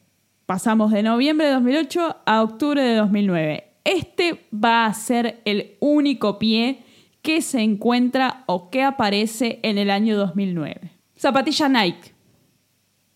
Pasamos 0.46 0.92
de 0.92 1.04
noviembre 1.04 1.48
de 1.48 1.54
2008 1.54 2.18
a 2.26 2.42
octubre 2.42 2.82
de 2.82 2.96
2009. 2.96 3.74
Este 3.84 4.48
va 4.54 4.86
a 4.86 4.94
ser 4.94 5.42
el 5.46 5.78
único 5.80 6.40
pie 6.40 6.84
que 7.22 7.42
se 7.42 7.62
encuentra 7.62 8.44
o 8.48 8.70
que 8.70 8.84
aparece 8.84 9.60
en 9.64 9.78
el 9.78 9.90
año 9.92 10.18
2009. 10.18 10.92
Zapatilla 11.18 11.70
Nike. 11.70 12.14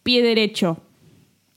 Pie 0.04 0.22
derecho. 0.22 0.85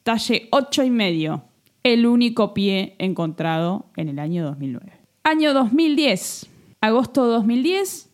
Talle 0.08 0.48
8 0.52 0.84
y 0.84 0.90
medio. 0.90 1.42
El 1.82 2.06
único 2.06 2.54
pie 2.54 2.96
encontrado 2.98 3.90
en 3.94 4.08
el 4.08 4.18
año 4.18 4.42
2009. 4.42 4.90
Año 5.22 5.52
2010. 5.52 6.46
Agosto 6.80 7.26
de 7.26 7.32
2010 7.32 8.10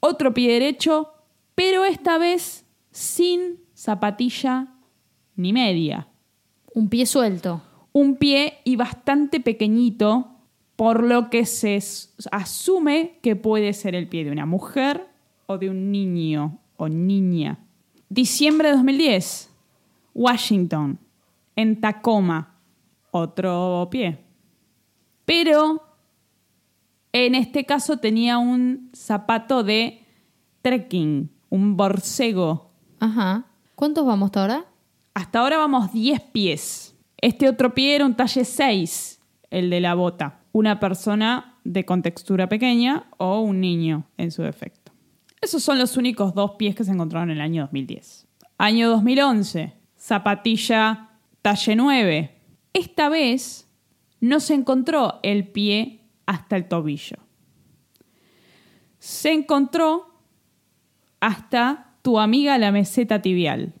otro 0.00 0.34
pie 0.34 0.52
derecho, 0.52 1.08
pero 1.54 1.86
esta 1.86 2.18
vez 2.18 2.66
sin 2.90 3.60
zapatilla 3.74 4.74
ni 5.34 5.54
media. 5.54 6.08
Un 6.74 6.90
pie 6.90 7.06
suelto. 7.06 7.62
Un 7.92 8.16
pie 8.16 8.58
y 8.64 8.76
bastante 8.76 9.40
pequeñito, 9.40 10.40
por 10.76 11.04
lo 11.04 11.30
que 11.30 11.46
se 11.46 11.82
asume 12.30 13.18
que 13.22 13.34
puede 13.34 13.72
ser 13.72 13.94
el 13.94 14.08
pie 14.08 14.24
de 14.24 14.30
una 14.30 14.44
mujer 14.44 15.06
o 15.46 15.56
de 15.56 15.70
un 15.70 15.90
niño 15.90 16.58
o 16.76 16.90
niña. 16.90 17.60
Diciembre 18.10 18.68
de 18.68 18.74
2010, 18.74 19.51
Washington, 20.14 20.98
en 21.56 21.80
Tacoma, 21.80 22.60
otro 23.10 23.88
pie. 23.90 24.24
Pero 25.24 25.82
en 27.12 27.34
este 27.34 27.64
caso 27.64 27.98
tenía 27.98 28.38
un 28.38 28.90
zapato 28.94 29.62
de 29.62 30.04
trekking, 30.62 31.30
un 31.50 31.76
borcego. 31.76 32.70
Ajá. 33.00 33.46
¿Cuántos 33.74 34.06
vamos 34.06 34.26
hasta 34.26 34.40
ahora? 34.40 34.66
Hasta 35.14 35.40
ahora 35.40 35.58
vamos 35.58 35.92
10 35.92 36.20
pies. 36.32 36.96
Este 37.18 37.48
otro 37.48 37.74
pie 37.74 37.94
era 37.94 38.06
un 38.06 38.16
talle 38.16 38.44
6, 38.44 39.20
el 39.50 39.70
de 39.70 39.80
la 39.80 39.94
bota. 39.94 40.40
Una 40.52 40.80
persona 40.80 41.58
de 41.64 41.84
contextura 41.84 42.48
pequeña 42.48 43.04
o 43.18 43.40
un 43.40 43.60
niño 43.60 44.06
en 44.16 44.30
su 44.30 44.42
defecto. 44.42 44.92
Esos 45.40 45.62
son 45.62 45.78
los 45.78 45.96
únicos 45.96 46.34
dos 46.34 46.52
pies 46.52 46.74
que 46.74 46.84
se 46.84 46.92
encontraron 46.92 47.30
en 47.30 47.36
el 47.36 47.42
año 47.42 47.62
2010. 47.62 48.26
Año 48.58 48.90
2011, 48.90 49.74
zapatilla 50.02 51.10
talle 51.42 51.76
9. 51.76 52.30
Esta 52.72 53.08
vez 53.08 53.68
no 54.20 54.40
se 54.40 54.54
encontró 54.54 55.20
el 55.22 55.46
pie 55.48 56.00
hasta 56.26 56.56
el 56.56 56.66
tobillo. 56.68 57.16
Se 58.98 59.32
encontró 59.32 60.06
hasta 61.20 61.94
tu 62.02 62.18
amiga 62.18 62.58
la 62.58 62.72
meseta 62.72 63.22
tibial. 63.22 63.72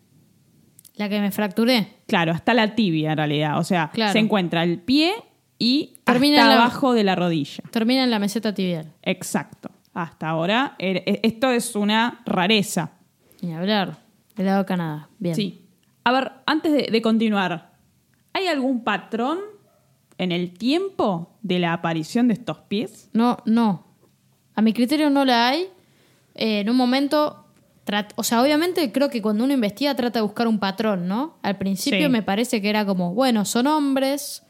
La 0.94 1.08
que 1.08 1.20
me 1.20 1.30
fracturé. 1.32 1.88
Claro, 2.06 2.32
hasta 2.32 2.54
la 2.54 2.74
tibia 2.74 3.12
en 3.12 3.16
realidad. 3.16 3.58
O 3.58 3.64
sea, 3.64 3.90
Claro. 3.92 4.12
se 4.12 4.18
encuentra 4.18 4.62
el 4.62 4.78
pie 4.80 5.12
y 5.58 5.94
Termina 6.04 6.42
hasta 6.42 6.54
la- 6.54 6.60
abajo 6.62 6.92
de 6.92 7.04
la 7.04 7.14
rodilla. 7.16 7.64
Termina 7.70 8.04
en 8.04 8.10
la 8.10 8.18
meseta 8.18 8.52
tibial. 8.54 8.92
Exacto. 9.02 9.70
Hasta 9.94 10.28
ahora, 10.28 10.76
er- 10.78 11.02
e- 11.06 11.20
esto 11.22 11.50
es 11.50 11.74
una 11.74 12.22
rareza. 12.26 12.92
Ni 13.40 13.52
hablar. 13.54 13.98
Del 14.36 14.46
lado 14.46 14.60
de 14.60 14.64
Canadá. 14.66 15.08
Bien. 15.18 15.34
Sí. 15.34 15.61
A 16.04 16.12
ver, 16.12 16.32
antes 16.46 16.72
de, 16.72 16.88
de 16.90 17.02
continuar, 17.02 17.72
¿hay 18.32 18.46
algún 18.46 18.82
patrón 18.84 19.38
en 20.18 20.32
el 20.32 20.52
tiempo 20.56 21.36
de 21.42 21.58
la 21.58 21.72
aparición 21.72 22.28
de 22.28 22.34
estos 22.34 22.58
pies? 22.58 23.08
No, 23.12 23.38
no. 23.44 23.86
A 24.54 24.62
mi 24.62 24.72
criterio 24.72 25.10
no 25.10 25.24
la 25.24 25.48
hay. 25.48 25.68
Eh, 26.34 26.60
en 26.60 26.70
un 26.70 26.76
momento, 26.76 27.46
o 28.16 28.22
sea, 28.22 28.42
obviamente 28.42 28.90
creo 28.92 29.10
que 29.10 29.22
cuando 29.22 29.44
uno 29.44 29.52
investiga 29.54 29.94
trata 29.94 30.18
de 30.18 30.22
buscar 30.24 30.48
un 30.48 30.58
patrón, 30.58 31.08
¿no? 31.08 31.36
Al 31.42 31.56
principio 31.58 32.06
Sí. 32.06 32.08
me 32.08 32.22
parece 32.22 32.60
que 32.62 32.68
era 32.70 32.84
como, 32.86 33.14
bueno, 33.14 33.44
son 33.44 33.66
hombres, 33.66 34.42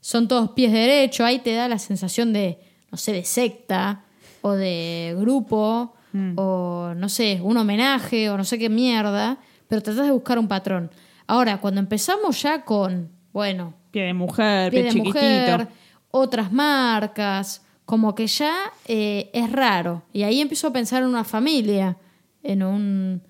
son 0.00 0.28
todos 0.28 0.50
pies 0.50 0.72
derechos, 0.72 1.26
ahí 1.26 1.38
te 1.40 1.52
da 1.54 1.68
la 1.68 1.78
sensación 1.78 2.32
de, 2.32 2.58
no 2.90 2.98
sé, 2.98 3.12
de 3.12 3.24
secta 3.24 4.04
o 4.42 4.52
de 4.52 5.14
grupo 5.18 5.92
o, 6.36 6.94
no 6.96 7.08
sé, 7.10 7.40
un 7.42 7.58
homenaje 7.58 8.30
o 8.30 8.38
no 8.38 8.44
sé 8.44 8.58
qué 8.58 8.70
mierda, 8.70 9.38
pero 9.68 9.82
tratás 9.82 10.06
de 10.06 10.12
buscar 10.12 10.38
un 10.38 10.48
patrón. 10.48 10.90
Ahora, 11.26 11.60
cuando 11.60 11.80
empezamos 11.80 12.40
ya 12.42 12.64
con, 12.64 13.10
bueno, 13.32 13.74
Pie 13.90 14.02
de 14.04 14.14
mujer, 14.14 14.70
pie 14.70 14.82
pie, 14.82 14.84
de 14.84 14.90
chiquitito. 14.90 15.20
mujer, 15.20 15.68
otras 16.10 16.52
marcas, 16.52 17.62
como 17.84 18.14
que 18.14 18.26
ya 18.26 18.54
eh, 18.86 19.30
es 19.32 19.50
raro. 19.50 20.02
Y 20.12 20.24
ahí 20.24 20.40
empiezo 20.40 20.66
a 20.68 20.72
pensar 20.72 21.02
en 21.02 21.08
una 21.08 21.24
familia, 21.24 21.96
en 22.42 22.62
un 22.62 23.22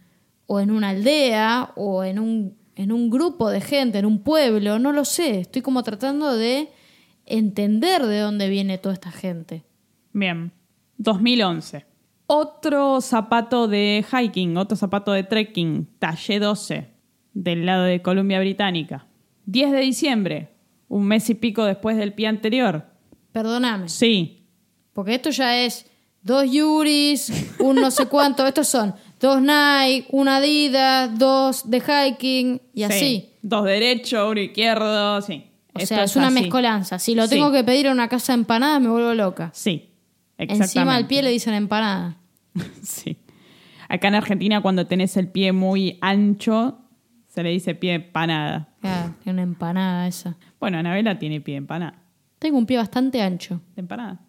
o 0.49 0.61
en 0.61 0.71
una 0.71 0.91
aldea, 0.91 1.73
o 1.75 2.05
en 2.05 2.19
un, 2.19 2.57
en 2.77 2.93
un 2.93 3.11
grupo 3.11 3.51
de 3.51 3.61
gente, 3.61 3.99
en 3.99 4.07
un 4.07 4.23
pueblo, 4.23 4.79
no 4.79 4.93
lo 4.93 5.05
sé. 5.05 5.41
Estoy 5.41 5.63
como 5.63 5.83
tratando 5.83 6.37
de 6.37 6.69
entender 7.25 8.07
de 8.07 8.21
dónde 8.21 8.49
viene 8.49 8.79
toda 8.79 8.95
esta 8.95 9.11
gente. 9.11 9.65
Bien. 10.13 10.53
2011. 10.99 11.85
Otro 12.27 13.01
zapato 13.01 13.69
de 13.69 14.05
hiking, 14.11 14.57
otro 14.57 14.77
zapato 14.77 15.13
de 15.13 15.23
trekking, 15.23 15.87
talle 15.99 16.41
12, 16.41 16.89
del 17.35 17.67
lado 17.67 17.85
de 17.85 18.03
Columbia 18.03 18.41
Británica. 18.41 19.07
10 19.47 19.71
de 19.71 19.81
diciembre, 19.81 20.49
un 20.89 21.07
mes 21.07 21.31
y 21.31 21.35
pico 21.35 21.65
después 21.65 21.97
del 21.97 22.13
pie 22.15 22.27
anterior. 22.27 22.85
Perdóname, 23.33 23.89
Sí, 23.89 24.43
porque 24.93 25.15
esto 25.15 25.31
ya 25.31 25.57
es 25.65 25.87
dos 26.23 26.51
Yuris, 26.51 27.55
un 27.61 27.77
no 27.77 27.91
sé 27.93 28.07
cuánto, 28.07 28.45
estos 28.47 28.67
son 28.67 28.95
dos 29.21 29.41
Nike, 29.41 30.07
una 30.11 30.37
Adidas, 30.39 31.17
dos 31.19 31.71
de 31.71 31.81
hiking 31.81 32.61
y 32.75 32.83
así. 32.83 32.99
sí. 32.99 33.31
Dos 33.43 33.65
derechos, 33.65 34.29
uno 34.29 34.41
izquierdo, 34.41 35.21
sí. 35.23 35.45
O 35.75 35.79
Esto 35.79 35.95
sea, 35.95 36.05
es 36.05 36.17
una 36.17 36.29
así. 36.29 36.41
mezcolanza. 36.41 36.99
Si 36.99 37.15
lo 37.15 37.25
Sí. 37.25 37.31
tengo 37.37 37.53
que 37.53 37.63
pedir 37.63 37.87
a 37.87 37.93
una 37.93 38.09
casa 38.09 38.33
de 38.33 38.41
empanadas, 38.41 38.81
me 38.81 38.89
vuelvo 38.89 39.15
loca. 39.15 39.51
Sí. 39.55 39.91
Encima 40.39 40.95
al 40.95 41.07
pie 41.07 41.23
le 41.23 41.31
dicen 41.31 41.55
empanada. 41.55 42.17
Sí. 42.83 43.19
Acá 43.89 44.09
en 44.09 44.17
Argentina, 44.17 44.61
cuando 44.63 44.87
tenés 44.87 45.17
el 45.17 45.29
pie 45.29 45.53
muy 45.53 45.99
ancho, 46.01 46.79
se 47.29 47.43
le 47.43 47.51
dice 47.51 47.75
pie 47.75 47.95
empanada. 47.95 48.69
Claro, 48.81 49.15
tiene 49.23 49.35
una 49.35 49.43
empanada 49.43 50.09
esa. 50.09 50.37
Bueno, 50.59 50.79
Anabela 50.79 51.19
tiene 51.19 51.41
pie 51.41 51.57
empanada. 51.57 52.03
Tengo 52.39 52.59
un 52.59 52.67
pie 52.67 52.79
bastante 52.79 53.23
ancho. 53.23 53.61
de 53.75 53.81
empanada. 53.81 54.21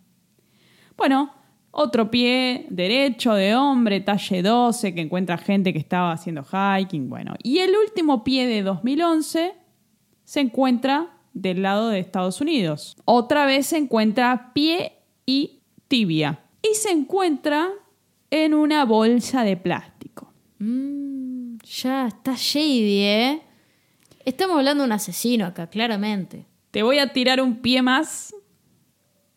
Bueno, 0.96 1.32
otro 1.72 2.10
pie 2.10 2.66
derecho 2.70 3.34
de 3.34 3.56
hombre, 3.56 4.02
talle 4.02 4.42
12, 4.42 4.94
que 4.94 5.02
encuentra 5.02 5.38
gente 5.38 5.74
que 5.74 5.80
estaba 5.80 6.12
haciendo 6.12 6.44
hiking. 6.44 7.10
Bueno, 7.10 7.34
y 7.42 7.60
el 7.60 7.72
último 7.76 8.24
pie 8.24 8.48
de 8.48 8.64
2011 8.64 9.54
se 10.24 10.40
encuentra 10.40 11.08
del 11.34 11.62
lado 11.62 11.90
de 11.90 12.00
Estados 12.00 12.42
Unidos. 12.42 12.98
Otra 13.06 13.46
vez 13.46 13.68
se 13.68 13.78
encuentra 13.78 14.52
pie 14.54 14.94
y 15.26 15.57
tibia. 15.88 16.40
Y 16.62 16.76
se 16.76 16.92
encuentra 16.92 17.70
en 18.30 18.54
una 18.54 18.86
bolsa 18.86 19.44
de 19.44 19.58
plástico. 19.58 20.32
Mm, 20.60 21.58
ya 21.64 22.08
está 22.08 22.34
shady, 22.36 23.02
¿eh? 23.02 23.42
Estamos 24.26 24.58
hablando 24.58 24.84
de 24.84 24.88
un 24.88 24.94
asesino 24.94 25.46
acá, 25.46 25.68
claramente. 25.68 26.46
Te 26.72 26.84
voy 26.84 27.00
a 27.00 27.14
tirar 27.14 27.42
un 27.42 27.58
pie 27.62 27.82
más 27.82 28.36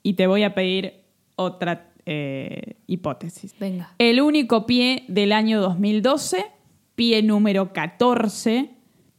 y 0.02 0.14
te 0.14 0.26
voy 0.26 0.42
a 0.42 0.54
pedir 0.54 1.04
otra 1.36 1.92
eh, 2.06 2.76
hipótesis. 2.86 3.54
Venga. 3.58 3.94
El 3.98 4.20
único 4.20 4.66
pie 4.66 5.04
del 5.08 5.32
año 5.32 5.60
2012, 5.60 6.44
pie 6.96 7.22
número 7.22 7.72
14, 7.72 8.70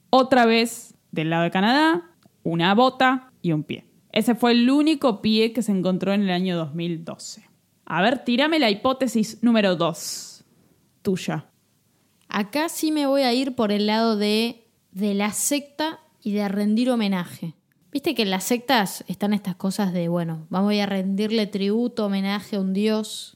otra 0.09 0.45
vez 0.45 0.95
del 1.11 1.29
lado 1.29 1.43
de 1.43 1.51
Canadá, 1.51 2.11
una 2.43 2.73
bota 2.75 3.31
y 3.41 3.53
un 3.53 3.63
pie. 3.63 3.85
Ese 4.11 4.35
fue 4.35 4.51
el 4.51 4.69
único 4.69 5.21
pie 5.21 5.53
que 5.53 5.61
se 5.61 5.71
encontró 5.71 6.13
en 6.13 6.23
el 6.23 6.31
año 6.31 6.57
2012. 6.57 7.43
A 7.85 8.01
ver, 8.01 8.23
tírame 8.23 8.59
la 8.59 8.69
hipótesis 8.69 9.39
número 9.41 9.75
2, 9.75 10.43
tuya. 11.01 11.45
Acá 12.27 12.69
sí 12.69 12.91
me 12.91 13.05
voy 13.05 13.23
a 13.23 13.33
ir 13.33 13.55
por 13.55 13.71
el 13.71 13.87
lado 13.87 14.15
de, 14.15 14.67
de 14.91 15.13
la 15.13 15.31
secta 15.31 15.99
y 16.23 16.31
de 16.33 16.47
rendir 16.47 16.89
homenaje. 16.89 17.53
Viste 17.91 18.15
que 18.15 18.21
en 18.21 18.29
las 18.29 18.45
sectas 18.45 19.03
están 19.07 19.33
estas 19.33 19.55
cosas 19.55 19.91
de, 19.91 20.07
bueno, 20.07 20.47
vamos 20.49 20.71
a 20.71 20.75
ir 20.75 20.81
a 20.81 20.85
rendirle 20.85 21.45
tributo, 21.47 22.05
homenaje 22.05 22.55
a 22.55 22.61
un 22.61 22.73
dios. 22.73 23.35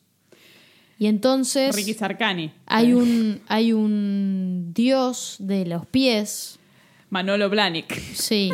Y 0.97 1.07
entonces 1.07 1.75
Ricky 1.75 1.93
Sarkani. 1.93 2.53
hay 2.65 2.93
un, 2.93 3.41
hay 3.47 3.73
un 3.73 4.71
dios 4.73 5.35
de 5.39 5.65
los 5.65 5.85
pies, 5.85 6.57
Manolo 7.09 7.49
Blahnik. 7.49 7.93
sí, 8.13 8.53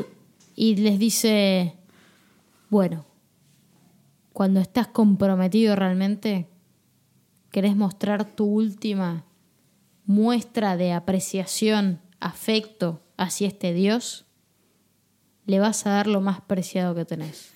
y 0.56 0.76
les 0.78 0.98
dice, 0.98 1.76
bueno, 2.72 3.06
cuando 4.32 4.62
estás 4.62 4.88
comprometido 4.88 5.76
realmente, 5.76 6.48
querés 7.52 7.76
mostrar 7.76 8.24
tu 8.34 8.46
última 8.46 9.26
muestra 10.06 10.78
de 10.78 10.94
apreciación, 10.94 12.00
afecto 12.22 13.02
hacia 13.18 13.50
este 13.50 13.74
Dios, 13.74 14.26
le 15.46 15.60
vas 15.60 15.86
a 15.86 15.90
dar 15.90 16.08
lo 16.08 16.22
más 16.22 16.40
preciado 16.40 16.96
que 16.96 17.04
tenés, 17.04 17.52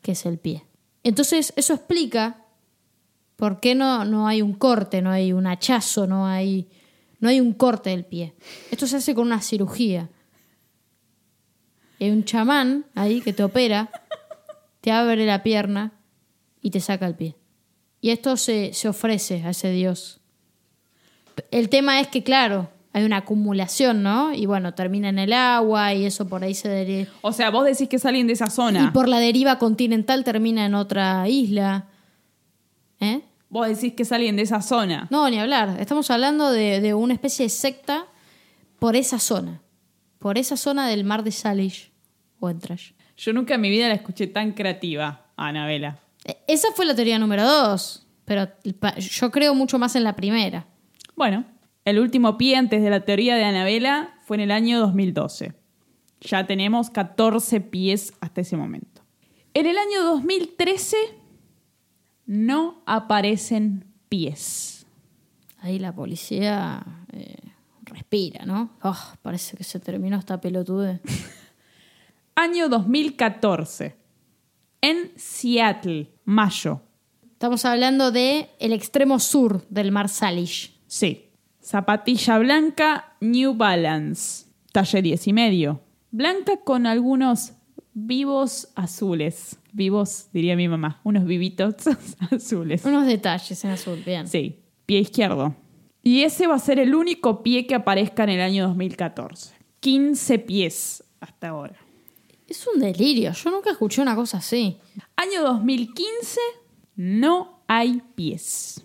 que 0.00 0.12
es 0.12 0.24
el 0.26 0.38
pie. 0.38 0.64
Entonces, 1.02 1.52
eso 1.56 1.74
explica 1.74 2.44
por 3.34 3.58
qué 3.58 3.74
no, 3.74 4.04
no 4.04 4.28
hay 4.28 4.42
un 4.42 4.54
corte, 4.54 5.02
no 5.02 5.10
hay 5.10 5.32
un 5.32 5.48
hachazo, 5.48 6.06
no 6.06 6.24
hay, 6.24 6.68
no 7.18 7.28
hay 7.28 7.40
un 7.40 7.52
corte 7.52 7.90
del 7.90 8.04
pie. 8.04 8.32
Esto 8.70 8.86
se 8.86 8.98
hace 8.98 9.12
con 9.12 9.26
una 9.26 9.42
cirugía. 9.42 10.08
Hay 12.00 12.10
un 12.10 12.24
chamán 12.24 12.86
ahí 12.94 13.20
que 13.20 13.32
te 13.32 13.42
opera, 13.42 13.90
te 14.84 14.92
abre 14.92 15.24
la 15.24 15.42
pierna 15.42 15.94
y 16.60 16.68
te 16.68 16.78
saca 16.78 17.06
el 17.06 17.14
pie. 17.14 17.36
Y 18.02 18.10
esto 18.10 18.36
se, 18.36 18.74
se 18.74 18.86
ofrece 18.86 19.42
a 19.42 19.48
ese 19.48 19.70
Dios. 19.70 20.20
El 21.50 21.70
tema 21.70 22.00
es 22.00 22.08
que, 22.08 22.22
claro, 22.22 22.68
hay 22.92 23.04
una 23.04 23.16
acumulación, 23.16 24.02
¿no? 24.02 24.34
Y 24.34 24.44
bueno, 24.44 24.74
termina 24.74 25.08
en 25.08 25.18
el 25.18 25.32
agua 25.32 25.94
y 25.94 26.04
eso 26.04 26.28
por 26.28 26.44
ahí 26.44 26.52
se 26.52 26.68
deriva. 26.68 27.10
O 27.22 27.32
sea, 27.32 27.48
vos 27.48 27.64
decís 27.64 27.88
que 27.88 27.96
es 27.96 28.04
alguien 28.04 28.26
de 28.26 28.34
esa 28.34 28.50
zona. 28.50 28.84
Y 28.84 28.90
por 28.90 29.08
la 29.08 29.20
deriva 29.20 29.58
continental 29.58 30.22
termina 30.22 30.66
en 30.66 30.74
otra 30.74 31.26
isla. 31.30 31.88
¿Eh? 33.00 33.22
Vos 33.48 33.66
decís 33.66 33.94
que 33.94 34.02
es 34.02 34.12
alguien 34.12 34.36
de 34.36 34.42
esa 34.42 34.60
zona. 34.60 35.08
No, 35.10 35.30
ni 35.30 35.38
hablar. 35.38 35.78
Estamos 35.80 36.10
hablando 36.10 36.50
de, 36.50 36.82
de 36.82 36.92
una 36.92 37.14
especie 37.14 37.46
de 37.46 37.48
secta 37.48 38.04
por 38.78 38.96
esa 38.96 39.18
zona. 39.18 39.62
Por 40.18 40.36
esa 40.36 40.58
zona 40.58 40.86
del 40.88 41.04
mar 41.04 41.24
de 41.24 41.32
Salish 41.32 41.90
o 42.38 42.50
Entrash. 42.50 42.93
Yo 43.16 43.32
nunca 43.32 43.54
en 43.54 43.60
mi 43.60 43.70
vida 43.70 43.88
la 43.88 43.94
escuché 43.94 44.26
tan 44.26 44.52
creativa, 44.52 45.26
a 45.36 45.48
Anabela. 45.48 45.98
E- 46.24 46.38
Esa 46.48 46.68
fue 46.74 46.84
la 46.86 46.94
teoría 46.94 47.18
número 47.18 47.44
dos. 47.44 48.06
Pero 48.24 48.48
yo 48.98 49.30
creo 49.30 49.54
mucho 49.54 49.78
más 49.78 49.94
en 49.96 50.04
la 50.04 50.16
primera. 50.16 50.66
Bueno, 51.14 51.44
el 51.84 51.98
último 51.98 52.38
pie 52.38 52.56
antes 52.56 52.82
de 52.82 52.88
la 52.90 53.04
teoría 53.04 53.36
de 53.36 53.44
Anabela 53.44 54.14
fue 54.22 54.36
en 54.38 54.42
el 54.42 54.50
año 54.50 54.80
2012. 54.80 55.52
Ya 56.22 56.46
tenemos 56.46 56.88
14 56.88 57.60
pies 57.60 58.14
hasta 58.20 58.40
ese 58.40 58.56
momento. 58.56 59.02
En 59.52 59.66
el 59.66 59.76
año 59.76 60.02
2013 60.04 60.96
no 62.26 62.82
aparecen 62.86 63.84
pies. 64.08 64.86
Ahí 65.58 65.78
la 65.78 65.94
policía 65.94 66.82
eh, 67.12 67.36
respira, 67.82 68.46
¿no? 68.46 68.70
Oh, 68.82 68.96
parece 69.22 69.56
que 69.56 69.64
se 69.64 69.78
terminó 69.80 70.18
esta 70.18 70.40
pelotude. 70.40 71.00
Año 72.36 72.68
2014. 72.68 73.94
En 74.80 75.12
Seattle, 75.14 76.10
mayo. 76.24 76.80
Estamos 77.30 77.64
hablando 77.64 78.10
de 78.10 78.48
el 78.58 78.72
extremo 78.72 79.20
sur 79.20 79.64
del 79.68 79.92
mar 79.92 80.08
Salish. 80.08 80.76
Sí. 80.88 81.30
Zapatilla 81.62 82.38
blanca 82.38 83.16
New 83.20 83.54
Balance. 83.54 84.46
Talle 84.72 85.00
10 85.00 85.28
y 85.28 85.32
medio. 85.32 85.80
Blanca 86.10 86.56
con 86.64 86.86
algunos 86.86 87.52
vivos 87.92 88.68
azules. 88.74 89.56
Vivos, 89.72 90.26
diría 90.32 90.56
mi 90.56 90.66
mamá. 90.66 91.00
Unos 91.04 91.26
vivitos 91.26 91.74
azules. 92.32 92.84
Unos 92.84 93.06
detalles 93.06 93.64
en 93.64 93.70
azul, 93.70 94.02
bien. 94.04 94.26
Sí. 94.26 94.58
Pie 94.86 94.98
izquierdo. 94.98 95.54
Y 96.02 96.22
ese 96.24 96.48
va 96.48 96.56
a 96.56 96.58
ser 96.58 96.80
el 96.80 96.96
único 96.96 97.44
pie 97.44 97.68
que 97.68 97.76
aparezca 97.76 98.24
en 98.24 98.30
el 98.30 98.40
año 98.40 98.66
2014. 98.66 99.54
15 99.78 100.38
pies 100.40 101.04
hasta 101.20 101.48
ahora. 101.50 101.83
Es 102.46 102.66
un 102.66 102.80
delirio. 102.80 103.32
Yo 103.32 103.50
nunca 103.50 103.70
escuché 103.70 104.02
una 104.02 104.14
cosa 104.14 104.38
así. 104.38 104.78
Año 105.16 105.42
2015, 105.42 106.40
no 106.96 107.60
hay 107.66 108.02
pies 108.14 108.82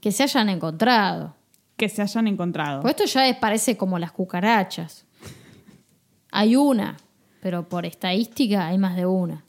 Que 0.00 0.10
se 0.12 0.22
hayan 0.22 0.48
encontrado. 0.48 1.36
que 1.76 1.88
se 1.88 2.02
hayan 2.02 2.26
encontrado. 2.26 2.82
Pues 2.82 2.94
esto 2.96 3.04
ya 3.04 3.28
es- 3.28 3.36
parece 3.36 3.76
como 3.76 3.98
las 3.98 4.12
cucarachas. 4.12 5.06
Hay 6.32 6.56
una, 6.56 6.96
pero 7.40 7.68
por 7.68 7.86
estadística 7.86 8.66
hay 8.66 8.78
más 8.78 8.96
de 8.96 9.06
una. 9.06 9.44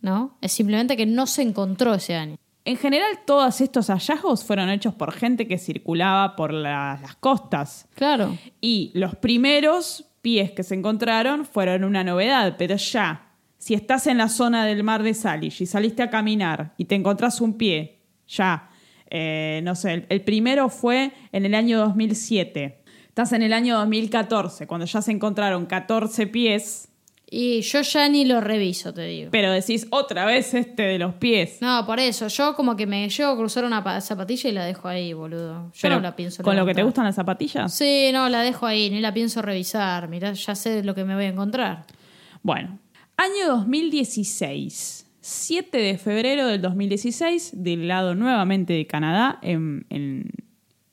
¿No? 0.00 0.36
Es 0.40 0.52
simplemente 0.52 0.96
que 0.96 1.06
no 1.06 1.26
se 1.26 1.42
encontró 1.42 1.94
ese 1.94 2.14
año. 2.14 2.36
En 2.64 2.76
general, 2.76 3.20
todos 3.26 3.60
estos 3.60 3.88
hallazgos 3.88 4.44
fueron 4.44 4.68
hechos 4.70 4.94
por 4.94 5.12
gente 5.12 5.48
que 5.48 5.58
circulaba 5.58 6.36
por 6.36 6.52
la- 6.52 6.98
las 7.02 7.16
costas. 7.16 7.88
Claro. 7.94 8.36
Y 8.60 8.92
los 8.94 9.16
primeros 9.16 10.04
pies 10.20 10.52
que 10.52 10.62
se 10.62 10.74
encontraron 10.74 11.44
fueron 11.44 11.84
una 11.84 12.04
novedad, 12.04 12.56
pero 12.58 12.76
ya, 12.76 13.32
si 13.58 13.74
estás 13.74 14.06
en 14.06 14.18
la 14.18 14.28
zona 14.28 14.66
del 14.66 14.84
mar 14.84 15.02
de 15.02 15.14
Salish 15.14 15.62
y 15.62 15.66
saliste 15.66 16.02
a 16.02 16.10
caminar 16.10 16.74
y 16.76 16.84
te 16.84 16.94
encontrás 16.94 17.40
un 17.40 17.54
pie, 17.54 18.00
ya, 18.26 18.70
eh, 19.10 19.60
no 19.64 19.74
sé, 19.74 19.94
el, 19.94 20.06
el 20.08 20.20
primero 20.22 20.68
fue 20.68 21.12
en 21.32 21.46
el 21.46 21.54
año 21.54 21.78
2007. 21.78 22.82
Estás 23.08 23.32
en 23.32 23.42
el 23.42 23.52
año 23.52 23.76
2014, 23.78 24.66
cuando 24.66 24.86
ya 24.86 25.02
se 25.02 25.10
encontraron 25.10 25.66
14 25.66 26.26
pies, 26.28 26.87
Y 27.30 27.60
yo 27.60 27.82
ya 27.82 28.08
ni 28.08 28.24
lo 28.24 28.40
reviso, 28.40 28.94
te 28.94 29.02
digo. 29.02 29.30
pero 29.30 29.52
decís 29.52 29.86
otra 29.90 30.24
vez 30.24 30.54
este 30.54 30.82
de 30.84 30.98
los 30.98 31.14
pies. 31.16 31.58
No, 31.60 31.84
por 31.84 32.00
eso. 32.00 32.28
Yo 32.28 32.54
como 32.54 32.74
que 32.74 32.86
me 32.86 33.06
llego 33.08 33.30
a 33.30 33.36
cruzar 33.36 33.64
una 33.66 33.84
pa- 33.84 34.00
zapatilla 34.00 34.48
y 34.48 34.52
la 34.52 34.64
dejo 34.64 34.88
ahí, 34.88 35.12
boludo. 35.12 35.66
Yo 35.74 35.78
Pero 35.82 35.96
no 35.96 36.00
la 36.00 36.16
pienso 36.16 36.42
¿Con 36.42 36.56
lo 36.56 36.64
que 36.64 36.74
te 36.74 36.82
gustan 36.82 37.04
las 37.04 37.16
zapatillas? 37.16 37.74
Sí, 37.74 38.10
no, 38.14 38.30
la 38.30 38.40
dejo 38.40 38.64
ahí, 38.64 38.88
ni 38.88 39.00
la 39.00 39.12
pienso 39.12 39.42
revisar. 39.42 40.08
Mirá, 40.08 40.32
ya 40.32 40.54
sé 40.54 40.82
lo 40.82 40.94
que 40.94 41.04
me 41.04 41.14
voy 41.14 41.24
a 41.24 41.28
encontrar. 41.28 41.84
Bueno, 42.42 42.78
año 43.18 43.46
2016. 43.48 45.04
7 45.20 45.76
de 45.76 45.98
febrero 45.98 46.46
del 46.46 46.62
2016, 46.62 47.50
del 47.62 47.88
lado 47.88 48.14
nuevamente 48.14 48.72
de 48.72 48.86
Canadá, 48.86 49.38
en, 49.42 49.84
en- 49.90 50.30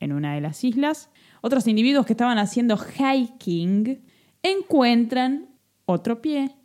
en 0.01 0.11
una 0.11 0.35
de 0.35 0.41
las 0.41 0.61
islas, 0.65 1.09
otros 1.39 1.65
individuos 1.67 2.05
que 2.05 2.11
estaban 2.13 2.37
haciendo 2.37 2.75
hiking 2.77 4.01
encuentran 4.43 5.47
otro 5.85 6.21
pie 6.21 6.55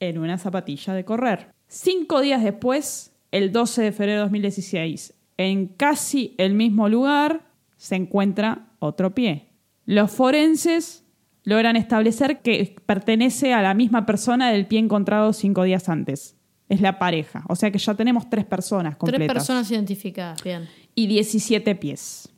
en 0.00 0.18
una 0.18 0.38
zapatilla 0.38 0.94
de 0.94 1.04
correr. 1.04 1.54
Cinco 1.66 2.20
días 2.20 2.42
después, 2.42 3.12
el 3.30 3.52
12 3.52 3.82
de 3.82 3.92
febrero 3.92 4.18
de 4.18 4.24
2016, 4.24 5.14
en 5.36 5.66
casi 5.66 6.34
el 6.38 6.54
mismo 6.54 6.88
lugar, 6.88 7.46
se 7.76 7.96
encuentra 7.96 8.68
otro 8.78 9.14
pie. 9.14 9.48
Los 9.86 10.10
forenses 10.10 11.04
logran 11.44 11.76
establecer 11.76 12.40
que 12.40 12.76
pertenece 12.86 13.52
a 13.52 13.62
la 13.62 13.74
misma 13.74 14.06
persona 14.06 14.50
del 14.50 14.66
pie 14.66 14.78
encontrado 14.78 15.32
cinco 15.32 15.62
días 15.64 15.88
antes. 15.88 16.36
Es 16.68 16.80
la 16.80 16.98
pareja. 16.98 17.44
O 17.48 17.56
sea 17.56 17.70
que 17.70 17.78
ya 17.78 17.94
tenemos 17.94 18.30
tres 18.30 18.46
personas 18.46 18.96
completas. 18.96 19.26
Tres 19.26 19.34
personas 19.34 19.70
identificadas, 19.70 20.42
bien. 20.42 20.66
Y 20.94 21.06
17 21.06 21.74
pies. 21.74 22.30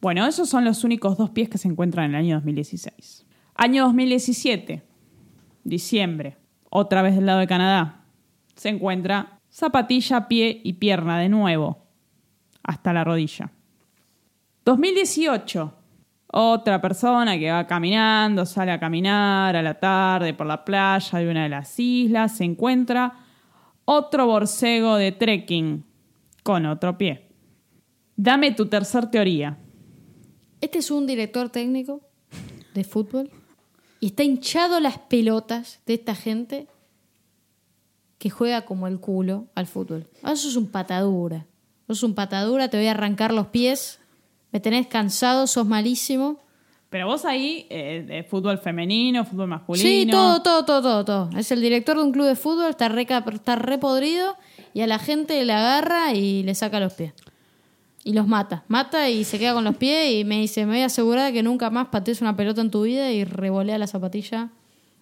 Bueno, 0.00 0.26
esos 0.26 0.48
son 0.48 0.64
los 0.64 0.84
únicos 0.84 1.16
dos 1.16 1.30
pies 1.30 1.48
que 1.48 1.58
se 1.58 1.68
encuentran 1.68 2.06
en 2.06 2.10
el 2.10 2.16
año 2.16 2.34
2016. 2.36 3.24
Año 3.54 3.84
2017, 3.84 4.82
diciembre, 5.64 6.36
otra 6.70 7.02
vez 7.02 7.14
del 7.14 7.26
lado 7.26 7.40
de 7.40 7.46
Canadá, 7.46 8.04
se 8.54 8.68
encuentra 8.68 9.40
zapatilla, 9.50 10.28
pie 10.28 10.60
y 10.62 10.74
pierna 10.74 11.18
de 11.18 11.28
nuevo, 11.28 11.86
hasta 12.62 12.92
la 12.92 13.04
rodilla. 13.04 13.50
2018, 14.64 15.74
otra 16.28 16.80
persona 16.80 17.38
que 17.38 17.50
va 17.50 17.66
caminando, 17.66 18.46
sale 18.46 18.72
a 18.72 18.80
caminar 18.80 19.54
a 19.54 19.62
la 19.62 19.74
tarde 19.74 20.34
por 20.34 20.46
la 20.46 20.64
playa 20.64 21.18
de 21.18 21.30
una 21.30 21.44
de 21.44 21.48
las 21.48 21.78
islas, 21.78 22.36
se 22.36 22.44
encuentra 22.44 23.12
otro 23.84 24.26
borcego 24.26 24.96
de 24.96 25.12
trekking 25.12 25.84
con 26.42 26.66
otro 26.66 26.96
pie. 26.96 27.28
Dame 28.16 28.52
tu 28.52 28.66
tercer 28.66 29.10
teoría. 29.10 29.58
Este 30.60 30.78
es 30.78 30.90
un 30.90 31.06
director 31.06 31.50
técnico 31.50 32.00
de 32.74 32.84
fútbol 32.84 33.30
y 34.04 34.08
está 34.08 34.22
hinchado 34.22 34.80
las 34.80 34.98
pelotas 34.98 35.80
de 35.86 35.94
esta 35.94 36.14
gente 36.14 36.66
que 38.18 38.28
juega 38.28 38.66
como 38.66 38.86
el 38.86 39.00
culo 39.00 39.46
al 39.54 39.66
fútbol. 39.66 40.06
Ah, 40.22 40.32
eso 40.32 40.46
es 40.46 40.56
un 40.56 40.66
patadura. 40.66 41.46
Sos 41.86 42.02
un 42.02 42.14
patadura, 42.14 42.68
te 42.68 42.76
voy 42.76 42.86
a 42.88 42.90
arrancar 42.90 43.32
los 43.32 43.46
pies, 43.46 44.00
me 44.52 44.60
tenés 44.60 44.88
cansado, 44.88 45.46
sos 45.46 45.64
malísimo. 45.64 46.38
Pero 46.90 47.06
vos 47.06 47.24
ahí, 47.24 47.66
eh, 47.70 48.04
de 48.06 48.24
fútbol 48.24 48.58
femenino, 48.58 49.24
fútbol 49.24 49.48
masculino. 49.48 49.88
Sí, 49.88 50.06
todo, 50.10 50.42
todo, 50.42 50.66
todo, 50.66 50.82
todo, 50.82 51.04
todo. 51.06 51.38
Es 51.38 51.50
el 51.50 51.62
director 51.62 51.96
de 51.96 52.02
un 52.02 52.12
club 52.12 52.26
de 52.26 52.36
fútbol, 52.36 52.68
está 52.68 52.90
re, 52.90 53.06
está 53.32 53.56
re 53.56 53.78
podrido 53.78 54.36
y 54.74 54.82
a 54.82 54.86
la 54.86 54.98
gente 54.98 55.42
le 55.42 55.52
agarra 55.54 56.12
y 56.12 56.42
le 56.42 56.54
saca 56.54 56.78
los 56.78 56.92
pies. 56.92 57.14
Y 58.04 58.12
los 58.12 58.28
mata. 58.28 58.64
Mata 58.68 59.08
y 59.08 59.24
se 59.24 59.38
queda 59.38 59.54
con 59.54 59.64
los 59.64 59.76
pies 59.76 60.12
y 60.12 60.24
me 60.24 60.38
dice, 60.38 60.66
me 60.66 60.72
voy 60.72 60.82
a 60.82 60.86
asegurar 60.86 61.24
de 61.26 61.32
que 61.32 61.42
nunca 61.42 61.70
más 61.70 61.88
patees 61.88 62.20
una 62.20 62.36
pelota 62.36 62.60
en 62.60 62.70
tu 62.70 62.82
vida 62.82 63.10
y 63.10 63.24
revolea 63.24 63.78
la 63.78 63.86
zapatilla 63.86 64.50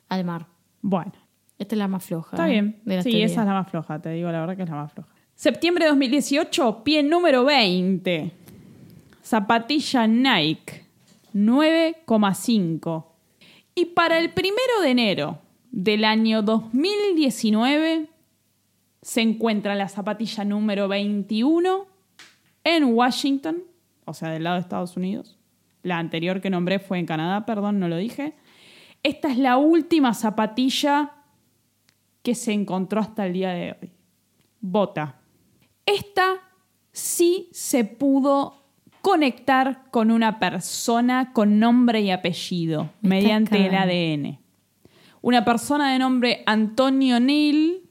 al 0.09 0.25
mar. 0.25 0.47
Bueno, 0.81 1.13
Esta 1.59 1.75
es 1.75 1.79
la 1.79 1.89
más 1.89 2.05
floja. 2.05 2.37
está 2.37 2.49
¿eh? 2.49 2.53
bien. 2.53 2.81
de 2.85 3.03
Sí, 3.03 3.21
esa 3.23 3.41
es 3.41 3.47
la 3.47 3.55
más 3.55 3.69
floja, 3.71 4.01
te 4.01 4.11
digo 4.11 4.31
la 4.31 4.41
verdad 4.41 4.57
que 4.57 4.63
es 4.63 4.71
la 4.71 4.77
más 4.77 4.93
floja. 4.93 5.09
Septiembre 5.35 5.85
de 5.85 5.91
2018, 5.91 6.85
pie 6.85 7.03
número 7.03 7.45
20. 7.45 8.33
Zapatilla 9.25 10.07
Nike, 10.07 10.85
9,5. 11.35 13.05
Y 13.75 13.87
para 13.87 14.19
el 14.19 14.31
primero 14.31 14.81
de 14.83 14.91
enero 14.91 15.39
del 15.73 16.05
año 16.05 16.43
2019 16.43 18.09
se 19.01 19.21
encuentra 19.21 19.75
la 19.75 19.89
zapatilla 19.89 20.45
número 20.45 20.87
21 20.87 21.92
en 22.65 22.85
Washington, 22.85 23.63
o 24.05 24.15
sea, 24.15 24.31
del 24.31 24.45
lado 24.45 24.57
de 24.57 24.63
Estados 24.63 24.97
Unidos. 24.97 25.39
La 25.83 25.99
anterior 25.99 26.41
que 26.41 26.51
nombré 26.51 26.79
fue 26.79 26.99
en 26.99 27.07
Canadá, 27.07 27.45
perdón, 27.45 27.81
no 27.81 27.89
lo 27.89 27.97
dije. 27.97 28.35
Esta 29.03 29.31
es 29.31 29.39
la 29.39 29.57
última 29.57 30.15
zapatilla 30.15 31.13
que 32.23 32.35
se 32.35 32.53
encontró 32.53 33.01
hasta 33.01 33.27
el 33.27 33.33
día 33.33 33.51
de 33.51 33.77
hoy. 33.81 33.91
Bota. 34.61 35.17
Esta 35.85 36.35
sí 36.93 37.49
se 37.53 37.85
pudo 37.85 38.63
conectar 39.01 39.91
con 39.91 40.13
una 40.13 40.39
persona 40.39 41.33
con 41.33 41.59
nombre 41.59 42.01
y 42.01 42.11
apellido 42.11 42.91
mediante 43.01 43.67
el. 43.67 43.75
ADN. 43.75 44.39
Una 45.21 45.45
persona 45.45 45.93
de 45.93 45.99
nombre 45.99 46.43
Antonio 46.47 47.19
Neil 47.19 47.82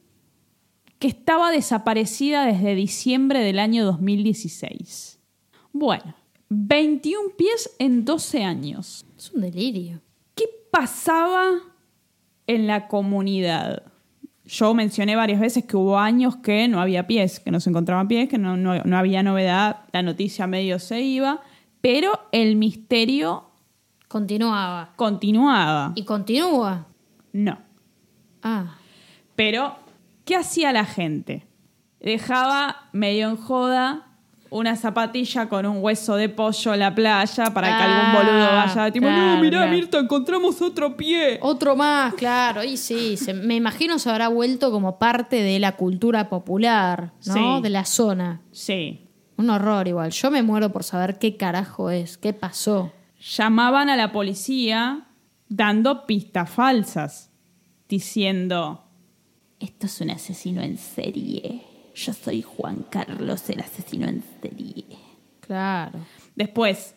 que 1.01 1.07
estaba 1.09 1.51
desaparecida 1.51 2.45
desde 2.45 2.75
diciembre 2.75 3.39
del 3.39 3.59
año 3.59 3.83
2016. 3.85 5.19
Bueno, 5.73 6.15
21 6.49 7.31
pies 7.37 7.75
en 7.79 8.05
12 8.05 8.43
años. 8.43 9.05
Es 9.17 9.31
un 9.31 9.41
delirio. 9.41 9.99
¿Qué 10.35 10.45
pasaba 10.71 11.49
en 12.47 12.67
la 12.67 12.87
comunidad? 12.87 13.83
Yo 14.45 14.73
mencioné 14.73 15.15
varias 15.15 15.39
veces 15.39 15.65
que 15.65 15.77
hubo 15.77 15.97
años 15.97 16.35
que 16.37 16.67
no 16.67 16.79
había 16.81 17.07
pies, 17.07 17.39
que 17.39 17.51
no 17.51 17.59
se 17.59 17.69
encontraban 17.69 18.07
pies, 18.07 18.27
que 18.29 18.37
no, 18.37 18.55
no- 18.57 18.83
no 18.83 18.97
había 18.97 19.23
novedad, 19.23 19.81
la 19.93 20.01
noticia 20.03 20.45
medio 20.47 20.77
se 20.79 21.01
iba, 21.01 21.41
pero 21.81 22.11
el 22.31 22.55
misterio 22.57 23.45
Continuaba. 24.07 24.93
continuaba. 24.97 25.93
Y 25.95 26.03
continúa. 26.03 26.85
No. 27.33 27.57
Ah. 28.43 28.75
Pero, 29.37 29.77
¿qué 30.25 30.35
hacía 30.35 30.71
la 30.71 30.85
gente? 30.85 31.47
Dejaba 31.99 32.89
medio 32.93 33.29
en 33.29 33.37
joda 33.37 34.07
una 34.49 34.75
zapatilla 34.75 35.47
con 35.47 35.65
un 35.65 35.77
hueso 35.81 36.15
de 36.15 36.27
pollo 36.27 36.73
en 36.73 36.79
la 36.81 36.93
playa 36.93 37.45
para 37.53 37.67
que 37.67 37.73
Ah, 37.73 38.11
algún 38.13 38.27
boludo 38.27 38.47
vaya 38.53 38.91
tipo, 38.91 39.07
claro, 39.07 39.35
no, 39.35 39.41
mirá, 39.41 39.57
claro. 39.59 39.71
Mirta, 39.71 39.99
encontramos 39.99 40.61
otro 40.61 40.97
pie. 40.97 41.39
Otro 41.41 41.75
más, 41.77 42.13
claro. 42.15 42.61
Y 42.63 42.75
sí, 42.75 43.15
se- 43.15 43.33
me 43.33 43.55
imagino 43.55 43.97
se 43.97 44.09
habrá 44.09 44.27
vuelto 44.27 44.69
como 44.71 44.99
parte 44.99 45.41
de 45.41 45.57
la 45.59 45.77
cultura 45.77 46.27
popular, 46.27 47.13
¿no? 47.27 47.57
Sí. 47.57 47.61
De 47.63 47.69
la 47.69 47.85
zona. 47.85 48.41
Sí. 48.51 49.07
Un 49.37 49.49
horror 49.49 49.87
igual. 49.87 50.11
Yo 50.11 50.29
me 50.31 50.43
muero 50.43 50.71
por 50.73 50.83
saber 50.83 51.17
qué 51.17 51.37
carajo 51.37 51.89
es, 51.89 52.17
qué 52.17 52.33
pasó. 52.33 52.91
Llamaban 53.37 53.89
a 53.89 53.95
la 53.95 54.11
policía 54.11 55.07
dando 55.47 56.05
pistas 56.05 56.49
falsas, 56.49 57.31
diciendo, 57.87 58.83
esto 59.61 59.85
es 59.85 60.01
un 60.01 60.09
asesino 60.09 60.61
en 60.61 60.77
serie. 60.77 61.61
Yo 61.93 62.13
soy 62.13 62.41
Juan 62.41 62.85
Carlos, 62.89 63.49
el 63.49 63.59
asesino 63.59 64.07
en 64.07 64.23
serie. 64.41 64.85
Claro. 65.39 65.99
Después, 66.35 66.95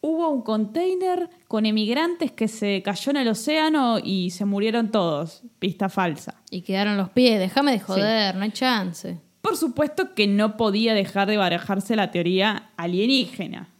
hubo 0.00 0.28
un 0.30 0.42
container 0.42 1.28
con 1.46 1.66
emigrantes 1.66 2.32
que 2.32 2.48
se 2.48 2.82
cayó 2.82 3.10
en 3.10 3.18
el 3.18 3.28
océano 3.28 3.98
y 4.02 4.30
se 4.30 4.44
murieron 4.44 4.90
todos. 4.90 5.42
Pista 5.58 5.88
falsa. 5.88 6.42
Y 6.50 6.62
quedaron 6.62 6.96
los 6.96 7.10
pies. 7.10 7.38
Déjame 7.38 7.72
de 7.72 7.80
joder, 7.80 8.34
no 8.34 8.42
hay 8.42 8.50
chance. 8.50 9.20
Por 9.40 9.56
supuesto 9.56 10.14
que 10.14 10.26
no 10.26 10.56
podía 10.56 10.94
dejar 10.94 11.28
de 11.28 11.36
barajarse 11.36 11.96
la 11.96 12.10
teoría 12.10 12.70
alienígena. 12.76 13.73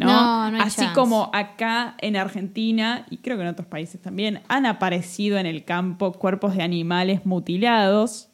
¿No? 0.00 0.06
No, 0.06 0.50
no 0.50 0.56
hay 0.56 0.62
Así 0.62 0.80
chance. 0.80 0.94
como 0.94 1.30
acá 1.32 1.94
en 1.98 2.16
Argentina, 2.16 3.06
y 3.10 3.18
creo 3.18 3.36
que 3.36 3.42
en 3.42 3.48
otros 3.48 3.68
países 3.68 4.00
también, 4.00 4.42
han 4.48 4.66
aparecido 4.66 5.38
en 5.38 5.46
el 5.46 5.64
campo 5.64 6.12
cuerpos 6.12 6.56
de 6.56 6.62
animales 6.62 7.24
mutilados, 7.26 8.30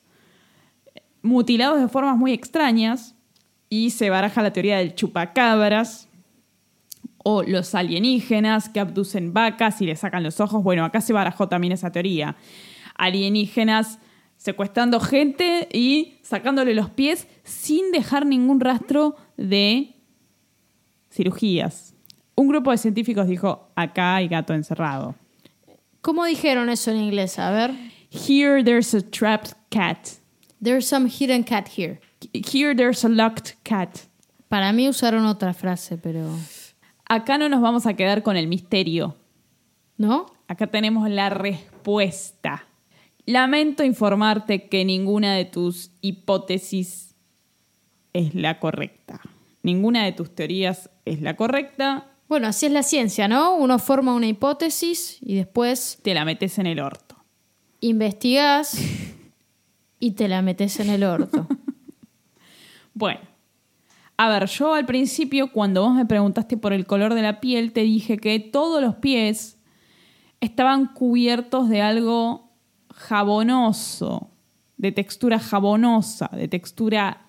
mutilados 1.23 1.81
de 1.81 1.89
formas 1.89 2.17
muy 2.17 2.33
extrañas, 2.33 3.15
y 3.69 3.91
se 3.91 4.11
baraja 4.11 4.43
la 4.43 4.53
teoría 4.53 4.79
del 4.79 4.95
chupacabras, 4.95 6.09
o 7.29 7.43
los 7.43 7.75
alienígenas 7.75 8.69
que 8.69 8.79
abducen 8.79 9.33
vacas 9.33 9.81
y 9.81 9.87
le 9.87 9.97
sacan 9.97 10.23
los 10.23 10.39
ojos. 10.39 10.63
Bueno, 10.63 10.85
acá 10.85 11.01
se 11.01 11.13
barajó 11.13 11.49
también 11.49 11.73
esa 11.73 11.91
teoría. 11.91 12.37
Alienígenas 12.97 13.99
secuestrando 14.37 15.01
gente 15.01 15.69
y 15.73 16.19
sacándole 16.23 16.73
los 16.73 16.91
pies 16.91 17.27
sin 17.43 17.91
dejar 17.91 18.27
ningún 18.27 18.61
rastro 18.61 19.17
de 19.37 19.96
cirugías. 21.17 21.95
Un 22.35 22.49
grupo 22.49 22.71
de 22.71 22.79
científicos 22.79 23.27
dijo, 23.27 23.71
acá 23.75 24.17
hay 24.17 24.29
gato 24.29 24.53
encerrado. 24.53 25.15
¿Cómo 26.03 26.25
dijeron 26.25 26.69
eso 26.69 26.91
en 26.91 26.99
inglés? 26.99 27.39
A 27.39 27.51
ver. 27.51 27.73
Here 28.11 28.63
there's 28.63 28.95
a 28.95 29.01
trapped 29.01 29.55
cat. 29.71 30.21
There's 30.63 30.87
some 30.87 31.09
hidden 31.09 31.43
cat 31.43 31.69
here. 31.77 32.01
Here 32.33 32.75
there's 32.75 33.05
a 33.05 33.09
locked 33.09 33.55
cat. 33.65 33.99
Para 34.49 34.73
mí 34.73 34.89
usaron 34.89 35.27
otra 35.27 35.55
frase, 35.55 35.99
pero... 35.99 36.29
Acá 37.09 37.39
no 37.39 37.49
nos 37.49 37.61
vamos 37.61 37.87
a 37.87 37.95
quedar 37.95 38.23
con 38.23 38.37
el 38.37 38.47
misterio. 38.47 39.17
¿No? 39.97 40.27
Acá 40.49 40.67
tenemos 40.67 41.09
la 41.09 41.31
respuesta. 41.31 42.67
Lamento 43.25 43.83
informarte 43.83 44.69
que 44.69 44.85
ninguna 44.85 45.35
de 45.35 45.45
tus 45.45 45.91
hipótesis 46.01 47.17
es 48.13 48.35
la 48.35 48.61
correcta. 48.61 49.21
Ninguna 49.67 50.05
de 50.05 50.13
tus 50.13 50.33
teorías 50.33 50.91
es 51.05 51.21
la 51.23 51.35
correcta. 51.35 52.07
Bueno, 52.29 52.47
así 52.47 52.67
es 52.67 52.73
la 52.73 52.85
ciencia, 52.85 53.27
¿no? 53.27 53.57
Uno 53.57 53.81
forma 53.81 54.15
una 54.15 54.29
hipótesis 54.29 55.19
y 55.21 55.35
después 55.35 55.99
Te 56.03 56.15
la 56.15 56.25
metes 56.25 56.61
en 56.61 56.69
el 56.69 56.79
orto. 56.79 57.17
investigás 57.81 58.79
y 59.99 60.13
te 60.13 60.29
la 60.29 60.41
metes 60.41 60.79
en 60.79 60.91
el 60.91 61.03
orto. 61.03 61.49
Bueno, 62.95 63.21
a 64.17 64.29
ver, 64.31 64.47
yo 64.47 64.73
al 64.73 64.87
principio, 64.87 65.53
cuando 65.53 65.83
vos 65.83 65.95
me 65.95 66.07
preguntaste 66.07 66.57
por 66.57 66.73
el 66.73 66.87
color 66.87 67.13
de 67.13 67.21
la 67.21 67.41
piel, 67.41 67.73
te 67.73 67.83
dije 67.83 68.17
que 68.17 68.39
todos 68.39 68.81
los 68.81 68.95
pies 68.95 69.59
estaban 70.41 70.95
cubiertos 70.95 71.69
de 71.69 71.83
algo 71.83 72.53
jabonoso, 72.95 74.31
de 74.79 74.93
textura 74.93 75.39
jabonosa, 75.41 76.31
de 76.33 76.49
textura 76.49 77.27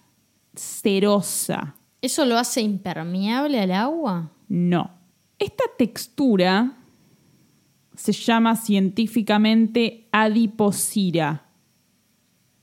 cerosa. 0.56 1.76
¿Eso 2.02 2.26
lo 2.26 2.38
hace 2.38 2.62
impermeable 2.62 3.60
al 3.60 3.72
agua? 3.72 4.32
No. 4.48 4.91
Esta 5.39 5.64
textura 5.78 6.78
se 7.95 8.12
llama 8.12 8.56
científicamente 8.56 10.08
adiposira. 10.12 11.45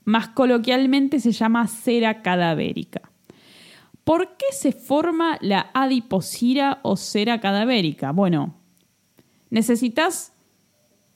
Más 0.05 0.29
coloquialmente 0.29 1.19
se 1.19 1.31
llama 1.31 1.67
cera 1.67 2.21
cadavérica. 2.21 3.11
¿Por 4.05 4.37
qué 4.37 4.45
se 4.51 4.71
forma 4.71 5.37
la 5.41 5.71
adiposira 5.73 6.79
o 6.83 6.95
cera 6.95 7.41
cadavérica? 7.41 8.11
Bueno, 8.11 8.55
necesitas 9.49 10.31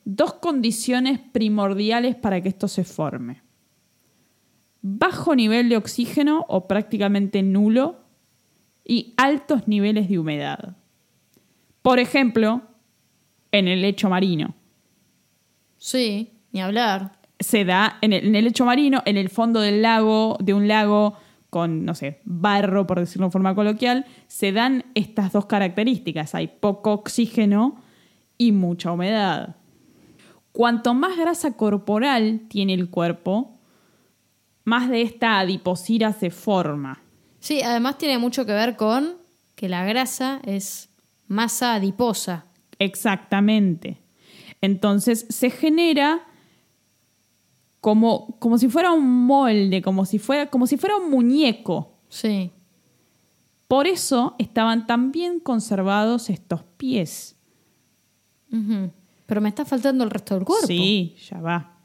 dos 0.03 0.33
condiciones 0.33 1.19
primordiales 1.19 2.15
para 2.15 2.41
que 2.41 2.49
esto 2.49 2.67
se 2.67 2.83
forme. 2.83 3.43
Bajo 4.81 5.35
nivel 5.35 5.69
de 5.69 5.77
oxígeno 5.77 6.45
o 6.49 6.67
prácticamente 6.67 7.43
nulo 7.43 8.08
y 8.89 9.13
altos 9.17 9.67
niveles 9.67 10.09
de 10.09 10.17
humedad. 10.17 10.75
Por 11.83 11.99
ejemplo, 11.99 12.63
en 13.51 13.67
el 13.67 13.83
lecho 13.83 14.09
marino. 14.09 14.55
Sí, 15.77 16.31
ni 16.51 16.59
hablar. 16.59 17.19
Se 17.39 17.65
da 17.65 17.99
en 18.01 18.13
el, 18.13 18.25
en 18.25 18.35
el 18.35 18.45
lecho 18.45 18.65
marino, 18.65 19.03
en 19.05 19.15
el 19.15 19.29
fondo 19.29 19.61
del 19.61 19.83
lago, 19.83 20.37
de 20.41 20.55
un 20.55 20.67
lago 20.67 21.17
con, 21.51 21.85
no 21.85 21.93
sé, 21.93 22.19
barro, 22.25 22.87
por 22.87 22.99
decirlo 22.99 23.27
de 23.27 23.31
forma 23.31 23.53
coloquial, 23.53 24.07
se 24.25 24.51
dan 24.51 24.85
estas 24.95 25.33
dos 25.33 25.45
características. 25.45 26.33
Hay 26.33 26.47
poco 26.47 26.91
oxígeno 26.91 27.83
y 28.39 28.53
mucha 28.53 28.91
humedad. 28.91 29.55
Cuanto 30.51 30.95
más 30.95 31.15
grasa 31.15 31.55
corporal 31.55 32.41
tiene 32.49 32.73
el 32.73 32.89
cuerpo, 32.89 33.59
más 34.63 34.89
de 34.89 35.03
esta 35.03 35.37
adiposira 35.37 36.11
se 36.11 36.31
forma. 36.31 37.03
Sí, 37.39 37.61
además 37.61 37.97
tiene 37.97 38.17
mucho 38.17 38.45
que 38.45 38.53
ver 38.53 38.75
con 38.75 39.17
que 39.55 39.69
la 39.69 39.85
grasa 39.85 40.41
es 40.45 40.89
masa 41.27 41.75
adiposa. 41.75 42.45
Exactamente. 42.79 43.97
Entonces 44.61 45.25
se 45.29 45.49
genera 45.49 46.25
como, 47.81 48.37
como 48.39 48.57
si 48.57 48.67
fuera 48.67 48.91
un 48.91 49.25
molde, 49.25 49.81
como 49.81 50.05
si 50.05 50.19
fuera, 50.19 50.49
como 50.49 50.67
si 50.67 50.77
fuera 50.77 50.97
un 50.97 51.09
muñeco. 51.09 51.93
Sí. 52.09 52.51
Por 53.67 53.87
eso 53.87 54.35
estaban 54.39 54.87
tan 54.87 55.11
bien 55.11 55.39
conservados 55.39 56.29
estos 56.29 56.63
pies. 56.63 57.35
Pero 59.25 59.41
me 59.41 59.49
está 59.49 59.63
faltando 59.63 60.03
el 60.03 60.09
resto 60.09 60.33
del 60.33 60.43
cuerpo. 60.43 60.65
Sí, 60.65 61.15
ya 61.29 61.39
va. 61.39 61.77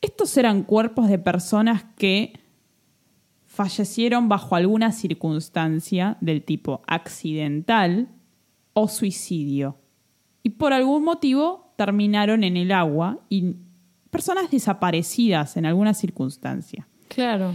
Estos 0.00 0.36
eran 0.36 0.62
cuerpos 0.62 1.08
de 1.08 1.18
personas 1.18 1.84
que 1.96 2.32
fallecieron 3.52 4.30
bajo 4.30 4.56
alguna 4.56 4.92
circunstancia 4.92 6.16
del 6.22 6.42
tipo 6.42 6.80
accidental 6.86 8.08
o 8.72 8.88
suicidio. 8.88 9.76
Y 10.42 10.50
por 10.50 10.72
algún 10.72 11.04
motivo 11.04 11.74
terminaron 11.76 12.44
en 12.44 12.56
el 12.56 12.72
agua 12.72 13.18
y 13.28 13.56
personas 14.10 14.50
desaparecidas 14.50 15.58
en 15.58 15.66
alguna 15.66 15.92
circunstancia. 15.92 16.88
Claro. 17.08 17.54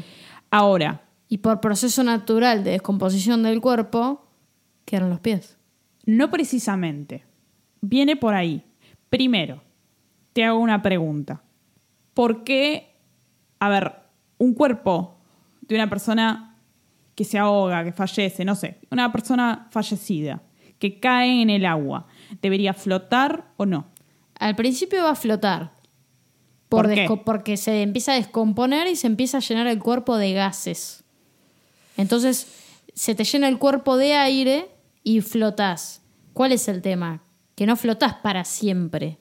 Ahora, 0.51 1.01
Y 1.29 1.39
por 1.39 1.59
proceso 1.59 2.03
natural 2.03 2.63
de 2.63 2.71
descomposición 2.71 3.43
del 3.43 3.59
cuerpo, 3.59 4.27
quedaron 4.85 5.09
los 5.09 5.19
pies. 5.19 5.57
no 6.05 6.29
precisamente. 6.29 7.25
Viene 7.81 8.15
por 8.15 8.33
ahí. 8.33 8.63
Primero, 9.09 9.61
te 10.31 10.45
hago 10.45 10.59
una 10.59 10.81
pregunta. 10.81 11.41
¿Por 12.13 12.45
qué, 12.45 12.95
a 13.59 13.67
ver, 13.67 13.95
un 14.37 14.53
cuerpo 14.53 15.16
de 15.68 15.76
una 15.76 15.89
persona 15.89 16.55
que 17.15 17.24
se 17.24 17.38
ahoga, 17.38 17.84
que 17.84 17.91
fallece, 17.91 18.45
no 18.45 18.55
sé, 18.55 18.78
una 18.91 19.11
persona 19.11 19.68
fallecida, 19.72 20.41
que 20.80 20.99
cae 20.99 21.41
en 21.41 21.49
el 21.49 21.65
agua, 21.65 22.05
¿debería 22.41 22.74
flotar 22.74 23.45
o 23.57 23.65
no? 23.65 23.88
Al 24.39 24.55
principio 24.55 25.03
va 25.03 25.11
a 25.11 25.15
flotar. 25.15 25.72
Por 26.70 26.86
¿Por 26.86 26.93
qué? 26.93 27.07
desco- 27.07 27.24
porque 27.24 27.57
se 27.57 27.82
empieza 27.82 28.11
a 28.11 28.15
descomponer 28.15 28.88
y 28.88 28.95
se 28.95 29.07
empieza 29.07 29.38
a 29.38 29.41
llenar 29.41 29.68
el 29.68 29.80
cuerpo 29.80 30.18
de 30.18 30.34
gases. 30.34 31.03
Entonces, 31.95 32.47
se 32.93 33.15
te 33.15 33.24
llena 33.24 33.47
el 33.47 33.57
cuerpo 33.57 33.97
de 33.97 34.13
aire 34.15 34.70
y 35.03 35.22
flotás. 35.22 36.01
¿Cuál 36.34 36.51
es 36.51 36.68
el 36.68 36.82
tema? 36.82 37.24
Que 37.55 37.65
no 37.65 37.76
flotás 37.78 38.15
para 38.15 38.43
siempre. 38.43 39.18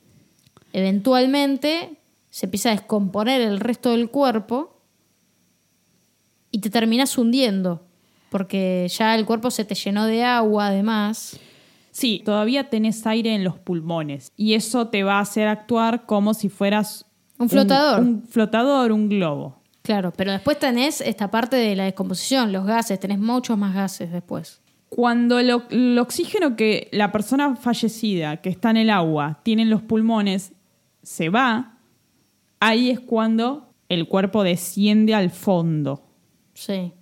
Eventualmente 0.72 1.96
se 2.30 2.46
empieza 2.46 2.68
a 2.68 2.72
descomponer 2.72 3.40
el 3.40 3.60
resto 3.60 3.90
del 3.92 4.10
cuerpo 4.10 4.75
y 6.56 6.58
te 6.58 6.70
terminas 6.70 7.18
hundiendo. 7.18 7.82
Porque 8.30 8.88
ya 8.90 9.14
el 9.14 9.24
cuerpo 9.26 9.50
se 9.50 9.64
te 9.64 9.74
llenó 9.74 10.06
de 10.06 10.24
agua, 10.24 10.68
además. 10.68 11.38
Sí, 11.90 12.22
todavía 12.24 12.70
tenés 12.70 13.06
aire 13.06 13.34
en 13.34 13.44
los 13.44 13.58
pulmones 13.58 14.30
y 14.36 14.54
eso 14.54 14.88
te 14.88 15.02
va 15.04 15.18
a 15.18 15.20
hacer 15.20 15.48
actuar 15.48 16.06
como 16.06 16.34
si 16.34 16.48
fueras 16.48 17.04
Un 17.38 17.48
flotador. 17.48 18.00
Un, 18.00 18.22
flotador, 18.22 18.92
un 18.92 19.08
globo. 19.08 19.56
Claro, 19.82 20.12
pero 20.16 20.32
después 20.32 20.58
tenés 20.58 21.00
esta 21.00 21.30
parte 21.30 21.56
de 21.56 21.76
la 21.76 21.84
descomposición, 21.84 22.52
los 22.52 22.64
gases, 22.66 22.98
tenés 23.00 23.18
muchos 23.18 23.56
más 23.56 23.74
gases 23.74 24.10
después. 24.12 24.60
Cuando 24.88 25.38
el, 25.38 25.50
o- 25.52 25.62
el 25.70 25.98
oxígeno 25.98 26.56
que 26.56 26.88
la 26.92 27.12
persona 27.12 27.54
fallecida 27.56 28.38
que 28.38 28.48
está 28.48 28.70
en 28.70 28.78
el 28.78 28.90
agua 28.90 29.40
tiene 29.42 29.62
en 29.62 29.70
los 29.70 29.82
pulmones 29.82 30.52
se 31.02 31.28
va, 31.28 31.78
ahí 32.60 32.90
es 32.90 33.00
cuando 33.00 33.72
el 33.88 34.08
cuerpo 34.08 34.42
desciende 34.42 35.14
al 35.14 35.30
fondo. 35.30 36.02
Sí. 36.56 36.92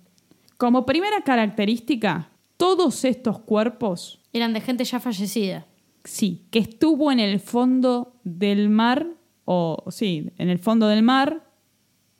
Como 0.57 0.85
primera 0.85 1.21
característica, 1.21 2.29
todos 2.57 3.03
estos 3.05 3.39
cuerpos, 3.39 4.19
Eran 4.33 4.51
de 4.53 4.59
gente 4.61 4.83
ya 4.83 4.99
fallecida. 4.99 5.65
sí, 6.03 6.45
que 6.51 6.59
estuvo 6.59 7.11
en 7.11 7.19
el 7.21 7.39
fondo 7.39 8.15
del 8.25 8.69
mar, 8.69 9.07
o 9.45 9.83
sí, 9.89 10.31
en 10.37 10.49
el 10.49 10.59
fondo 10.59 10.87
del 10.87 11.01
mar 11.03 11.43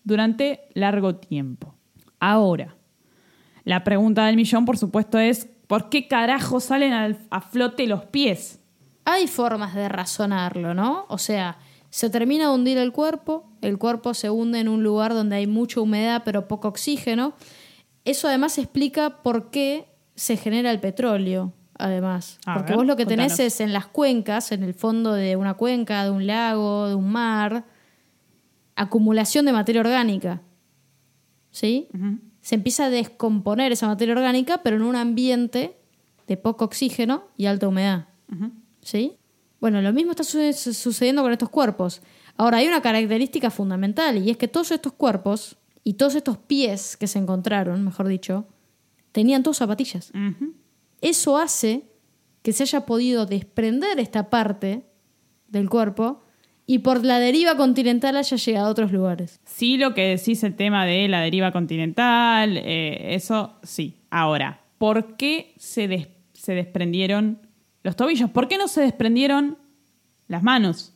durante 0.03 0.61
largo 0.73 1.15
tiempo. 1.15 1.75
Ahora, 2.19 2.75
la 3.63 3.83
pregunta 3.83 4.25
del 4.25 4.35
millón, 4.35 4.65
por 4.65 4.77
supuesto, 4.77 5.19
es 5.19 5.45
¿por 5.67 5.89
qué 5.89 6.07
carajo 6.07 6.59
salen 6.59 6.93
al- 6.93 7.19
a 7.29 7.41
flote 7.41 7.87
los 7.87 8.05
pies? 8.05 8.59
Hay 9.05 9.27
formas 9.27 9.75
de 9.75 9.89
razonarlo, 9.89 10.73
¿no? 10.73 11.05
O 11.09 11.17
sea, 11.17 11.57
se 11.95 12.09
termina 12.09 12.49
de 12.49 12.53
hundir 12.53 12.77
el 12.77 12.91
cuerpo, 12.91 13.45
el 13.61 13.77
cuerpo 13.77 14.13
se 14.13 14.29
hunde 14.29 14.59
en 14.59 14.67
un 14.67 14.83
lugar 14.83 15.13
donde 15.13 15.37
hay 15.37 15.47
mucha 15.47 15.79
humedad 15.79 16.23
pero 16.25 16.45
poco 16.45 16.67
oxígeno. 16.67 17.35
Eso 18.03 18.27
además 18.27 18.57
explica 18.57 19.23
por 19.23 19.49
qué 19.49 19.87
se 20.13 20.35
genera 20.35 20.71
el 20.71 20.81
petróleo, 20.81 21.53
además. 21.77 22.37
A 22.45 22.55
Porque 22.55 22.71
ver, 22.73 22.79
vos 22.79 22.85
lo 22.85 22.97
que 22.97 23.05
tenés 23.05 23.31
contanos. 23.31 23.53
es 23.53 23.61
en 23.61 23.71
las 23.71 23.87
cuencas, 23.87 24.51
en 24.51 24.63
el 24.63 24.73
fondo 24.73 25.13
de 25.13 25.37
una 25.37 25.53
cuenca, 25.53 26.03
de 26.03 26.09
un 26.09 26.27
lago, 26.27 26.89
de 26.89 26.95
un 26.95 27.09
mar, 27.09 27.63
acumulación 28.75 29.45
de 29.45 29.53
materia 29.53 29.79
orgánica. 29.79 30.41
¿Sí? 31.49 31.87
Se 32.41 32.55
empieza 32.55 32.87
a 32.87 32.89
descomponer 32.89 33.71
esa 33.71 33.87
materia 33.87 34.15
orgánica, 34.15 34.63
pero 34.63 34.75
en 34.75 34.81
un 34.81 34.97
ambiente 34.97 35.77
de 36.27 36.35
poco 36.35 36.65
oxígeno 36.65 37.23
y 37.37 37.45
alta 37.45 37.69
humedad. 37.69 38.09
¿Sí? 38.81 39.17
Bueno, 39.65 39.81
lo 39.81 39.93
mismo 39.93 40.11
está 40.11 40.23
su- 40.23 40.53
su- 40.53 40.75
sucediendo 40.75 41.23
con 41.23 41.31
estos 41.31 41.49
cuerpos. 41.49 42.03
Ahora, 42.37 42.57
hay 42.59 42.67
una 42.67 42.83
característica 42.83 43.49
fundamental 43.49 44.15
y 44.23 44.29
es 44.29 44.37
que 44.37 44.47
todos 44.47 44.69
estos 44.69 44.93
cuerpos 44.93 45.57
y 45.83 45.93
todos 45.95 46.13
estos 46.13 46.37
pies 46.37 46.95
que 46.95 47.07
se 47.07 47.17
encontraron, 47.17 47.83
mejor 47.83 48.07
dicho, 48.07 48.45
tenían 49.11 49.41
todos 49.41 49.57
zapatillas. 49.57 50.11
Eso 51.01 51.39
hace 51.39 51.81
que 52.43 52.53
se 52.53 52.61
haya 52.61 52.85
podido 52.85 53.25
desprender 53.25 53.99
esta 53.99 54.29
parte 54.29 54.83
del 55.47 55.67
cuerpo 55.67 56.21
y 56.67 56.79
por 56.79 57.03
la 57.03 57.17
deriva 57.17 57.57
continental 57.57 58.17
haya 58.17 58.37
llegado 58.37 58.67
a 58.67 58.69
otros 58.69 58.91
lugares. 58.91 59.39
Sí, 59.45 59.77
lo 59.77 59.95
que 59.95 60.09
decís 60.15 60.43
el 60.43 60.55
tema 60.55 60.85
de 60.85 61.07
la 61.07 61.21
deriva 61.21 61.51
continental, 61.51 62.55
eh, 62.57 63.15
eso 63.15 63.55
sí. 63.63 63.97
Ahora, 64.11 64.61
¿por 64.77 65.15
qué 65.17 65.55
se, 65.57 65.87
des- 65.87 66.09
se 66.33 66.53
desprendieron 66.53 67.39
los 67.85 67.95
tobillos? 67.95 68.31
¿Por 68.31 68.47
qué 68.47 68.57
no 68.57 68.67
se 68.67 68.81
desprendieron 68.81 69.59
las 70.27 70.41
manos? 70.41 70.95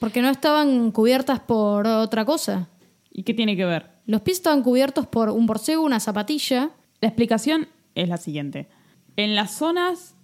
Porque 0.00 0.22
no 0.22 0.30
estaban 0.30 0.90
cubiertas 0.90 1.38
por 1.38 1.86
otra 1.86 2.24
cosa. 2.24 2.70
¿Y 3.10 3.24
qué 3.24 3.34
tiene 3.34 3.58
que 3.58 3.66
ver? 3.66 3.90
Los 4.06 4.22
pies 4.22 4.38
estaban 4.38 4.62
cubiertos 4.62 5.06
por 5.06 5.28
un 5.28 5.44
borcego, 5.44 5.82
una 5.82 6.00
zapatilla. 6.00 6.70
La 7.02 7.08
explicación 7.08 7.68
es 7.94 8.08
la 8.08 8.16
siguiente. 8.16 8.70
En 9.16 9.34
las 9.34 9.50
zonas 9.50 10.16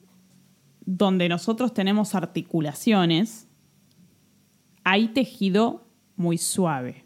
donde 0.86 1.28
nosotros 1.28 1.74
tenemos 1.74 2.14
articulaciones, 2.14 3.46
hay 4.84 5.08
tejido 5.08 5.86
muy 6.16 6.38
suave. 6.38 7.04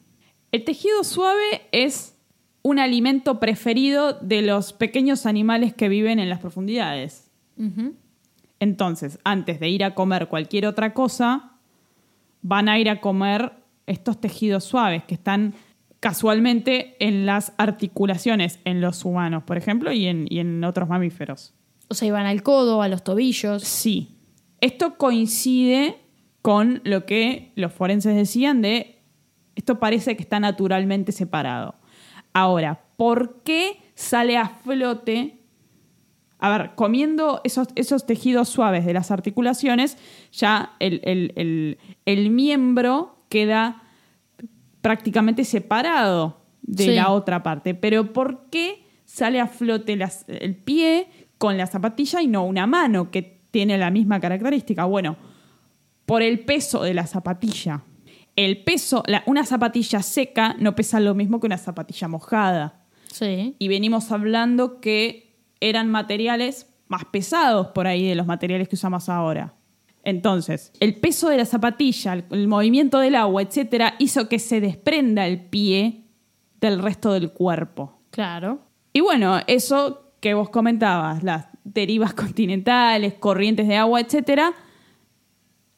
El 0.53 0.63
tejido 0.63 1.03
suave 1.03 1.63
es 1.73 2.17
un 2.63 2.79
alimento 2.79 3.41
preferido 3.41 4.13
de 4.13 4.43
los 4.43 4.73
pequeños 4.73 5.27
animales 5.27 5.75
que 5.75 5.89
viven 5.89 6.21
en 6.21 6.29
las 6.29 6.39
profundidades. 6.39 7.29
Entonces, 8.61 9.19
antes 9.25 9.61
de 9.61 9.69
ir 9.69 9.85
a 9.85 9.95
comer 9.95 10.29
cualquier 10.29 10.67
otra 10.67 10.95
cosa, 10.95 11.53
van 12.43 12.69
a 12.69 12.79
ir 12.79 12.91
a 12.91 13.01
comer 13.01 13.53
estos 13.87 14.21
tejidos 14.21 14.65
suaves 14.65 15.05
que 15.05 15.15
están 15.15 15.55
casualmente 16.01 16.97
en 17.01 17.27
las 17.27 17.53
articulaciones 17.57 18.61
en 18.65 18.81
los 18.81 19.05
humanos, 19.05 19.43
por 19.45 19.57
ejemplo, 19.57 19.93
y 19.93 20.07
en, 20.07 20.27
y 20.29 20.39
en 20.39 20.63
otros 20.65 20.89
mamíferos. 20.89 21.55
O 21.89 21.95
sea, 21.95 22.09
iban 22.09 22.27
al 22.27 22.43
codo, 22.43 22.83
a 22.83 22.89
los 22.89 23.03
tobillos. 23.03 23.63
Sí. 23.65 24.17
Esto 24.61 24.97
coincide 24.97 25.97
con 26.43 26.81
lo 26.85 27.07
que 27.07 27.53
los 27.57 27.73
forenses 27.73 28.15
decían 28.15 28.63
de 28.63 28.99
esto 29.59 29.81
parece 29.81 30.17
que 30.17 30.23
está 30.23 30.39
naturalmente 30.39 31.11
separado. 31.11 31.75
Ahora, 32.33 32.85
¿por 32.97 33.43
qué 33.43 33.81
sale 33.95 34.37
a 34.37 34.49
flote? 34.49 35.38
A 36.41 36.57
ver, 36.57 36.71
comiendo 36.77 37.41
esos, 37.45 37.69
esos 37.75 38.07
tejidos 38.07 38.49
suaves 38.49 38.85
de 38.87 38.93
las 38.93 39.11
articulaciones, 39.11 39.99
ya 40.33 40.73
el, 40.79 41.01
el- 41.05 41.33
el- 41.37 41.79
el 42.07 42.31
miembro 42.31 43.17
queda 43.29 43.83
prácticamente 44.81 45.45
separado 45.45 46.41
de 46.63 46.85
Sí. 46.85 46.95
la 46.95 47.11
otra 47.11 47.43
parte. 47.43 47.75
Pero 47.75 48.13
¿por 48.13 48.47
qué 48.51 48.85
sale 49.05 49.41
a 49.41 49.47
flote 49.47 49.97
las- 49.97 50.25
el 50.29 50.55
pie 50.55 51.09
con 51.39 51.57
la 51.57 51.67
zapatilla 51.67 52.23
y 52.23 52.27
no 52.29 52.45
una 52.45 52.67
mano 52.67 53.11
que 53.11 53.41
tiene 53.51 53.77
la 53.79 53.91
misma 53.91 54.21
característica? 54.21 54.85
Bueno, 54.85 55.17
por 56.07 56.23
el 56.23 56.41
peso 56.41 56.83
de 56.83 56.95
la 56.95 57.07
zapatilla. 57.07 57.83
El 58.37 58.63
peso, 58.63 59.03
la- 59.07 59.25
una 59.27 59.45
zapatilla 59.45 60.01
seca 60.03 60.55
no 60.61 60.75
pesa 60.77 61.01
lo 61.01 61.15
mismo 61.15 61.41
que 61.41 61.47
una 61.47 61.59
zapatilla 61.59 62.07
mojada. 62.09 62.85
Sí. 63.13 63.57
Y 63.59 63.69
venimos 63.69 64.13
hablando 64.13 64.81
que 64.81 65.28
eran 65.61 65.91
materiales 65.91 66.67
más 66.89 67.05
pesados 67.05 67.69
por 67.69 67.87
ahí 67.87 68.07
de 68.07 68.15
los 68.15 68.27
materiales 68.27 68.69
que 68.69 68.77
usamos 68.77 69.09
ahora. 69.09 69.55
Entonces, 70.05 70.73
el 70.81 70.97
peso 70.97 71.29
de 71.29 71.37
la 71.37 71.45
zapatilla, 71.45 72.15
el, 72.31 72.49
movimiento 72.49 72.99
del 72.99 73.15
agua, 73.15 73.43
etcétera, 73.43 73.95
hizo 73.99 74.29
que 74.29 74.39
se 74.39 74.61
desprenda 74.61 75.27
el 75.27 75.41
pie 75.41 76.05
del 76.61 76.81
resto 76.81 77.13
del 77.13 77.33
cuerpo. 77.33 78.01
Claro. 78.11 78.61
Y 78.93 79.01
bueno, 79.01 79.39
eso 79.47 80.13
que 80.21 80.35
vos 80.35 80.49
comentabas, 80.49 81.23
las 81.23 81.47
derivas 81.65 82.15
continentales, 82.15 83.15
corrientes 83.15 83.69
de 83.69 83.77
agua, 83.77 84.01
etcétera, 84.01 84.55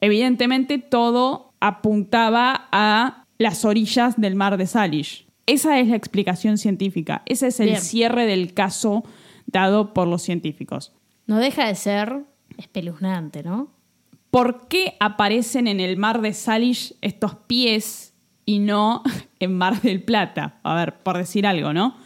evidentemente 0.01 0.79
todo 0.79 1.53
apuntaba 1.61 2.69
a 2.71 3.25
las 3.39 3.65
orillas 3.65 4.21
del 4.21 4.37
mar 4.37 4.57
de 4.57 4.67
Salish. 4.67 5.27
Esa 5.47 5.81
es 5.81 5.89
la 5.89 5.97
explicación 5.97 6.59
científica. 6.59 7.23
Ese 7.27 7.49
es 7.49 7.59
el 7.59 7.71
Bien. 7.71 7.81
cierre 7.81 8.27
del 8.27 8.55
caso 8.55 9.03
dado 9.53 9.93
por 9.95 10.07
los 10.09 10.23
científicos. 10.23 10.93
No 11.27 11.39
deja 11.39 11.67
de 11.67 11.75
ser 11.75 12.25
espeluznante, 12.59 13.43
¿no? 13.43 13.69
¿Por 14.31 14.69
qué 14.69 14.97
aparecen 15.01 15.67
en 15.67 15.81
el 15.81 15.97
mar 15.97 16.21
de 16.21 16.33
Salish 16.33 16.95
estos 17.01 17.35
pies 17.35 18.15
y 18.45 18.59
no 18.61 19.03
en 19.41 19.57
Mar 19.57 19.81
del 19.83 20.03
Plata? 20.03 20.61
A 20.63 20.75
ver, 20.75 20.99
por 21.03 21.17
decir 21.19 21.47
algo, 21.47 21.73
¿no? 21.73 21.97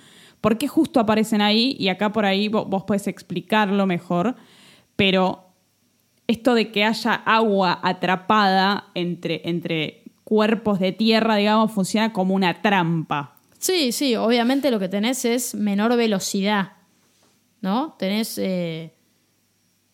¿Por 0.40 0.58
qué 0.58 0.68
justo 0.68 1.00
aparecen 1.00 1.40
ahí? 1.40 1.74
Y 1.78 1.88
acá 1.88 2.12
por 2.12 2.24
ahí 2.26 2.48
vo- 2.48 2.66
vos, 2.66 2.84
podés 2.84 3.06
explicarlo 3.06 3.86
mejor, 3.86 4.36
pero 4.96 5.46
esto 6.26 6.54
de 6.54 6.70
que 6.70 6.84
haya 6.84 7.14
agua 7.14 7.80
atrapada 7.82 8.88
entre, 8.94 9.42
entre 9.48 10.04
cuerpos 10.24 10.80
de 10.80 10.92
tierra, 10.92 11.36
digamos, 11.36 11.72
funciona 11.72 12.12
como 12.12 12.34
una 12.34 12.60
trampa. 12.62 13.36
Sí, 13.58 13.92
sí, 13.92 14.16
obviamente 14.16 14.70
lo 14.70 14.78
que 14.78 14.88
tenés 14.90 15.24
es 15.24 15.54
menor 15.54 15.96
velocidad, 15.96 16.73
¿no? 17.64 17.96
Tenés... 17.98 18.36
eh, 18.38 18.92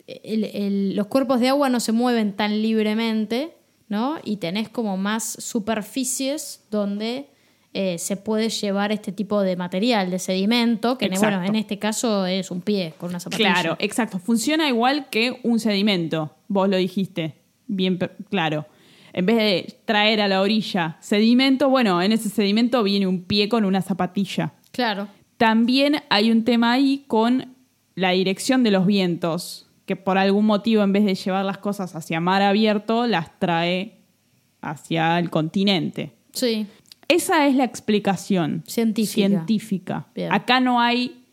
el- 0.07 0.45
el- 0.45 0.97
los 0.97 1.07
cuerpos 1.07 1.39
de 1.41 1.49
agua 1.49 1.69
no 1.69 1.79
se 1.81 1.93
mueven 1.93 2.33
tan 2.35 2.61
libremente, 2.63 3.55
¿no? 3.89 4.17
Y 4.25 4.37
tenés 4.39 4.69
como 4.69 4.97
más 4.97 5.37
superficies 5.39 6.65
donde 6.71 7.29
eh, 7.73 7.99
se 7.99 8.17
puede 8.17 8.49
llevar 8.49 8.91
este 8.91 9.13
tipo 9.13 9.41
de 9.43 9.55
material, 9.55 10.11
de 10.11 10.19
sedimento, 10.19 10.99
que 10.99 11.05
Exacto. 11.05 11.37
bueno, 11.39 11.45
en 11.45 11.55
este 11.55 11.79
caso 11.79 12.27
es 12.27 12.51
un 12.51 12.61
pie 12.63 12.95
con 12.99 13.11
una 13.11 13.21
zapatilla. 13.21 13.53
Claro, 13.53 13.77
exacto. 13.79 14.19
Funciona 14.19 14.69
igual 14.69 15.09
que 15.09 15.39
un 15.45 15.61
sedimento. 15.61 16.35
Vos 16.49 16.69
lo 16.69 16.77
dijiste. 16.77 17.37
Bien 17.69 17.97
claro. 18.29 18.67
En 19.13 19.27
vez 19.27 19.37
de 19.37 19.79
traer 19.85 20.21
a 20.21 20.27
la 20.27 20.41
orilla 20.41 20.97
sedimento, 21.01 21.69
bueno, 21.69 22.03
en 22.03 22.11
ese 22.11 22.29
sedimento 22.31 22.83
viene 22.83 23.07
un 23.07 23.23
pie 23.23 23.49
con 23.49 23.65
una 23.65 23.81
zapatilla. 23.83 24.55
Claro. 24.73 25.07
También 25.37 26.03
hay 26.11 26.33
un 26.33 26.43
tema 26.45 26.73
ahí 26.73 27.05
con 27.07 27.55
la 28.01 28.11
dirección 28.11 28.63
de 28.63 28.71
los 28.71 28.87
vientos, 28.87 29.69
que 29.85 29.95
por 29.95 30.17
algún 30.17 30.47
motivo, 30.47 30.83
en 30.83 30.93
vez 30.93 31.05
de 31.05 31.15
llevar 31.15 31.45
las 31.45 31.59
cosas 31.59 31.95
hacia 31.95 32.21
mar 32.21 32.43
abierto, 32.43 33.07
las 33.07 33.39
trae 33.39 33.99
hacia 34.63 35.19
el 35.19 35.31
continente. 35.31 36.13
Sí. 36.33 36.67
Esa 37.09 37.47
es 37.47 37.57
la 37.57 37.65
explicación 37.65 38.63
Científica. 38.67 39.29
científica. 39.29 40.07
Acá 40.31 40.61
no 40.61 40.81
hay 40.81 41.25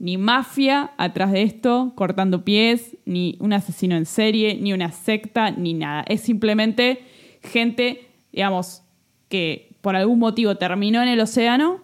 ni 0.00 0.16
mafia 0.16 0.92
atrás 0.96 1.30
de 1.30 1.42
esto, 1.42 1.92
cortando 1.94 2.44
pies, 2.44 2.96
ni 3.04 3.36
un 3.38 3.52
asesino 3.52 3.96
en 3.96 4.06
serie, 4.06 4.56
ni 4.60 4.72
una 4.72 4.90
secta, 4.90 5.50
ni 5.50 5.74
nada. 5.74 6.04
Es 6.08 6.22
simplemente 6.22 7.04
gente, 7.42 8.08
digamos, 8.32 8.82
que 9.28 9.76
por 9.80 9.94
algún 9.94 10.18
motivo 10.18 10.56
terminó 10.56 11.02
en 11.02 11.08
el 11.08 11.20
océano, 11.20 11.82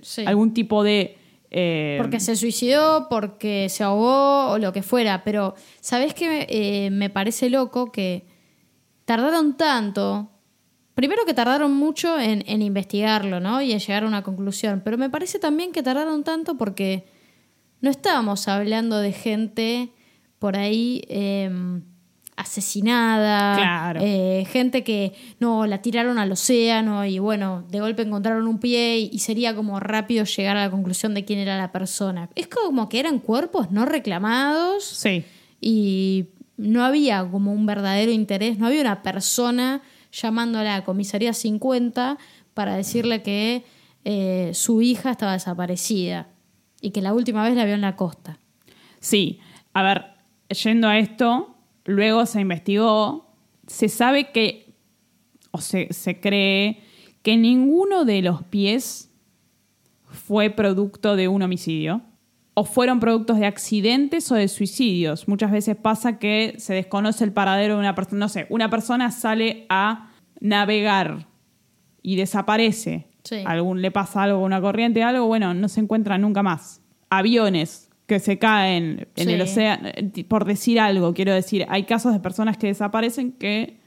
sí. 0.00 0.24
algún 0.26 0.54
tipo 0.54 0.84
de... 0.84 1.17
eh, 1.50 1.96
Porque 2.00 2.20
se 2.20 2.36
suicidó, 2.36 3.08
porque 3.08 3.68
se 3.68 3.82
ahogó 3.82 4.50
o 4.50 4.58
lo 4.58 4.72
que 4.72 4.82
fuera. 4.82 5.24
Pero, 5.24 5.54
¿sabés 5.80 6.14
qué 6.14 6.46
eh, 6.48 6.90
me 6.90 7.10
parece 7.10 7.50
loco? 7.50 7.90
Que 7.90 8.26
tardaron 9.04 9.56
tanto. 9.56 10.30
Primero 10.94 11.24
que 11.24 11.34
tardaron 11.34 11.72
mucho 11.72 12.18
en, 12.18 12.42
investigarlo, 12.60 13.40
¿no? 13.40 13.62
Y 13.62 13.72
en 13.72 13.78
llegar 13.78 14.02
a 14.02 14.08
una 14.08 14.22
conclusión. 14.22 14.82
Pero 14.84 14.98
me 14.98 15.10
parece 15.10 15.38
también 15.38 15.72
que 15.72 15.82
tardaron 15.82 16.24
tanto 16.24 16.56
porque 16.58 17.06
no 17.80 17.88
estábamos 17.88 18.48
hablando 18.48 18.98
de 18.98 19.12
gente 19.12 19.92
por 20.40 20.56
ahí 20.56 21.02
eh, 21.08 21.50
asesinada. 22.38 23.56
Claro. 23.56 24.00
eh, 24.02 24.46
gente 24.50 24.84
que 24.84 25.12
no 25.40 25.66
la 25.66 25.82
tiraron 25.82 26.18
al 26.18 26.32
océano 26.32 27.04
y 27.04 27.18
bueno, 27.18 27.64
de 27.68 27.80
golpe 27.80 28.02
encontraron 28.02 28.46
un 28.46 28.58
pie 28.58 28.98
y, 28.98 29.10
y 29.12 29.18
sería 29.18 29.54
como 29.54 29.80
rápido 29.80 30.24
llegar 30.24 30.56
a 30.56 30.60
la 30.62 30.70
conclusión 30.70 31.14
de 31.14 31.24
quién 31.24 31.38
era 31.40 31.58
la 31.58 31.72
persona. 31.72 32.30
Es 32.34 32.46
como 32.46 32.88
que 32.88 33.00
eran 33.00 33.18
cuerpos 33.18 33.70
no 33.70 33.84
reclamados 33.84 34.84
Sí, 34.84 35.24
y 35.60 36.28
no 36.56 36.84
había 36.84 37.28
como 37.30 37.52
un 37.52 37.66
verdadero 37.66 38.12
interés, 38.12 38.58
no 38.58 38.66
había 38.66 38.80
una 38.80 39.02
persona 39.02 39.82
llamando 40.12 40.58
a 40.58 40.62
la 40.64 40.84
comisaría 40.84 41.32
50 41.32 42.18
para 42.54 42.76
decirle 42.76 43.22
que 43.22 43.64
eh, 44.04 44.50
su 44.54 44.80
hija 44.80 45.10
estaba 45.10 45.32
desaparecida 45.32 46.28
y 46.80 46.90
que 46.90 47.02
la 47.02 47.12
última 47.12 47.42
vez 47.42 47.54
la 47.56 47.64
vio 47.64 47.74
en 47.74 47.80
la 47.80 47.96
costa. 47.96 48.38
Sí, 49.00 49.40
a 49.74 49.82
ver, 49.82 50.04
yendo 50.48 50.88
a 50.88 50.98
esto, 50.98 51.57
luego 51.88 52.26
se 52.26 52.40
investigó, 52.40 53.32
se 53.66 53.88
sabe 53.88 54.30
que, 54.30 54.74
o 55.50 55.60
se, 55.60 55.92
se 55.92 56.20
cree 56.20 56.82
que 57.22 57.36
ninguno 57.36 58.04
de 58.04 58.22
los 58.22 58.42
pies 58.44 59.10
fue 60.04 60.50
producto 60.50 61.16
de 61.16 61.28
un 61.28 61.42
homicidio 61.42 62.02
o 62.52 62.64
fueron 62.64 63.00
productos 63.00 63.38
de 63.38 63.46
accidentes 63.46 64.30
o 64.30 64.34
de 64.34 64.48
suicidios. 64.48 65.28
Muchas 65.28 65.50
veces 65.50 65.76
pasa 65.76 66.18
que 66.18 66.54
se 66.58 66.74
desconoce 66.74 67.24
el 67.24 67.32
paradero 67.32 67.74
de 67.74 67.80
una 67.80 67.94
persona. 67.94 68.18
No 68.18 68.28
sé, 68.28 68.46
una 68.50 68.68
persona 68.68 69.10
sale 69.10 69.64
a 69.70 70.10
navegar 70.40 71.26
y 72.02 72.16
desaparece. 72.16 73.06
Sí. 73.24 73.42
Algún, 73.46 73.80
le 73.80 73.90
pasa 73.90 74.24
algo, 74.24 74.42
una 74.42 74.60
corriente, 74.60 75.02
algo, 75.02 75.26
bueno, 75.26 75.54
no 75.54 75.68
se 75.68 75.80
encuentra 75.80 76.18
nunca 76.18 76.42
más. 76.42 76.82
Aviones 77.10 77.87
que 78.08 78.18
se 78.18 78.38
caen 78.38 79.06
en 79.14 79.26
Sí. 79.28 79.32
el 79.34 79.40
océano, 79.42 79.88
eh, 79.94 80.24
por 80.26 80.44
decir 80.46 80.80
algo, 80.80 81.14
quiero 81.14 81.32
decir, 81.32 81.64
hay 81.68 81.84
casos 81.84 82.12
de 82.12 82.18
personas 82.20 82.56
que 82.56 82.66
desaparecen 82.66 83.30
que 83.32 83.78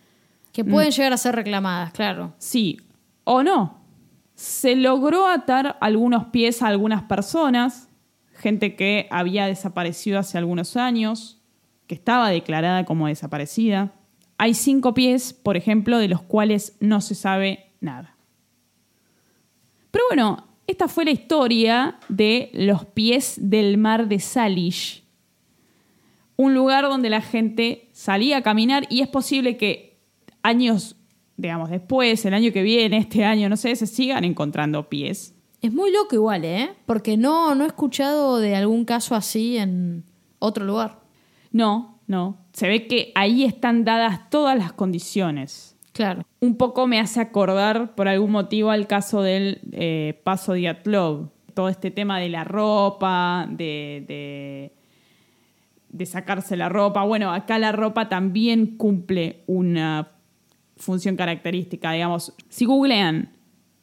Que 0.54 0.64
Mm. 0.66 0.70
pueden 0.72 0.92
llegar 0.92 1.14
a 1.14 1.18
ser 1.18 1.34
reclamadas, 1.36 1.92
claro. 1.94 2.34
sí 2.38 2.78
o 3.24 3.42
no. 3.42 3.82
Se 4.36 4.76
logró 4.76 5.28
atar 5.28 5.78
algunos 5.80 6.26
pies 6.26 6.62
a 6.62 6.68
algunas 6.68 7.04
personas, 7.04 7.88
gente 8.34 8.76
que 8.76 9.08
había 9.12 9.46
desaparecido 9.48 10.20
hace 10.20 10.38
algunos 10.38 10.76
años, 10.76 11.40
que 11.88 11.96
estaba 11.96 12.30
declarada 12.30 12.84
como 12.86 13.08
desaparecida. 13.08 13.94
Hay 14.38 14.54
cinco 14.54 14.94
pies, 14.94 15.32
por 15.34 15.56
ejemplo, 15.56 15.98
de 16.00 16.10
los 16.10 16.22
cuales 16.22 16.76
no 16.82 17.00
se 17.00 17.16
sabe 17.16 17.72
nada. 17.80 18.18
Pero 19.92 20.04
bueno, 20.10 20.48
esta 20.72 20.88
fue 20.88 21.06
la 21.06 21.12
historia 21.12 22.00
de 22.10 22.50
los 22.54 22.86
pies 22.86 23.38
del 23.42 23.78
mar 23.78 24.08
de 24.08 24.20
Salish. 24.20 25.04
Un 26.38 26.54
lugar 26.54 26.86
donde 26.86 27.10
la 27.10 27.22
gente 27.22 27.90
salía 27.92 28.38
a 28.38 28.42
caminar 28.42 28.88
y 28.90 29.02
es 29.02 29.08
posible 29.08 29.58
que 29.58 30.00
años, 30.42 30.96
digamos, 31.38 31.70
después, 31.70 32.26
el 32.26 32.34
año 32.34 32.52
que 32.52 32.64
viene, 32.64 32.98
este 32.98 33.26
año, 33.26 33.50
no 33.50 33.58
sé, 33.58 33.76
se 33.76 33.86
sigan 33.86 34.24
encontrando 34.24 34.90
pies. 34.90 35.36
Es 35.62 35.74
muy 35.74 35.92
loco 35.92 36.16
igual, 36.16 36.46
¿eh? 36.46 36.72
Porque 36.86 37.18
no, 37.18 37.54
no 37.54 37.66
he 37.66 37.68
escuchado 37.68 38.40
de 38.40 38.56
algún 38.56 38.86
caso 38.86 39.14
así 39.14 39.58
en 39.58 40.06
otro 40.40 40.66
lugar. 40.66 41.02
No, 41.52 42.00
no. 42.08 42.38
Se 42.54 42.68
ve 42.68 42.88
que 42.88 43.12
ahí 43.14 43.44
están 43.44 43.84
dadas 43.84 44.30
todas 44.30 44.58
las 44.58 44.74
condiciones. 44.74 45.71
Claro. 45.94 46.26
Un 46.40 46.56
poco 46.56 46.88
me 46.88 47.00
hace 47.00 47.20
acordar, 47.20 47.96
por 47.96 48.08
algún 48.08 48.32
motivo, 48.32 48.72
al 48.72 48.88
caso 48.88 49.22
del 49.22 49.60
eh, 49.72 50.20
Paso 50.24 50.54
Diatlov. 50.54 51.30
Todo 51.54 51.68
este 51.68 51.92
tema 51.92 52.20
de 52.20 52.30
la 52.30 52.46
ropa, 52.46 53.46
de, 53.50 54.06
de, 54.08 54.74
de 55.90 56.06
sacarse 56.06 56.56
la 56.56 56.70
ropa. 56.70 57.04
Bueno, 57.04 57.34
acá 57.34 57.60
la 57.60 57.74
ropa 57.74 58.08
también 58.08 58.78
cumple 58.78 59.44
una 59.48 60.12
función 60.78 61.18
característica. 61.18 61.92
Digamos, 61.92 62.34
si 62.48 62.66
googlean 62.66 63.32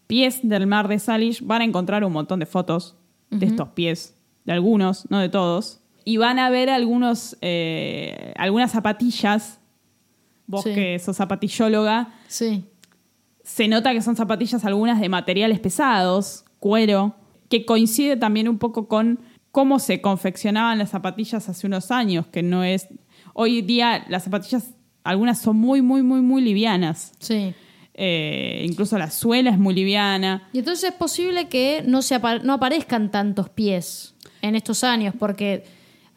pies 0.06 0.40
del 0.42 0.66
mar 0.66 0.88
de 0.88 0.98
Salish, 0.98 1.42
van 1.44 1.60
a 1.60 1.64
encontrar 1.64 2.04
un 2.04 2.12
montón 2.12 2.40
de 2.40 2.46
fotos 2.46 2.96
de 3.30 3.44
estos 3.44 3.68
pies, 3.68 4.18
de 4.46 4.52
algunos, 4.54 5.10
no 5.10 5.18
de 5.18 5.28
todos. 5.28 5.82
Y 6.06 6.16
van 6.16 6.38
a 6.38 6.48
ver 6.48 6.70
algunos, 6.70 7.36
eh, 7.42 8.32
algunas 8.36 8.72
zapatillas. 8.72 9.60
Vos 10.48 10.64
Sí. 10.64 10.74
que 10.74 10.98
sos 10.98 11.16
zapatillóloga, 11.16 12.08
Sí. 12.26 12.64
se 13.44 13.68
nota 13.68 13.92
que 13.92 14.02
son 14.02 14.16
zapatillas 14.16 14.64
algunas 14.64 15.00
de 15.00 15.08
materiales 15.08 15.60
pesados, 15.60 16.44
cuero, 16.58 17.14
que 17.48 17.64
coincide 17.64 18.16
también 18.16 18.48
un 18.48 18.58
poco 18.58 18.88
con 18.88 19.20
cómo 19.52 19.78
se 19.78 20.00
confeccionaban 20.00 20.78
las 20.78 20.90
zapatillas 20.90 21.48
hace 21.48 21.66
unos 21.66 21.90
años, 21.92 22.26
que 22.26 22.42
no 22.42 22.64
es... 22.64 22.88
Hoy 23.34 23.62
día 23.62 24.04
las 24.08 24.24
zapatillas, 24.24 24.74
algunas 25.04 25.40
son 25.40 25.56
muy, 25.56 25.80
muy, 25.82 26.02
muy, 26.02 26.20
muy 26.22 26.42
livianas. 26.42 27.12
Sí. 27.20 27.54
Eh, 27.94 28.64
incluso 28.68 28.96
la 28.98 29.10
suela 29.10 29.50
es 29.50 29.58
muy 29.58 29.74
liviana. 29.74 30.48
Y 30.52 30.58
entonces 30.60 30.90
es 30.90 30.94
posible 30.96 31.48
que 31.48 31.82
no, 31.86 32.02
se 32.02 32.14
apa- 32.14 32.38
no 32.40 32.54
aparezcan 32.54 33.10
tantos 33.10 33.48
pies 33.48 34.14
en 34.42 34.54
estos 34.54 34.82
años, 34.84 35.14
porque 35.18 35.64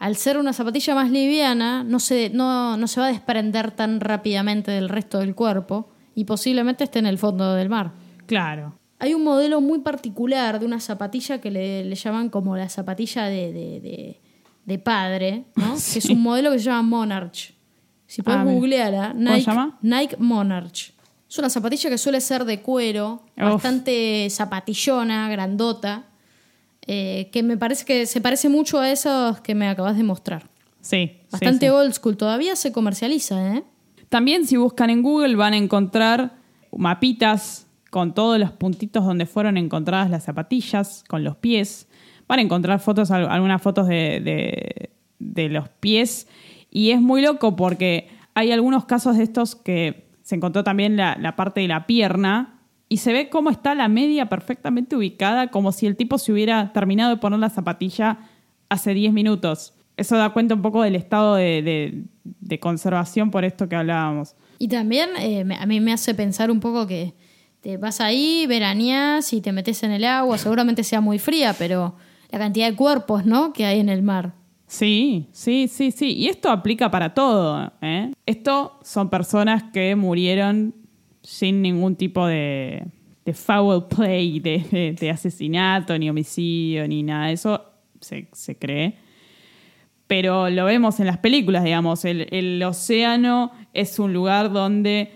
al 0.02 0.16
ser 0.16 0.38
una 0.38 0.52
zapatilla 0.52 0.95
más 0.95 1.12
liviana, 1.12 1.84
no 1.84 1.99
se, 1.99 2.30
no, 2.32 2.76
no 2.76 2.88
se 2.88 2.99
va 2.99 3.06
a 3.08 3.12
desprender 3.12 3.70
tan 3.72 3.99
rápidamente 3.99 4.72
del 4.72 4.89
resto 4.89 5.20
del 5.20 5.36
cuerpo 5.36 5.89
y 6.16 6.26
posiblemente 6.26 6.84
esté 6.84 6.99
en 6.99 7.06
el 7.06 7.18
fondo 7.20 7.54
del 7.54 7.70
mar. 7.70 7.91
Claro. 8.26 8.74
Hay 8.99 9.14
un 9.14 9.24
modelo 9.24 9.62
muy 9.62 9.80
particular 9.80 10.60
de 10.60 10.66
una 10.66 10.80
zapatilla 10.80 11.39
que 11.39 11.52
le, 11.52 11.84
le 11.86 11.95
llaman 11.95 12.30
como 12.30 12.58
la 12.58 12.68
zapatilla 12.70 13.26
de, 13.26 13.54
de- 13.54 13.80
de- 13.80 14.22
de 14.66 14.80
padre, 14.80 15.45
¿no? 15.56 15.76
Sí. 15.78 15.93
que 15.93 15.99
es 15.99 16.06
un 16.10 16.22
modelo 16.22 16.52
que 16.52 16.60
se 16.60 16.66
llama 16.66 16.82
Monarch. 16.84 17.54
Si 18.08 18.22
podés 18.22 18.39
Ah, 18.39 18.43
googlearla, 18.43 19.08
¿Cómo 19.14 19.22
Nike, 19.24 19.39
se 19.41 19.45
llama? 19.52 19.78
Nike 19.82 20.18
Monarch. 20.18 20.93
Es 21.30 21.38
una 21.39 21.49
zapatilla 21.49 21.89
que 21.89 21.97
suele 21.97 22.20
ser 22.22 22.43
de 22.45 22.62
cuero, 22.62 23.24
Uf. 23.38 23.43
bastante 23.43 24.28
zapatillona, 24.30 25.30
grandota, 25.30 26.06
eh, 26.88 27.29
que 27.32 27.43
me 27.43 27.57
parece 27.57 27.86
que 27.86 28.05
se 28.05 28.21
parece 28.21 28.49
mucho 28.49 28.79
a 28.79 28.89
esos 28.91 29.39
que 29.41 29.55
me 29.55 29.67
acabas 29.67 29.97
de 29.97 30.03
mostrar. 30.03 30.49
Sí. 30.82 31.17
Bastante 31.32 31.67
sí. 31.67 31.69
old 31.71 31.93
school, 31.93 32.17
todavía 32.17 32.55
se 32.55 32.71
comercializa, 32.71 33.55
¿eh? 33.55 33.63
También 34.09 34.45
si 34.47 34.57
buscan 34.57 34.89
en 34.89 35.01
Google 35.03 35.36
van 35.36 35.53
a 35.53 35.57
encontrar 35.57 36.34
mapitas 36.75 37.67
con 37.89 38.13
todos 38.13 38.39
los 38.39 38.51
puntitos 38.51 39.05
donde 39.05 39.25
fueron 39.25 39.57
encontradas 39.57 40.09
las 40.09 40.23
zapatillas, 40.23 41.03
con 41.07 41.23
los 41.23 41.36
pies. 41.38 41.88
Van 42.27 42.39
a 42.39 42.41
encontrar 42.41 42.79
fotos, 42.79 43.11
al- 43.11 43.29
algunas 43.29 43.61
fotos 43.61 43.88
de, 43.88 44.19
de- 44.21 44.89
de 45.19 45.49
los 45.49 45.69
pies. 45.69 46.27
Y 46.71 46.91
es 46.91 47.01
muy 47.01 47.21
loco 47.21 47.55
porque 47.55 48.07
hay 48.34 48.51
algunos 48.51 48.86
casos 48.86 49.17
de 49.17 49.23
estos 49.23 49.55
que 49.55 50.07
se 50.23 50.36
encontró 50.36 50.63
también 50.63 50.95
la, 50.97 51.17
la 51.19 51.36
parte 51.36 51.59
de 51.61 51.67
la 51.67 51.86
pierna 51.86 52.61
y 52.91 52.97
se 52.97 53.13
ve 53.13 53.29
cómo 53.29 53.49
está 53.49 53.73
la 53.73 53.87
media 53.87 54.27
perfectamente 54.27 54.97
ubicada, 54.97 55.47
como 55.47 55.71
si 55.71 55.85
el 55.87 55.95
tipo 55.95 56.17
se 56.17 56.33
hubiera 56.33 56.73
terminado 56.73 57.09
de 57.11 57.17
poner 57.17 57.39
la 57.39 57.49
zapatilla 57.49 58.17
hace 58.67 58.93
10 58.93 59.13
minutos. 59.13 59.73
Eso 59.95 60.17
da 60.17 60.31
cuenta 60.31 60.55
un 60.55 60.61
poco 60.61 60.81
del 60.83 60.95
estado 60.95 61.35
de, 61.35 61.61
de- 61.61 62.03
de 62.23 62.59
conservación 62.59 63.31
por 63.31 63.45
esto 63.45 63.69
que 63.69 63.77
hablábamos. 63.77 64.35
Y 64.59 64.67
también 64.67 65.09
eh, 65.19 65.45
a 65.57 65.65
mí 65.65 65.79
me 65.79 65.93
hace 65.93 66.13
pensar 66.13 66.51
un 66.51 66.59
poco 66.59 66.85
que 66.85 67.13
te 67.61 67.77
vas 67.77 68.01
ahí, 68.01 68.45
veraneás 68.47 69.31
y 69.31 69.39
te 69.39 69.51
metes 69.53 69.83
en 69.83 69.91
el 69.91 70.03
agua, 70.03 70.37
seguramente 70.37 70.83
sea 70.83 70.99
muy 70.99 71.17
fría, 71.17 71.55
pero 71.57 71.95
la 72.29 72.39
cantidad 72.39 72.69
de 72.69 72.75
cuerpos, 72.75 73.25
¿no? 73.25 73.53
que 73.53 73.65
hay 73.65 73.79
en 73.79 73.87
el 73.89 74.01
mar. 74.03 74.33
Sí, 74.67 75.27
sí, 75.31 75.67
sí, 75.67 75.91
sí. 75.91 76.13
Y 76.13 76.27
esto 76.27 76.49
aplica 76.49 76.89
para 76.91 77.13
todo. 77.13 77.71
¿eh? 77.81 78.11
Esto 78.25 78.79
son 78.83 79.09
personas 79.09 79.63
que 79.73 79.95
murieron 79.95 80.73
sin 81.22 81.61
ningún 81.61 81.95
tipo 81.95 82.26
de, 82.28 82.86
foul 83.34 83.88
play, 83.88 84.39
de, 84.39 85.09
asesinato, 85.11 85.97
ni 85.97 86.09
homicidio, 86.09 86.88
ni 86.88 87.03
nada 87.03 87.28
de 87.28 87.34
eso, 87.34 87.65
se, 87.99 88.55
cree. 88.57 88.95
Pero 90.07 90.49
lo 90.49 90.65
vemos 90.65 90.99
en 90.99 91.07
las 91.07 91.17
películas, 91.17 91.63
digamos. 91.63 92.03
El, 92.03 92.28
el 92.34 92.61
océano 92.63 93.51
es 93.74 93.99
un 93.99 94.13
lugar 94.13 94.51
donde 94.51 95.13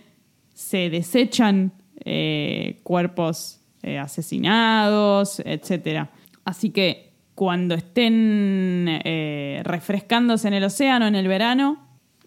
se 0.53 0.89
desechan 0.89 1.74
eh, 2.06 2.80
cuerpos 2.84 3.62
eh, 3.84 3.99
asesinados, 3.99 5.41
etc. 5.45 6.08
Así 6.43 6.70
que 6.70 7.14
cuando 7.36 7.76
estén 7.76 8.86
eh, 9.03 9.62
refrescándose 9.64 10.47
en 10.47 10.53
el 10.53 10.64
océano 10.64 11.08
en 11.08 11.16
el 11.16 11.28
verano, 11.28 11.78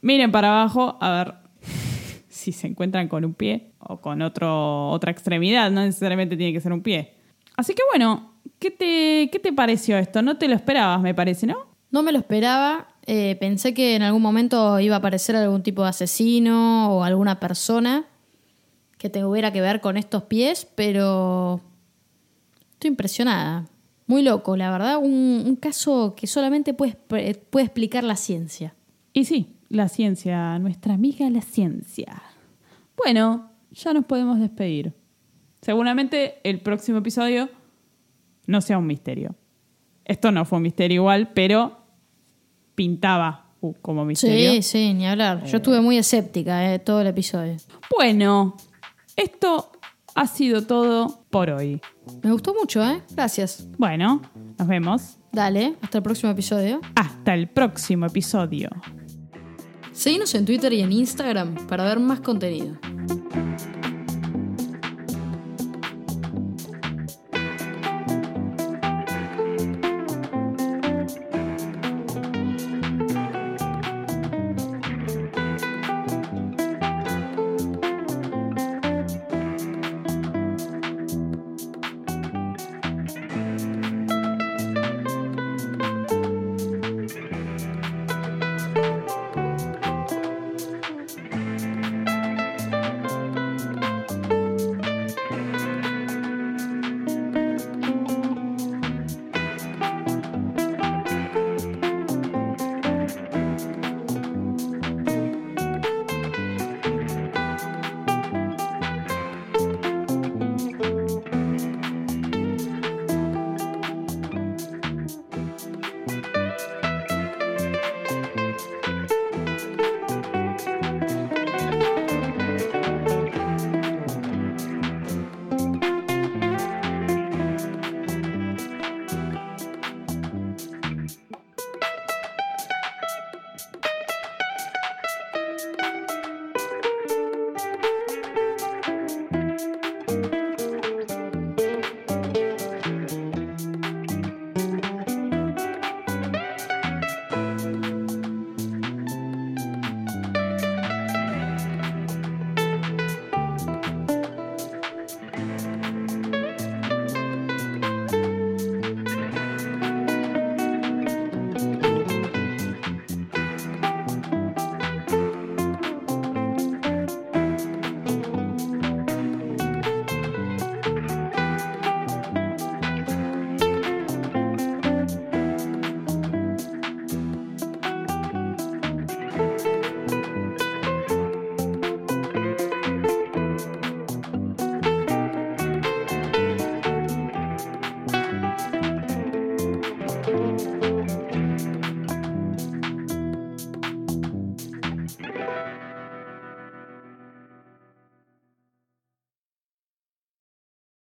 miren 0.00 0.30
para 0.30 0.48
abajo 0.48 0.98
a 1.00 1.10
ver 1.10 1.34
si 2.38 2.52
se 2.52 2.68
encuentran 2.68 3.08
con 3.08 3.24
un 3.24 3.34
pie 3.34 3.72
o 3.80 4.00
con 4.00 4.22
otro, 4.22 4.90
otra 4.90 5.10
extremidad, 5.10 5.70
no 5.70 5.82
necesariamente 5.82 6.36
tiene 6.36 6.52
que 6.52 6.60
ser 6.60 6.72
un 6.72 6.82
pie. 6.82 7.14
Así 7.56 7.74
que 7.74 7.82
bueno, 7.90 8.34
¿qué 8.60 8.70
te, 8.70 9.28
qué 9.32 9.40
te 9.40 9.52
pareció 9.52 9.98
esto? 9.98 10.22
No 10.22 10.38
te 10.38 10.46
lo 10.46 10.54
esperabas, 10.54 11.00
me 11.00 11.14
parece, 11.14 11.46
¿no? 11.46 11.66
No 11.90 12.02
me 12.02 12.12
lo 12.12 12.18
esperaba, 12.18 12.88
eh, 13.06 13.36
pensé 13.40 13.74
que 13.74 13.96
en 13.96 14.02
algún 14.02 14.22
momento 14.22 14.78
iba 14.78 14.94
a 14.94 14.98
aparecer 14.98 15.34
algún 15.34 15.62
tipo 15.62 15.82
de 15.82 15.88
asesino 15.88 16.92
o 16.92 17.02
alguna 17.02 17.40
persona 17.40 18.06
que 18.98 19.10
tuviera 19.10 19.52
que 19.52 19.60
ver 19.60 19.80
con 19.80 19.96
estos 19.96 20.24
pies, 20.24 20.68
pero 20.76 21.60
estoy 22.72 22.88
impresionada. 22.88 23.66
Muy 24.06 24.22
loco, 24.22 24.56
la 24.56 24.70
verdad, 24.70 24.98
un, 24.98 25.42
un 25.44 25.56
caso 25.56 26.14
que 26.16 26.26
solamente 26.26 26.72
puede, 26.72 26.94
puede 26.94 27.64
explicar 27.64 28.04
la 28.04 28.16
ciencia. 28.16 28.74
Y 29.12 29.24
sí, 29.24 29.56
la 29.68 29.88
ciencia, 29.88 30.58
nuestra 30.58 30.94
amiga 30.94 31.28
la 31.30 31.42
ciencia. 31.42 32.22
Bueno, 32.98 33.50
ya 33.70 33.92
nos 33.92 34.04
podemos 34.04 34.38
despedir. 34.38 34.92
Seguramente 35.62 36.40
el 36.44 36.60
próximo 36.60 36.98
episodio 36.98 37.48
no 38.46 38.60
sea 38.60 38.78
un 38.78 38.86
misterio. 38.86 39.34
Esto 40.04 40.32
no 40.32 40.44
fue 40.44 40.56
un 40.56 40.62
misterio 40.62 40.96
igual, 40.96 41.30
pero 41.32 41.78
pintaba 42.74 43.46
uh, 43.60 43.72
como 43.82 44.04
misterio. 44.04 44.50
Sí, 44.52 44.62
sí, 44.62 44.94
ni 44.94 45.06
hablar. 45.06 45.44
Yo 45.44 45.58
estuve 45.58 45.80
muy 45.80 45.98
escéptica 45.98 46.72
eh, 46.72 46.78
todo 46.78 47.00
el 47.00 47.06
episodio. 47.08 47.56
Bueno, 47.94 48.56
esto 49.16 49.72
ha 50.14 50.26
sido 50.26 50.66
todo 50.66 51.24
por 51.30 51.50
hoy. 51.50 51.80
Me 52.22 52.32
gustó 52.32 52.54
mucho, 52.54 52.84
¿eh? 52.84 53.02
Gracias. 53.14 53.68
Bueno, 53.76 54.22
nos 54.58 54.68
vemos 54.68 55.18
Dale, 55.32 55.76
hasta 55.82 55.98
el 55.98 56.04
próximo 56.04 56.32
episodio. 56.32 56.80
Hasta 56.94 57.34
el 57.34 57.48
próximo 57.48 58.06
episodio. 58.06 58.70
Seguinos 59.98 60.32
en 60.36 60.44
Twitter 60.44 60.72
y 60.72 60.80
en 60.80 60.92
Instagram 60.92 61.66
para 61.66 61.82
ver 61.82 61.98
más 61.98 62.20
contenido. 62.20 62.76